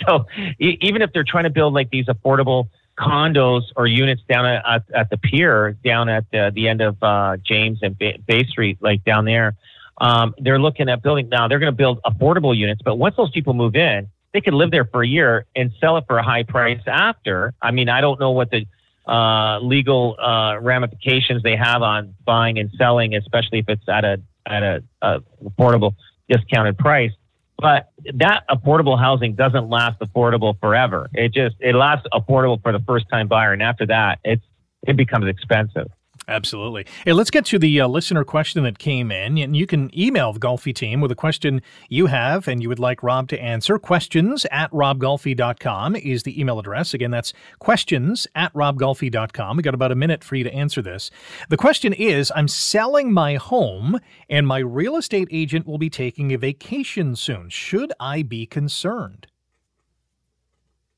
So 0.05 0.25
e- 0.59 0.77
even 0.81 1.01
if 1.01 1.13
they're 1.13 1.23
trying 1.23 1.45
to 1.45 1.49
build 1.49 1.73
like 1.73 1.89
these 1.89 2.05
affordable 2.05 2.69
condos 2.97 3.63
or 3.75 3.87
units 3.87 4.21
down 4.29 4.45
at, 4.45 4.83
at 4.93 5.09
the 5.09 5.17
pier, 5.17 5.73
down 5.83 6.09
at 6.09 6.25
the, 6.31 6.51
the 6.53 6.67
end 6.67 6.81
of 6.81 7.01
uh, 7.01 7.37
James 7.37 7.79
and 7.81 7.97
Bay, 7.97 8.17
Bay, 8.25 8.43
Street, 8.43 8.77
like 8.81 9.03
down 9.03 9.25
there, 9.25 9.55
um, 9.97 10.33
they're 10.39 10.59
looking 10.59 10.89
at 10.89 11.01
building 11.01 11.29
now. 11.29 11.47
They're 11.47 11.59
going 11.59 11.71
to 11.71 11.77
build 11.77 12.01
affordable 12.03 12.55
units, 12.55 12.81
but 12.83 12.95
once 12.95 13.15
those 13.15 13.31
people 13.31 13.53
move 13.53 13.75
in, 13.75 14.07
they 14.33 14.41
can 14.41 14.53
live 14.53 14.71
there 14.71 14.85
for 14.85 15.03
a 15.03 15.07
year 15.07 15.45
and 15.55 15.71
sell 15.79 15.97
it 15.97 16.05
for 16.07 16.17
a 16.17 16.23
high 16.23 16.43
price 16.43 16.81
after. 16.87 17.53
I 17.61 17.71
mean, 17.71 17.89
I 17.89 18.01
don't 18.01 18.19
know 18.19 18.31
what 18.31 18.49
the 18.49 18.65
uh, 19.07 19.59
legal 19.59 20.15
uh, 20.19 20.57
ramifications 20.59 21.43
they 21.43 21.55
have 21.55 21.81
on 21.81 22.15
buying 22.23 22.57
and 22.59 22.71
selling, 22.77 23.15
especially 23.15 23.59
if 23.59 23.67
it's 23.67 23.87
at 23.89 24.05
a 24.05 24.21
at 24.45 24.63
a, 24.63 24.83
a 25.01 25.19
affordable 25.43 25.95
discounted 26.29 26.77
price. 26.77 27.11
But 27.57 27.91
that 28.15 28.43
affordable 28.49 28.97
housing 28.99 29.35
doesn't 29.35 29.69
last 29.69 29.99
affordable 29.99 30.59
forever. 30.59 31.09
It 31.13 31.31
just 31.31 31.55
it 31.59 31.75
lasts 31.75 32.07
affordable 32.11 32.61
for 32.61 32.71
the 32.71 32.79
first 32.79 33.05
time 33.11 33.27
buyer, 33.27 33.53
and 33.53 33.61
after 33.61 33.85
that, 33.87 34.19
it's 34.23 34.43
it 34.87 34.97
becomes 34.97 35.27
expensive. 35.27 35.87
Absolutely. 36.27 36.85
Hey, 37.03 37.13
let's 37.13 37.31
get 37.31 37.45
to 37.45 37.57
the 37.57 37.81
uh, 37.81 37.87
listener 37.87 38.23
question 38.23 38.63
that 38.63 38.77
came 38.77 39.11
in. 39.11 39.37
And 39.39 39.55
you 39.55 39.65
can 39.65 39.89
email 39.97 40.31
the 40.31 40.39
Golfi 40.39 40.73
team 40.73 41.01
with 41.01 41.11
a 41.11 41.15
question 41.15 41.61
you 41.89 42.05
have 42.05 42.47
and 42.47 42.61
you 42.61 42.69
would 42.69 42.79
like 42.79 43.01
Rob 43.01 43.27
to 43.29 43.41
answer. 43.41 43.79
Questions 43.79 44.45
at 44.51 44.71
robgolfi.com 44.71 45.95
is 45.95 46.23
the 46.23 46.39
email 46.39 46.59
address. 46.59 46.93
Again, 46.93 47.11
that's 47.11 47.33
questions 47.59 48.27
at 48.35 48.53
robgolfi.com. 48.53 49.57
We 49.57 49.63
got 49.63 49.73
about 49.73 49.91
a 49.91 49.95
minute 49.95 50.23
for 50.23 50.35
you 50.35 50.43
to 50.43 50.53
answer 50.53 50.81
this. 50.81 51.09
The 51.49 51.57
question 51.57 51.91
is 51.91 52.31
I'm 52.35 52.47
selling 52.47 53.11
my 53.11 53.35
home 53.35 53.99
and 54.29 54.47
my 54.47 54.59
real 54.59 54.97
estate 54.97 55.27
agent 55.31 55.65
will 55.65 55.79
be 55.79 55.89
taking 55.89 56.31
a 56.33 56.37
vacation 56.37 57.15
soon. 57.15 57.49
Should 57.49 57.91
I 57.99 58.21
be 58.21 58.45
concerned? 58.45 59.27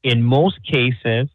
In 0.03 0.21
most 0.21 0.59
cases, 0.69 1.29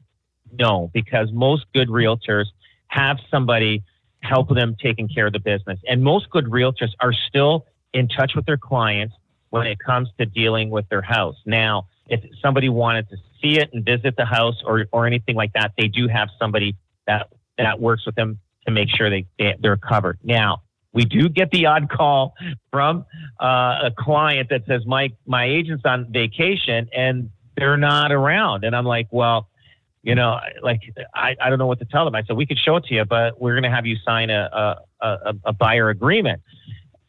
no, 0.59 0.91
because 0.93 1.32
most 1.32 1.64
good 1.72 1.89
realtors 1.89 2.47
have 2.89 3.18
somebody 3.30 3.82
help 4.20 4.49
them 4.49 4.76
taking 4.82 5.09
care 5.09 5.26
of 5.26 5.32
the 5.32 5.39
business. 5.39 5.78
And 5.86 6.03
most 6.03 6.28
good 6.30 6.47
realtors 6.47 6.91
are 7.01 7.12
still 7.28 7.66
in 7.93 8.09
touch 8.09 8.32
with 8.34 8.47
their 8.47 8.57
clients 8.57 9.14
when 9.51 9.66
it 9.66 9.78
comes 9.78 10.09
to 10.18 10.26
dealing 10.26 10.70
with 10.70 10.89
their 10.89 11.03
house. 11.03 11.36
Now, 11.47 11.86
if 12.09 12.20
somebody 12.43 12.68
wanted 12.68 13.09
to 13.11 13.16
see 13.41 13.59
it 13.59 13.70
and 13.72 13.84
visit 13.84 14.16
the 14.16 14.24
house 14.24 14.57
or, 14.64 14.86
or 14.93 15.07
anything 15.07 15.36
like 15.36 15.53
that, 15.55 15.72
they 15.78 15.89
do 15.89 16.09
have 16.09 16.28
somebody 16.39 16.76
that, 17.07 17.28
that 17.57 17.80
works 17.80 18.05
with 18.05 18.14
them 18.14 18.39
to 18.66 18.72
make 18.72 18.89
sure 18.95 19.09
they, 19.09 19.26
they, 19.39 19.55
they're 19.61 19.76
covered. 19.76 20.18
Now, 20.22 20.62
we 20.93 21.05
do 21.05 21.28
get 21.28 21.51
the 21.51 21.66
odd 21.66 21.91
call 21.91 22.34
from 22.72 23.05
uh, 23.41 23.45
a 23.84 23.93
client 23.97 24.49
that 24.49 24.62
says, 24.66 24.86
"My 24.86 25.11
my 25.26 25.45
agent's 25.45 25.84
on 25.84 26.11
vacation," 26.11 26.89
and 26.97 27.30
they're 27.57 27.76
not 27.76 28.11
around. 28.11 28.64
And 28.64 28.74
I'm 28.74 28.86
like, 28.86 29.09
well, 29.11 29.49
you 30.03 30.14
know, 30.14 30.38
like 30.62 30.80
I, 31.14 31.36
I 31.40 31.49
don't 31.49 31.59
know 31.59 31.66
what 31.66 31.78
to 31.80 31.84
tell 31.84 32.05
them. 32.05 32.14
I 32.14 32.22
said 32.22 32.36
we 32.36 32.46
could 32.46 32.59
show 32.59 32.76
it 32.76 32.84
to 32.84 32.94
you, 32.94 33.05
but 33.05 33.40
we're 33.40 33.55
going 33.55 33.64
to 33.64 33.70
have 33.70 33.86
you 33.86 33.96
sign 34.05 34.30
a 34.30 34.76
a, 35.01 35.07
a, 35.07 35.34
a 35.46 35.53
buyer 35.53 35.88
agreement. 35.90 36.42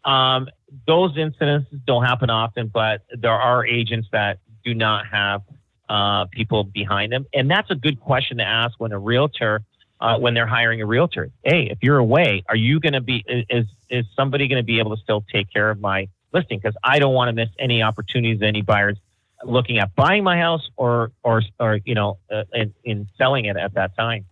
Um, 0.05 0.47
those 0.87 1.17
incidents 1.17 1.69
don't 1.85 2.03
happen 2.03 2.29
often, 2.29 2.67
but 2.67 3.01
there 3.11 3.31
are 3.31 3.65
agents 3.65 4.07
that 4.11 4.39
do 4.63 4.73
not 4.73 5.05
have 5.07 5.41
uh, 5.87 6.25
people 6.25 6.63
behind 6.63 7.11
them, 7.11 7.25
and 7.33 7.49
that's 7.49 7.69
a 7.71 7.75
good 7.75 7.99
question 7.99 8.37
to 8.37 8.43
ask 8.43 8.79
when 8.79 8.91
a 8.91 8.99
realtor. 8.99 9.61
Uh, 10.01 10.17
when 10.17 10.33
they're 10.33 10.47
hiring 10.47 10.81
a 10.81 10.85
realtor, 10.85 11.29
hey, 11.43 11.67
if 11.69 11.79
you're 11.81 11.97
away, 11.97 12.41
are 12.47 12.55
you 12.55 12.79
going 12.79 12.93
to 12.93 13.01
be 13.01 13.21
is 13.27 13.65
is 13.89 14.05
somebody 14.15 14.47
going 14.47 14.55
to 14.57 14.63
be 14.63 14.79
able 14.79 14.95
to 14.95 15.03
still 15.03 15.25
take 15.29 15.51
care 15.51 15.69
of 15.69 15.77
my 15.81 16.07
listing? 16.31 16.57
Because 16.57 16.73
I 16.85 16.99
don't 16.99 17.13
want 17.13 17.27
to 17.27 17.33
miss 17.33 17.49
any 17.59 17.81
opportunities, 17.83 18.41
any 18.41 18.61
buyers 18.61 18.97
looking 19.43 19.79
at 19.79 19.95
buying 19.95 20.23
my 20.23 20.37
house 20.37 20.67
or 20.77 21.11
or 21.23 21.41
or 21.59 21.79
you 21.85 21.95
know 21.95 22.17
uh, 22.31 22.43
in, 22.53 22.73
in 22.83 23.07
selling 23.17 23.45
it 23.45 23.57
at 23.57 23.73
that 23.75 23.95
time. 23.95 24.25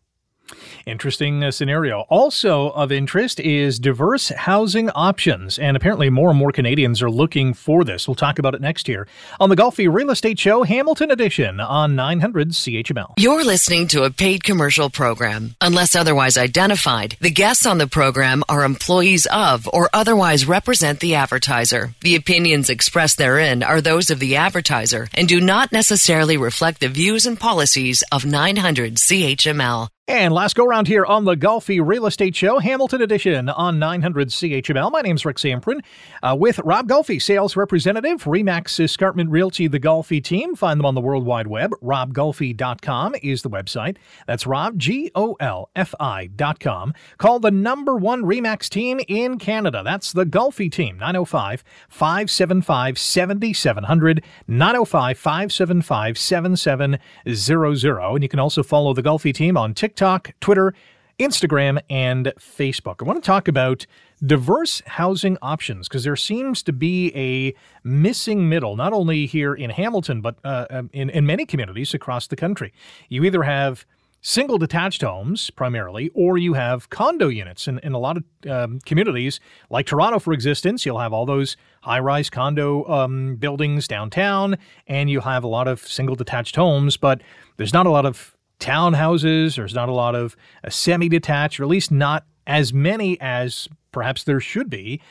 Interesting 0.85 1.43
uh, 1.43 1.51
scenario. 1.51 2.01
Also 2.09 2.69
of 2.69 2.91
interest 2.91 3.39
is 3.39 3.79
diverse 3.79 4.29
housing 4.29 4.89
options, 4.91 5.59
and 5.59 5.75
apparently 5.75 6.09
more 6.09 6.29
and 6.29 6.39
more 6.39 6.51
Canadians 6.51 7.01
are 7.01 7.11
looking 7.11 7.53
for 7.53 7.83
this. 7.83 8.07
We'll 8.07 8.15
talk 8.15 8.39
about 8.39 8.55
it 8.55 8.61
next 8.61 8.87
year 8.87 9.07
on 9.39 9.49
the 9.49 9.55
Golfi 9.55 9.91
Real 9.91 10.11
Estate 10.11 10.39
Show, 10.39 10.63
Hamilton 10.63 11.11
Edition 11.11 11.59
on 11.59 11.95
900 11.95 12.51
CHML. 12.51 13.13
You're 13.17 13.43
listening 13.43 13.87
to 13.89 14.03
a 14.03 14.11
paid 14.11 14.43
commercial 14.43 14.89
program. 14.89 15.55
Unless 15.61 15.95
otherwise 15.95 16.37
identified, 16.37 17.17
the 17.19 17.31
guests 17.31 17.65
on 17.65 17.77
the 17.77 17.87
program 17.87 18.43
are 18.47 18.63
employees 18.63 19.25
of 19.31 19.67
or 19.73 19.89
otherwise 19.93 20.47
represent 20.47 20.99
the 20.99 21.15
advertiser. 21.15 21.93
The 22.01 22.15
opinions 22.15 22.69
expressed 22.69 23.17
therein 23.17 23.63
are 23.63 23.81
those 23.81 24.09
of 24.09 24.19
the 24.19 24.37
advertiser 24.37 25.07
and 25.13 25.27
do 25.27 25.41
not 25.41 25.71
necessarily 25.71 26.37
reflect 26.37 26.79
the 26.79 26.87
views 26.87 27.25
and 27.25 27.39
policies 27.39 28.03
of 28.11 28.25
900 28.25 28.95
CHML. 28.95 29.89
And 30.09 30.33
last 30.33 30.55
go 30.55 30.65
round 30.65 30.87
here 30.87 31.05
on 31.05 31.25
the 31.25 31.35
Golfi 31.35 31.85
Real 31.85 32.05
Estate 32.05 32.33
Show, 32.33 32.59
Hamilton 32.59 33.01
Edition 33.01 33.49
on 33.49 33.77
900 33.77 34.29
CHML. 34.29 34.89
My 34.89 35.01
name's 35.01 35.25
Rick 35.25 35.35
Samprin 35.35 35.81
uh, 36.23 36.33
with 36.39 36.59
Rob 36.59 36.87
Golfi, 36.87 37.21
sales 37.21 37.57
representative, 37.57 38.23
Remax 38.23 38.79
Escarpment 38.79 39.29
Realty, 39.29 39.67
the 39.67 39.81
Golfi 39.81 40.23
team. 40.23 40.55
Find 40.55 40.79
them 40.79 40.85
on 40.85 40.95
the 40.95 41.01
World 41.01 41.25
Wide 41.25 41.47
Web. 41.47 41.71
RobGolfi.com 41.83 43.15
is 43.21 43.41
the 43.41 43.49
website. 43.49 43.97
That's 44.27 44.47
Rob, 44.47 44.77
G 44.77 45.11
O 45.13 45.35
L 45.41 45.69
F 45.75 45.93
I.com. 45.99 46.93
Call 47.17 47.39
the 47.41 47.51
number 47.51 47.97
one 47.97 48.23
Remax 48.23 48.69
team 48.69 49.01
in 49.09 49.37
Canada. 49.37 49.81
That's 49.83 50.13
the 50.13 50.25
Golfi 50.25 50.71
team, 50.71 50.97
905 50.99 51.65
575 51.89 52.97
7700, 52.97 54.23
905 54.47 55.17
575 55.17 56.17
7700. 56.17 58.13
And 58.13 58.23
you 58.23 58.29
can 58.29 58.39
also 58.39 58.63
follow 58.63 58.93
the 58.93 59.03
Golfi 59.03 59.33
team 59.33 59.57
on 59.57 59.73
TikTok. 59.73 59.96
TikTok, 59.97 60.33
Twitter, 60.39 60.75
Instagram, 61.17 61.81
and 61.89 62.31
Facebook. 62.39 62.97
I 63.01 63.05
want 63.05 63.17
to 63.17 63.25
talk 63.25 63.47
about 63.47 63.87
diverse 64.23 64.83
housing 64.85 65.39
options 65.41 65.87
because 65.87 66.03
there 66.03 66.15
seems 66.15 66.61
to 66.63 66.71
be 66.71 67.11
a 67.15 67.55
missing 67.83 68.47
middle, 68.47 68.75
not 68.75 68.93
only 68.93 69.25
here 69.25 69.55
in 69.55 69.71
Hamilton, 69.71 70.21
but 70.21 70.35
uh, 70.43 70.67
um, 70.69 70.91
in, 70.93 71.09
in 71.09 71.25
many 71.25 71.47
communities 71.47 71.95
across 71.95 72.27
the 72.27 72.35
country. 72.35 72.73
You 73.09 73.23
either 73.23 73.41
have 73.41 73.87
single 74.21 74.59
detached 74.59 75.01
homes 75.01 75.49
primarily, 75.49 76.11
or 76.13 76.37
you 76.37 76.53
have 76.53 76.91
condo 76.91 77.27
units. 77.27 77.67
In, 77.67 77.79
in 77.79 77.93
a 77.93 77.99
lot 77.99 78.17
of 78.17 78.23
um, 78.47 78.79
communities, 78.85 79.39
like 79.71 79.87
Toronto, 79.87 80.19
for 80.19 80.31
existence, 80.31 80.85
you'll 80.85 80.99
have 80.99 81.11
all 81.11 81.25
those 81.25 81.57
high 81.81 81.99
rise 81.99 82.29
condo 82.29 82.85
um, 82.85 83.37
buildings 83.37 83.87
downtown, 83.87 84.59
and 84.85 85.09
you 85.09 85.21
have 85.21 85.43
a 85.43 85.47
lot 85.47 85.67
of 85.67 85.79
single 85.79 86.15
detached 86.15 86.55
homes, 86.55 86.97
but 86.97 87.19
there's 87.57 87.73
not 87.73 87.87
a 87.87 87.89
lot 87.89 88.05
of 88.05 88.36
townhouses. 88.59 89.55
There's 89.55 89.73
not 89.73 89.89
a 89.89 89.93
lot 89.93 90.15
of 90.15 90.35
uh, 90.63 90.69
semi 90.69 91.09
detached, 91.09 91.59
or 91.59 91.63
at 91.63 91.69
least 91.69 91.91
not 91.91 92.25
as 92.45 92.73
many 92.73 93.19
as 93.21 93.67
perhaps 93.91 94.23
there 94.23 94.39
should 94.39 94.69
be. 94.69 95.01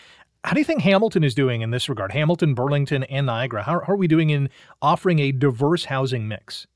How 0.44 0.53
do 0.53 0.61
you 0.61 0.64
think 0.64 0.82
Hamilton 0.82 1.24
is 1.24 1.34
doing 1.34 1.62
in 1.62 1.70
this 1.70 1.88
regard? 1.88 2.12
Hamilton, 2.12 2.55
Burlington, 2.55 3.03
and 3.05 3.26
Niagara. 3.26 3.64
How, 3.64 3.80
how 3.80 3.94
are 3.94 3.97
we 3.97 4.07
doing 4.07 4.30
in 4.30 4.49
offering 4.80 5.18
a 5.18 5.32
diverse 5.32 5.86
housing 5.86 6.28
mix? 6.28 6.66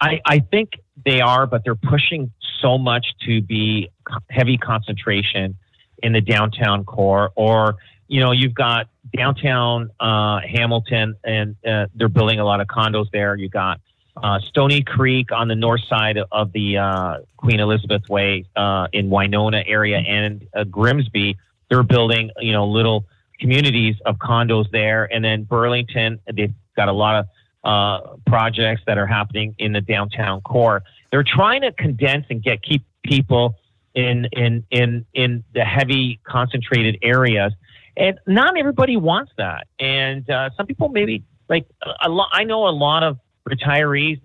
I, 0.00 0.20
I 0.24 0.38
think 0.38 0.74
they 1.04 1.20
are, 1.20 1.46
but 1.46 1.64
they're 1.64 1.74
pushing 1.74 2.30
so 2.62 2.78
much 2.78 3.04
to 3.26 3.42
be 3.42 3.90
heavy 4.30 4.56
concentration 4.56 5.56
in 6.02 6.12
the 6.12 6.20
downtown 6.20 6.84
core, 6.84 7.30
or 7.34 7.76
you 8.06 8.20
know, 8.20 8.32
you've 8.32 8.54
got 8.54 8.88
downtown 9.16 9.90
uh, 10.00 10.40
Hamilton, 10.40 11.14
and 11.24 11.56
uh, 11.66 11.86
they're 11.94 12.08
building 12.08 12.40
a 12.40 12.44
lot 12.44 12.60
of 12.60 12.66
condos 12.68 13.06
there. 13.12 13.36
You've 13.36 13.52
got 13.52 13.80
uh, 14.22 14.38
Stoney 14.48 14.82
Creek 14.82 15.32
on 15.32 15.48
the 15.48 15.54
north 15.54 15.82
side 15.88 16.18
of 16.32 16.52
the 16.52 16.78
uh, 16.78 17.18
Queen 17.36 17.60
Elizabeth 17.60 18.08
Way 18.08 18.44
uh, 18.56 18.88
in 18.92 19.10
Winona 19.10 19.62
area 19.66 19.98
and 19.98 20.46
uh, 20.54 20.64
Grimsby. 20.64 21.36
They're 21.68 21.82
building, 21.82 22.30
you 22.38 22.52
know, 22.52 22.66
little 22.66 23.04
communities 23.38 23.96
of 24.06 24.16
condos 24.16 24.70
there, 24.70 25.04
and 25.12 25.24
then 25.24 25.44
Burlington. 25.44 26.18
They've 26.32 26.54
got 26.76 26.88
a 26.88 26.92
lot 26.92 27.20
of 27.20 27.26
uh, 27.64 28.16
projects 28.26 28.82
that 28.86 28.98
are 28.98 29.06
happening 29.06 29.54
in 29.58 29.72
the 29.72 29.80
downtown 29.80 30.40
core. 30.40 30.82
They're 31.10 31.24
trying 31.24 31.62
to 31.62 31.72
condense 31.72 32.26
and 32.30 32.42
get 32.42 32.62
keep 32.62 32.84
people 33.04 33.56
in 33.94 34.26
in 34.32 34.64
in 34.70 35.04
in 35.14 35.44
the 35.54 35.64
heavy 35.64 36.20
concentrated 36.24 36.98
areas, 37.02 37.52
and 37.96 38.18
not 38.26 38.56
everybody 38.58 38.96
wants 38.96 39.32
that. 39.36 39.66
And 39.78 40.24
some 40.56 40.66
people 40.66 40.88
maybe 40.88 41.22
like 41.48 41.66
a 42.02 42.08
lot. 42.08 42.30
I 42.32 42.44
know 42.44 42.66
a 42.66 42.70
lot 42.70 43.02
of 43.02 43.18
retirees, 43.48 44.20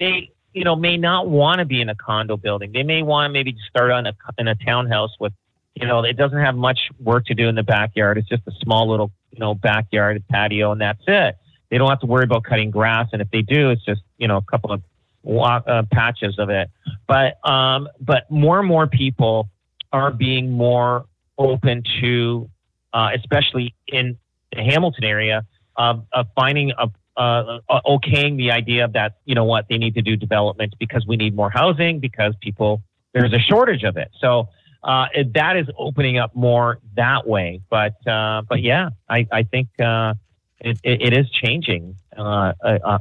they 0.00 0.30
you 0.52 0.64
know 0.64 0.76
may 0.76 0.96
not 0.96 1.28
want 1.28 1.58
to 1.58 1.64
be 1.64 1.80
in 1.80 1.88
a 1.88 1.94
condo 1.94 2.36
building. 2.36 2.72
They 2.72 2.82
may 2.82 3.02
want 3.02 3.28
to 3.28 3.32
maybe 3.32 3.56
start 3.68 3.90
on 3.90 4.06
a 4.06 4.14
in 4.38 4.48
a 4.48 4.54
townhouse 4.54 5.10
with, 5.18 5.32
you 5.74 5.86
know, 5.86 6.02
it 6.04 6.16
doesn't 6.16 6.38
have 6.38 6.56
much 6.56 6.78
work 7.00 7.26
to 7.26 7.34
do 7.34 7.48
in 7.48 7.54
the 7.54 7.62
backyard. 7.62 8.18
It's 8.18 8.28
just 8.28 8.42
a 8.46 8.52
small 8.62 8.88
little 8.88 9.10
you 9.32 9.38
know 9.38 9.54
backyard 9.54 10.22
patio, 10.30 10.72
and 10.72 10.80
that's 10.80 11.02
it. 11.06 11.36
They 11.70 11.78
don't 11.78 11.88
have 11.88 12.00
to 12.00 12.06
worry 12.06 12.24
about 12.24 12.44
cutting 12.44 12.70
grass, 12.70 13.08
and 13.12 13.20
if 13.20 13.30
they 13.30 13.42
do, 13.42 13.70
it's 13.70 13.84
just 13.84 14.02
you 14.18 14.28
know 14.28 14.36
a 14.36 14.42
couple 14.42 14.72
of 14.72 14.82
walk, 15.22 15.64
uh, 15.66 15.82
patches 15.90 16.38
of 16.38 16.50
it. 16.50 16.70
But 17.06 17.38
um, 17.48 17.88
but 18.00 18.30
more 18.30 18.58
and 18.58 18.68
more 18.68 18.86
people 18.86 19.48
are 19.92 20.10
being 20.10 20.50
more 20.50 21.06
open 21.38 21.82
to, 22.00 22.50
uh, 22.92 23.10
especially 23.14 23.74
in 23.88 24.18
the 24.52 24.62
Hamilton 24.62 25.04
area, 25.04 25.46
of, 25.76 26.04
of 26.12 26.26
finding 26.34 26.72
a, 26.78 26.88
uh, 27.16 27.58
uh, 27.68 27.80
okaying 27.86 28.36
the 28.36 28.50
idea 28.50 28.88
that 28.88 29.18
you 29.24 29.34
know 29.34 29.44
what 29.44 29.66
they 29.68 29.78
need 29.78 29.94
to 29.94 30.02
do 30.02 30.16
development 30.16 30.74
because 30.78 31.06
we 31.06 31.16
need 31.16 31.34
more 31.34 31.50
housing 31.50 32.00
because 32.00 32.34
people 32.40 32.82
there's 33.12 33.32
a 33.32 33.38
shortage 33.38 33.84
of 33.84 33.96
it. 33.96 34.10
So 34.20 34.48
uh, 34.82 35.06
it, 35.14 35.32
that 35.34 35.56
is 35.56 35.66
opening 35.78 36.18
up 36.18 36.34
more 36.34 36.78
that 36.96 37.26
way. 37.26 37.60
But 37.70 37.94
uh, 38.06 38.42
but 38.48 38.62
yeah, 38.62 38.90
I 39.08 39.26
I 39.30 39.44
think 39.44 39.68
uh, 39.80 40.14
it, 40.60 40.78
it, 40.82 41.02
it 41.02 41.16
is 41.16 41.30
changing 41.30 41.96
uh, 42.16 42.52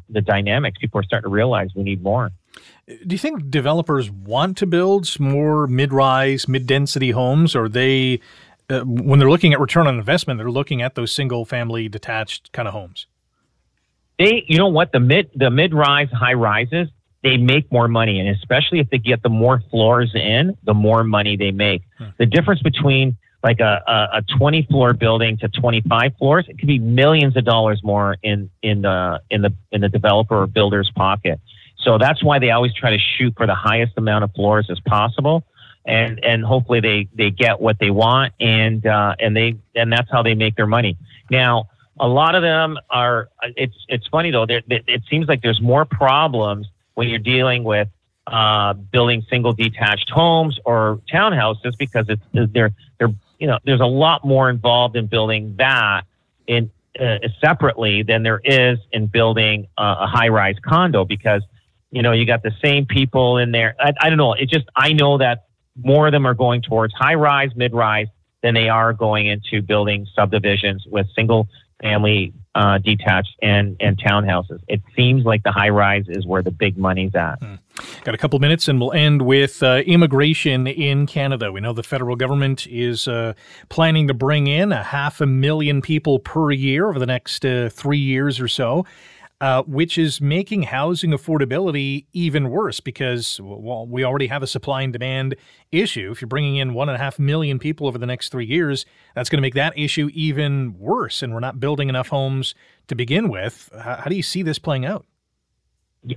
the 0.09 0.21
dynamics. 0.21 0.77
People 0.79 0.99
are 0.99 1.03
starting 1.03 1.29
to 1.29 1.33
realize 1.33 1.69
we 1.75 1.83
need 1.83 2.03
more. 2.03 2.31
Do 2.85 3.15
you 3.15 3.17
think 3.17 3.49
developers 3.49 4.11
want 4.11 4.57
to 4.57 4.67
build 4.67 5.19
more 5.19 5.65
mid-rise, 5.67 6.47
mid-density 6.47 7.11
homes, 7.11 7.55
or 7.55 7.69
they, 7.69 8.19
when 8.69 9.19
they're 9.19 9.29
looking 9.29 9.53
at 9.53 9.59
return 9.59 9.87
on 9.87 9.97
investment, 9.97 10.37
they're 10.37 10.51
looking 10.51 10.81
at 10.81 10.95
those 10.95 11.11
single-family 11.13 11.87
detached 11.87 12.51
kind 12.51 12.67
of 12.67 12.73
homes? 12.73 13.07
They, 14.19 14.45
you 14.47 14.57
know 14.57 14.67
what, 14.67 14.91
the 14.91 14.99
mid 14.99 15.29
the 15.35 15.49
mid 15.49 15.73
rise, 15.73 16.09
high 16.11 16.33
rises, 16.33 16.87
they 17.23 17.37
make 17.37 17.71
more 17.71 17.87
money, 17.87 18.19
and 18.19 18.29
especially 18.29 18.79
if 18.79 18.89
they 18.89 18.97
get 18.97 19.23
the 19.23 19.29
more 19.29 19.63
floors 19.71 20.11
in, 20.13 20.57
the 20.63 20.73
more 20.73 21.03
money 21.03 21.37
they 21.37 21.51
make. 21.51 21.83
Hmm. 21.97 22.05
The 22.17 22.25
difference 22.25 22.61
between 22.61 23.17
like 23.43 23.59
a, 23.59 23.81
a, 23.87 24.17
a 24.17 24.21
20 24.37 24.63
floor 24.63 24.93
building 24.93 25.37
to 25.37 25.49
25 25.49 26.13
floors, 26.17 26.45
it 26.47 26.57
could 26.57 26.67
be 26.67 26.79
millions 26.79 27.35
of 27.35 27.43
dollars 27.43 27.81
more 27.83 28.17
in 28.23 28.49
in 28.61 28.81
the 28.81 29.21
in 29.29 29.41
the 29.41 29.53
in 29.71 29.81
the 29.81 29.89
developer 29.89 30.41
or 30.43 30.47
builder's 30.47 30.91
pocket. 30.95 31.39
So 31.83 31.97
that's 31.97 32.23
why 32.23 32.39
they 32.39 32.51
always 32.51 32.73
try 32.73 32.91
to 32.91 32.99
shoot 33.17 33.33
for 33.35 33.45
the 33.45 33.55
highest 33.55 33.93
amount 33.97 34.23
of 34.23 34.31
floors 34.33 34.67
as 34.69 34.79
possible, 34.81 35.43
and 35.85 36.23
and 36.23 36.43
hopefully 36.43 36.79
they 36.79 37.09
they 37.13 37.31
get 37.31 37.59
what 37.59 37.77
they 37.79 37.89
want, 37.89 38.33
and 38.39 38.85
uh, 38.85 39.15
and 39.19 39.35
they 39.35 39.55
and 39.75 39.91
that's 39.91 40.09
how 40.09 40.23
they 40.23 40.35
make 40.35 40.55
their 40.55 40.67
money. 40.67 40.97
Now 41.29 41.69
a 42.03 42.07
lot 42.07 42.35
of 42.35 42.41
them 42.43 42.77
are. 42.89 43.29
It's 43.55 43.73
it's 43.87 44.05
funny 44.07 44.29
though. 44.29 44.45
It 44.49 45.03
seems 45.09 45.27
like 45.29 45.41
there's 45.41 45.61
more 45.61 45.85
problems 45.85 46.67
when 46.95 47.07
you're 47.07 47.17
dealing 47.17 47.63
with 47.63 47.87
uh, 48.27 48.73
building 48.73 49.25
single 49.29 49.53
detached 49.53 50.09
homes 50.09 50.59
or 50.65 50.99
townhouses 51.11 51.77
because 51.79 52.05
it's 52.09 52.21
they're 52.33 52.71
they're 52.99 53.13
you 53.39 53.47
know 53.47 53.57
there's 53.63 53.79
a 53.79 53.85
lot 53.85 54.25
more 54.25 54.49
involved 54.49 54.97
in 54.97 55.07
building 55.07 55.55
that 55.57 56.01
in 56.45 56.69
uh, 56.99 57.19
separately 57.39 58.03
than 58.03 58.21
there 58.21 58.41
is 58.43 58.79
in 58.91 59.07
building 59.07 59.67
uh, 59.77 59.95
a 60.01 60.07
high 60.07 60.27
rise 60.27 60.57
condo 60.61 61.05
because 61.05 61.41
you 61.91 62.01
know 62.01 62.11
you 62.11 62.25
got 62.25 62.43
the 62.43 62.53
same 62.61 62.85
people 62.85 63.37
in 63.37 63.53
there. 63.53 63.75
I, 63.79 63.93
I 64.01 64.09
don't 64.09 64.17
know. 64.17 64.33
It 64.33 64.49
just 64.49 64.65
I 64.75 64.91
know 64.91 65.19
that 65.19 65.45
more 65.81 66.07
of 66.07 66.11
them 66.11 66.27
are 66.27 66.33
going 66.33 66.63
towards 66.63 66.93
high 66.93 67.15
rise, 67.15 67.51
mid 67.55 67.73
rise 67.73 68.07
than 68.41 68.53
they 68.53 68.67
are 68.67 68.91
going 68.91 69.27
into 69.27 69.61
building 69.61 70.05
subdivisions 70.13 70.85
with 70.85 71.07
single 71.15 71.47
family 71.83 72.33
uh, 72.55 72.77
detached 72.79 73.35
and 73.41 73.75
and 73.79 73.99
townhouses. 73.99 74.59
It 74.67 74.81
seems 74.95 75.25
like 75.25 75.43
the 75.43 75.51
high 75.51 75.69
rise 75.69 76.05
is 76.07 76.25
where 76.25 76.41
the 76.41 76.51
big 76.51 76.77
money's 76.77 77.13
at. 77.13 77.43
Hmm. 77.43 77.55
Got 78.03 78.13
a 78.13 78.17
couple 78.17 78.39
minutes, 78.39 78.67
and 78.67 78.79
we'll 78.79 78.93
end 78.93 79.23
with 79.23 79.61
uh, 79.63 79.81
immigration 79.85 80.67
in 80.67 81.07
Canada. 81.07 81.51
We 81.51 81.61
know 81.61 81.73
the 81.73 81.83
federal 81.83 82.15
government 82.15 82.67
is 82.67 83.07
uh, 83.07 83.33
planning 83.69 84.07
to 84.07 84.13
bring 84.13 84.47
in 84.47 84.71
a 84.71 84.83
half 84.83 85.19
a 85.21 85.25
million 85.25 85.81
people 85.81 86.19
per 86.19 86.51
year 86.51 86.87
over 86.87 86.99
the 86.99 87.07
next 87.07 87.43
uh, 87.43 87.69
three 87.69 87.97
years 87.97 88.39
or 88.39 88.47
so 88.47 88.85
uh, 89.43 89.61
which 89.63 89.97
is 89.97 90.21
making 90.21 90.63
housing 90.63 91.09
affordability 91.09 92.05
even 92.13 92.49
worse 92.49 92.79
because 92.79 93.41
well, 93.43 93.85
we 93.85 94.01
already 94.01 94.27
have 94.27 94.41
a 94.41 94.47
supply 94.47 94.83
and 94.83 94.93
demand 94.93 95.35
issue. 95.69 96.11
If 96.13 96.21
you're 96.21 96.29
bringing 96.29 96.55
in 96.55 96.73
one 96.73 96.87
and 96.87 96.95
a 96.95 96.97
half 96.97 97.19
million 97.19 97.59
people 97.59 97.85
over 97.85 97.97
the 97.97 98.05
next 98.05 98.29
three 98.29 98.45
years, 98.45 98.85
that's 99.15 99.29
going 99.29 99.39
to 99.39 99.41
make 99.41 99.55
that 99.55 99.77
issue 99.77 100.09
even 100.13 100.79
worse. 100.79 101.21
And 101.21 101.33
we're 101.33 101.41
not 101.41 101.59
building 101.59 101.89
enough 101.89 102.07
homes 102.07 102.55
to 102.87 102.95
begin 102.95 103.27
with. 103.27 103.69
How, 103.77 103.97
how 103.97 104.05
do 104.05 104.15
you 104.15 104.23
see 104.23 104.43
this 104.43 104.59
playing 104.59 104.85
out? 104.85 105.05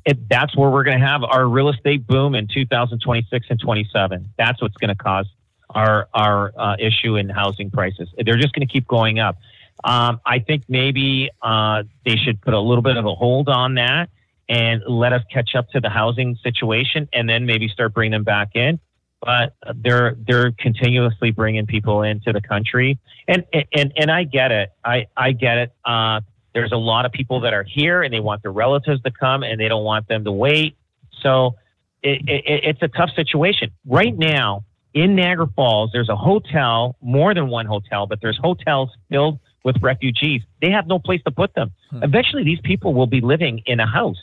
It, 0.04 0.28
that's 0.28 0.56
where 0.56 0.70
we're 0.70 0.84
going 0.84 1.00
to 1.00 1.04
have 1.04 1.24
our 1.24 1.48
real 1.48 1.68
estate 1.68 2.06
boom 2.06 2.36
in 2.36 2.46
2026 2.46 3.46
and 3.50 3.58
27. 3.58 4.28
That's 4.38 4.62
what's 4.62 4.76
going 4.76 4.96
to 4.96 5.02
cause 5.02 5.26
our 5.70 6.06
our 6.14 6.52
uh, 6.56 6.76
issue 6.78 7.16
in 7.16 7.28
housing 7.28 7.72
prices. 7.72 8.08
They're 8.24 8.38
just 8.38 8.54
going 8.54 8.68
to 8.68 8.72
keep 8.72 8.86
going 8.86 9.18
up. 9.18 9.36
Um, 9.84 10.20
I 10.24 10.38
think 10.40 10.64
maybe 10.68 11.30
uh, 11.42 11.84
they 12.04 12.16
should 12.16 12.40
put 12.40 12.54
a 12.54 12.60
little 12.60 12.82
bit 12.82 12.96
of 12.96 13.06
a 13.06 13.14
hold 13.14 13.48
on 13.48 13.74
that 13.74 14.10
and 14.48 14.82
let 14.88 15.12
us 15.12 15.22
catch 15.32 15.54
up 15.54 15.68
to 15.70 15.80
the 15.80 15.90
housing 15.90 16.36
situation, 16.42 17.08
and 17.12 17.28
then 17.28 17.46
maybe 17.46 17.68
start 17.68 17.92
bringing 17.94 18.12
them 18.12 18.24
back 18.24 18.54
in. 18.54 18.78
But 19.20 19.54
they're 19.74 20.16
they're 20.26 20.52
continuously 20.52 21.30
bringing 21.30 21.66
people 21.66 22.02
into 22.02 22.32
the 22.32 22.40
country, 22.40 22.98
and 23.26 23.44
and 23.72 23.92
and 23.96 24.10
I 24.10 24.24
get 24.24 24.52
it. 24.52 24.70
I 24.84 25.06
I 25.16 25.32
get 25.32 25.58
it. 25.58 25.72
Uh, 25.84 26.20
there's 26.54 26.72
a 26.72 26.76
lot 26.76 27.06
of 27.06 27.12
people 27.12 27.40
that 27.40 27.52
are 27.52 27.64
here, 27.64 28.02
and 28.02 28.12
they 28.14 28.20
want 28.20 28.42
their 28.42 28.52
relatives 28.52 29.02
to 29.02 29.10
come, 29.10 29.42
and 29.42 29.60
they 29.60 29.68
don't 29.68 29.84
want 29.84 30.06
them 30.08 30.24
to 30.24 30.32
wait. 30.32 30.76
So 31.22 31.56
it, 32.02 32.22
it, 32.28 32.44
it's 32.64 32.82
a 32.82 32.88
tough 32.88 33.10
situation 33.16 33.72
right 33.86 34.16
now 34.16 34.64
in 34.94 35.16
Niagara 35.16 35.48
Falls. 35.54 35.90
There's 35.92 36.08
a 36.08 36.16
hotel, 36.16 36.96
more 37.00 37.34
than 37.34 37.48
one 37.48 37.66
hotel, 37.66 38.06
but 38.06 38.20
there's 38.20 38.38
hotels 38.38 38.90
filled 39.10 39.38
with 39.66 39.82
refugees. 39.82 40.42
They 40.62 40.70
have 40.70 40.86
no 40.86 41.00
place 41.00 41.20
to 41.24 41.32
put 41.32 41.52
them. 41.54 41.72
Hmm. 41.90 42.04
Eventually, 42.04 42.44
these 42.44 42.60
people 42.62 42.94
will 42.94 43.08
be 43.08 43.20
living 43.20 43.62
in 43.66 43.80
a 43.80 43.86
house. 43.86 44.16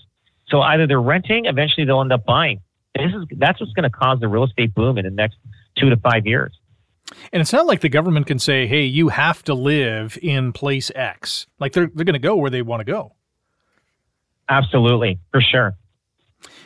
So 0.47 0.61
either 0.61 0.87
they're 0.87 1.01
renting, 1.01 1.45
eventually 1.45 1.85
they'll 1.85 1.99
end 2.01 2.13
up 2.13 2.25
buying. 2.25 2.61
This 2.95 3.11
is 3.13 3.25
that's 3.37 3.59
what's 3.59 3.73
going 3.73 3.83
to 3.83 3.89
cause 3.89 4.19
the 4.21 4.29
real 4.29 4.45
estate 4.45 4.73
boom 4.73 4.97
in 4.97 5.03
the 5.03 5.11
next 5.11 5.35
two 5.77 5.89
to 5.89 5.97
five 5.97 6.25
years. 6.25 6.57
And 7.33 7.41
it's 7.41 7.51
not 7.51 7.65
like 7.65 7.81
the 7.81 7.89
government 7.89 8.27
can 8.27 8.39
say, 8.39 8.67
"Hey, 8.67 8.83
you 8.83 9.09
have 9.09 9.43
to 9.43 9.53
live 9.53 10.17
in 10.21 10.53
place 10.53 10.89
X." 10.95 11.47
Like 11.59 11.73
they're 11.73 11.89
they're 11.93 12.05
going 12.05 12.13
to 12.13 12.19
go 12.19 12.37
where 12.37 12.49
they 12.49 12.61
want 12.61 12.79
to 12.79 12.85
go. 12.85 13.13
Absolutely, 14.47 15.19
for 15.31 15.41
sure. 15.41 15.75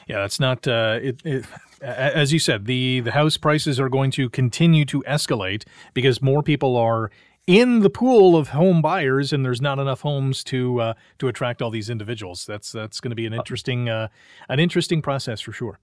Yeah, 0.08 0.22
that's 0.22 0.40
not. 0.40 0.68
Uh, 0.68 1.00
it, 1.02 1.22
it, 1.26 1.46
as 1.82 2.32
you 2.34 2.40
said, 2.40 2.66
the 2.66 3.00
the 3.00 3.12
house 3.12 3.38
prices 3.38 3.80
are 3.80 3.90
going 3.90 4.12
to 4.12 4.30
continue 4.30 4.86
to 4.86 5.02
escalate 5.08 5.64
because 5.94 6.22
more 6.22 6.44
people 6.44 6.76
are 6.76 7.10
in 7.48 7.80
the 7.80 7.90
pool 7.90 8.36
of 8.36 8.50
home 8.50 8.82
buyers, 8.82 9.32
and 9.32 9.44
there's 9.44 9.62
not 9.62 9.80
enough 9.80 10.02
homes 10.02 10.44
to 10.44 10.82
uh, 10.82 10.94
to 11.18 11.30
attract 11.30 11.62
all 11.62 11.72
these 11.72 11.90
individuals. 11.90 12.46
That's 12.46 12.72
that's 12.72 13.00
going 13.00 13.12
to 13.12 13.16
be 13.16 13.26
an 13.26 13.34
interesting 13.34 13.90
uh, 13.90 14.10
an 14.50 14.60
interesting 14.60 15.02
process 15.02 15.40
for 15.40 15.54
sure. 15.54 15.80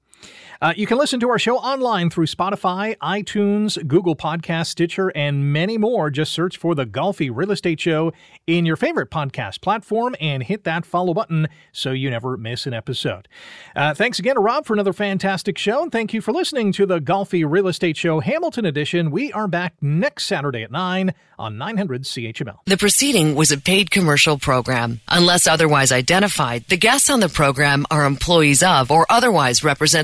Uh, 0.61 0.73
you 0.77 0.87
can 0.87 0.97
listen 0.97 1.21
to 1.21 1.29
our 1.29 1.39
show 1.39 1.57
online 1.59 2.09
through 2.09 2.27
Spotify, 2.27 2.97
iTunes, 2.99 3.77
Google 3.87 4.17
Podcast, 4.17 4.69
Stitcher, 4.69 5.09
and 5.15 5.53
many 5.53 5.77
more. 5.77 6.11
Just 6.11 6.33
search 6.33 6.57
for 6.57 6.75
the 6.75 6.87
Golfi 6.87 7.31
Real 7.31 7.51
Estate 7.51 7.81
Show 7.81 8.13
in 8.47 8.65
your 8.65 8.77
favorite 8.77 9.11
podcast 9.11 9.61
platform 9.61 10.15
and 10.21 10.43
hit 10.43 10.65
that 10.65 10.87
follow 10.87 11.13
button 11.13 11.49
so 11.73 11.91
you 11.91 12.09
never 12.09 12.37
miss 12.37 12.67
an 12.67 12.73
episode. 12.73 13.29
Uh, 13.77 13.95
thanks 13.95 14.19
again 14.19 14.37
to 14.37 14.41
Rob 14.41 14.65
for 14.65 14.73
another 14.73 14.93
fantastic 14.93 15.59
show, 15.59 15.83
and 15.83 15.93
thank 15.93 16.15
you 16.15 16.21
for 16.21 16.33
listening 16.33 16.73
to 16.73 16.87
the 16.87 17.01
Golfi 17.01 17.45
Real 17.47 17.69
Estate 17.69 17.97
Show 17.97 18.21
Hamilton 18.21 18.65
Edition. 18.65 19.11
We 19.11 19.33
are 19.33 19.49
back 19.49 19.75
next 19.83 20.25
Saturday 20.25 20.63
at 20.63 20.71
9 20.71 21.13
on 21.39 21.59
900 21.59 22.05
CHML. 22.05 22.59
The 22.67 22.77
proceeding 22.77 23.35
was 23.35 23.51
a 23.51 23.59
paid 23.59 23.91
commercial 23.91 24.39
program. 24.39 25.01
Unless 25.09 25.47
otherwise 25.47 25.93
identified, 25.93 26.65
the 26.69 26.77
guests 26.77 27.11
on 27.11 27.21
the 27.21 27.29
program 27.29 27.87
are 27.91 28.05
employees 28.05 28.63
of 28.63 28.91
or 28.91 29.05
otherwise 29.11 29.65
represent 29.65 30.04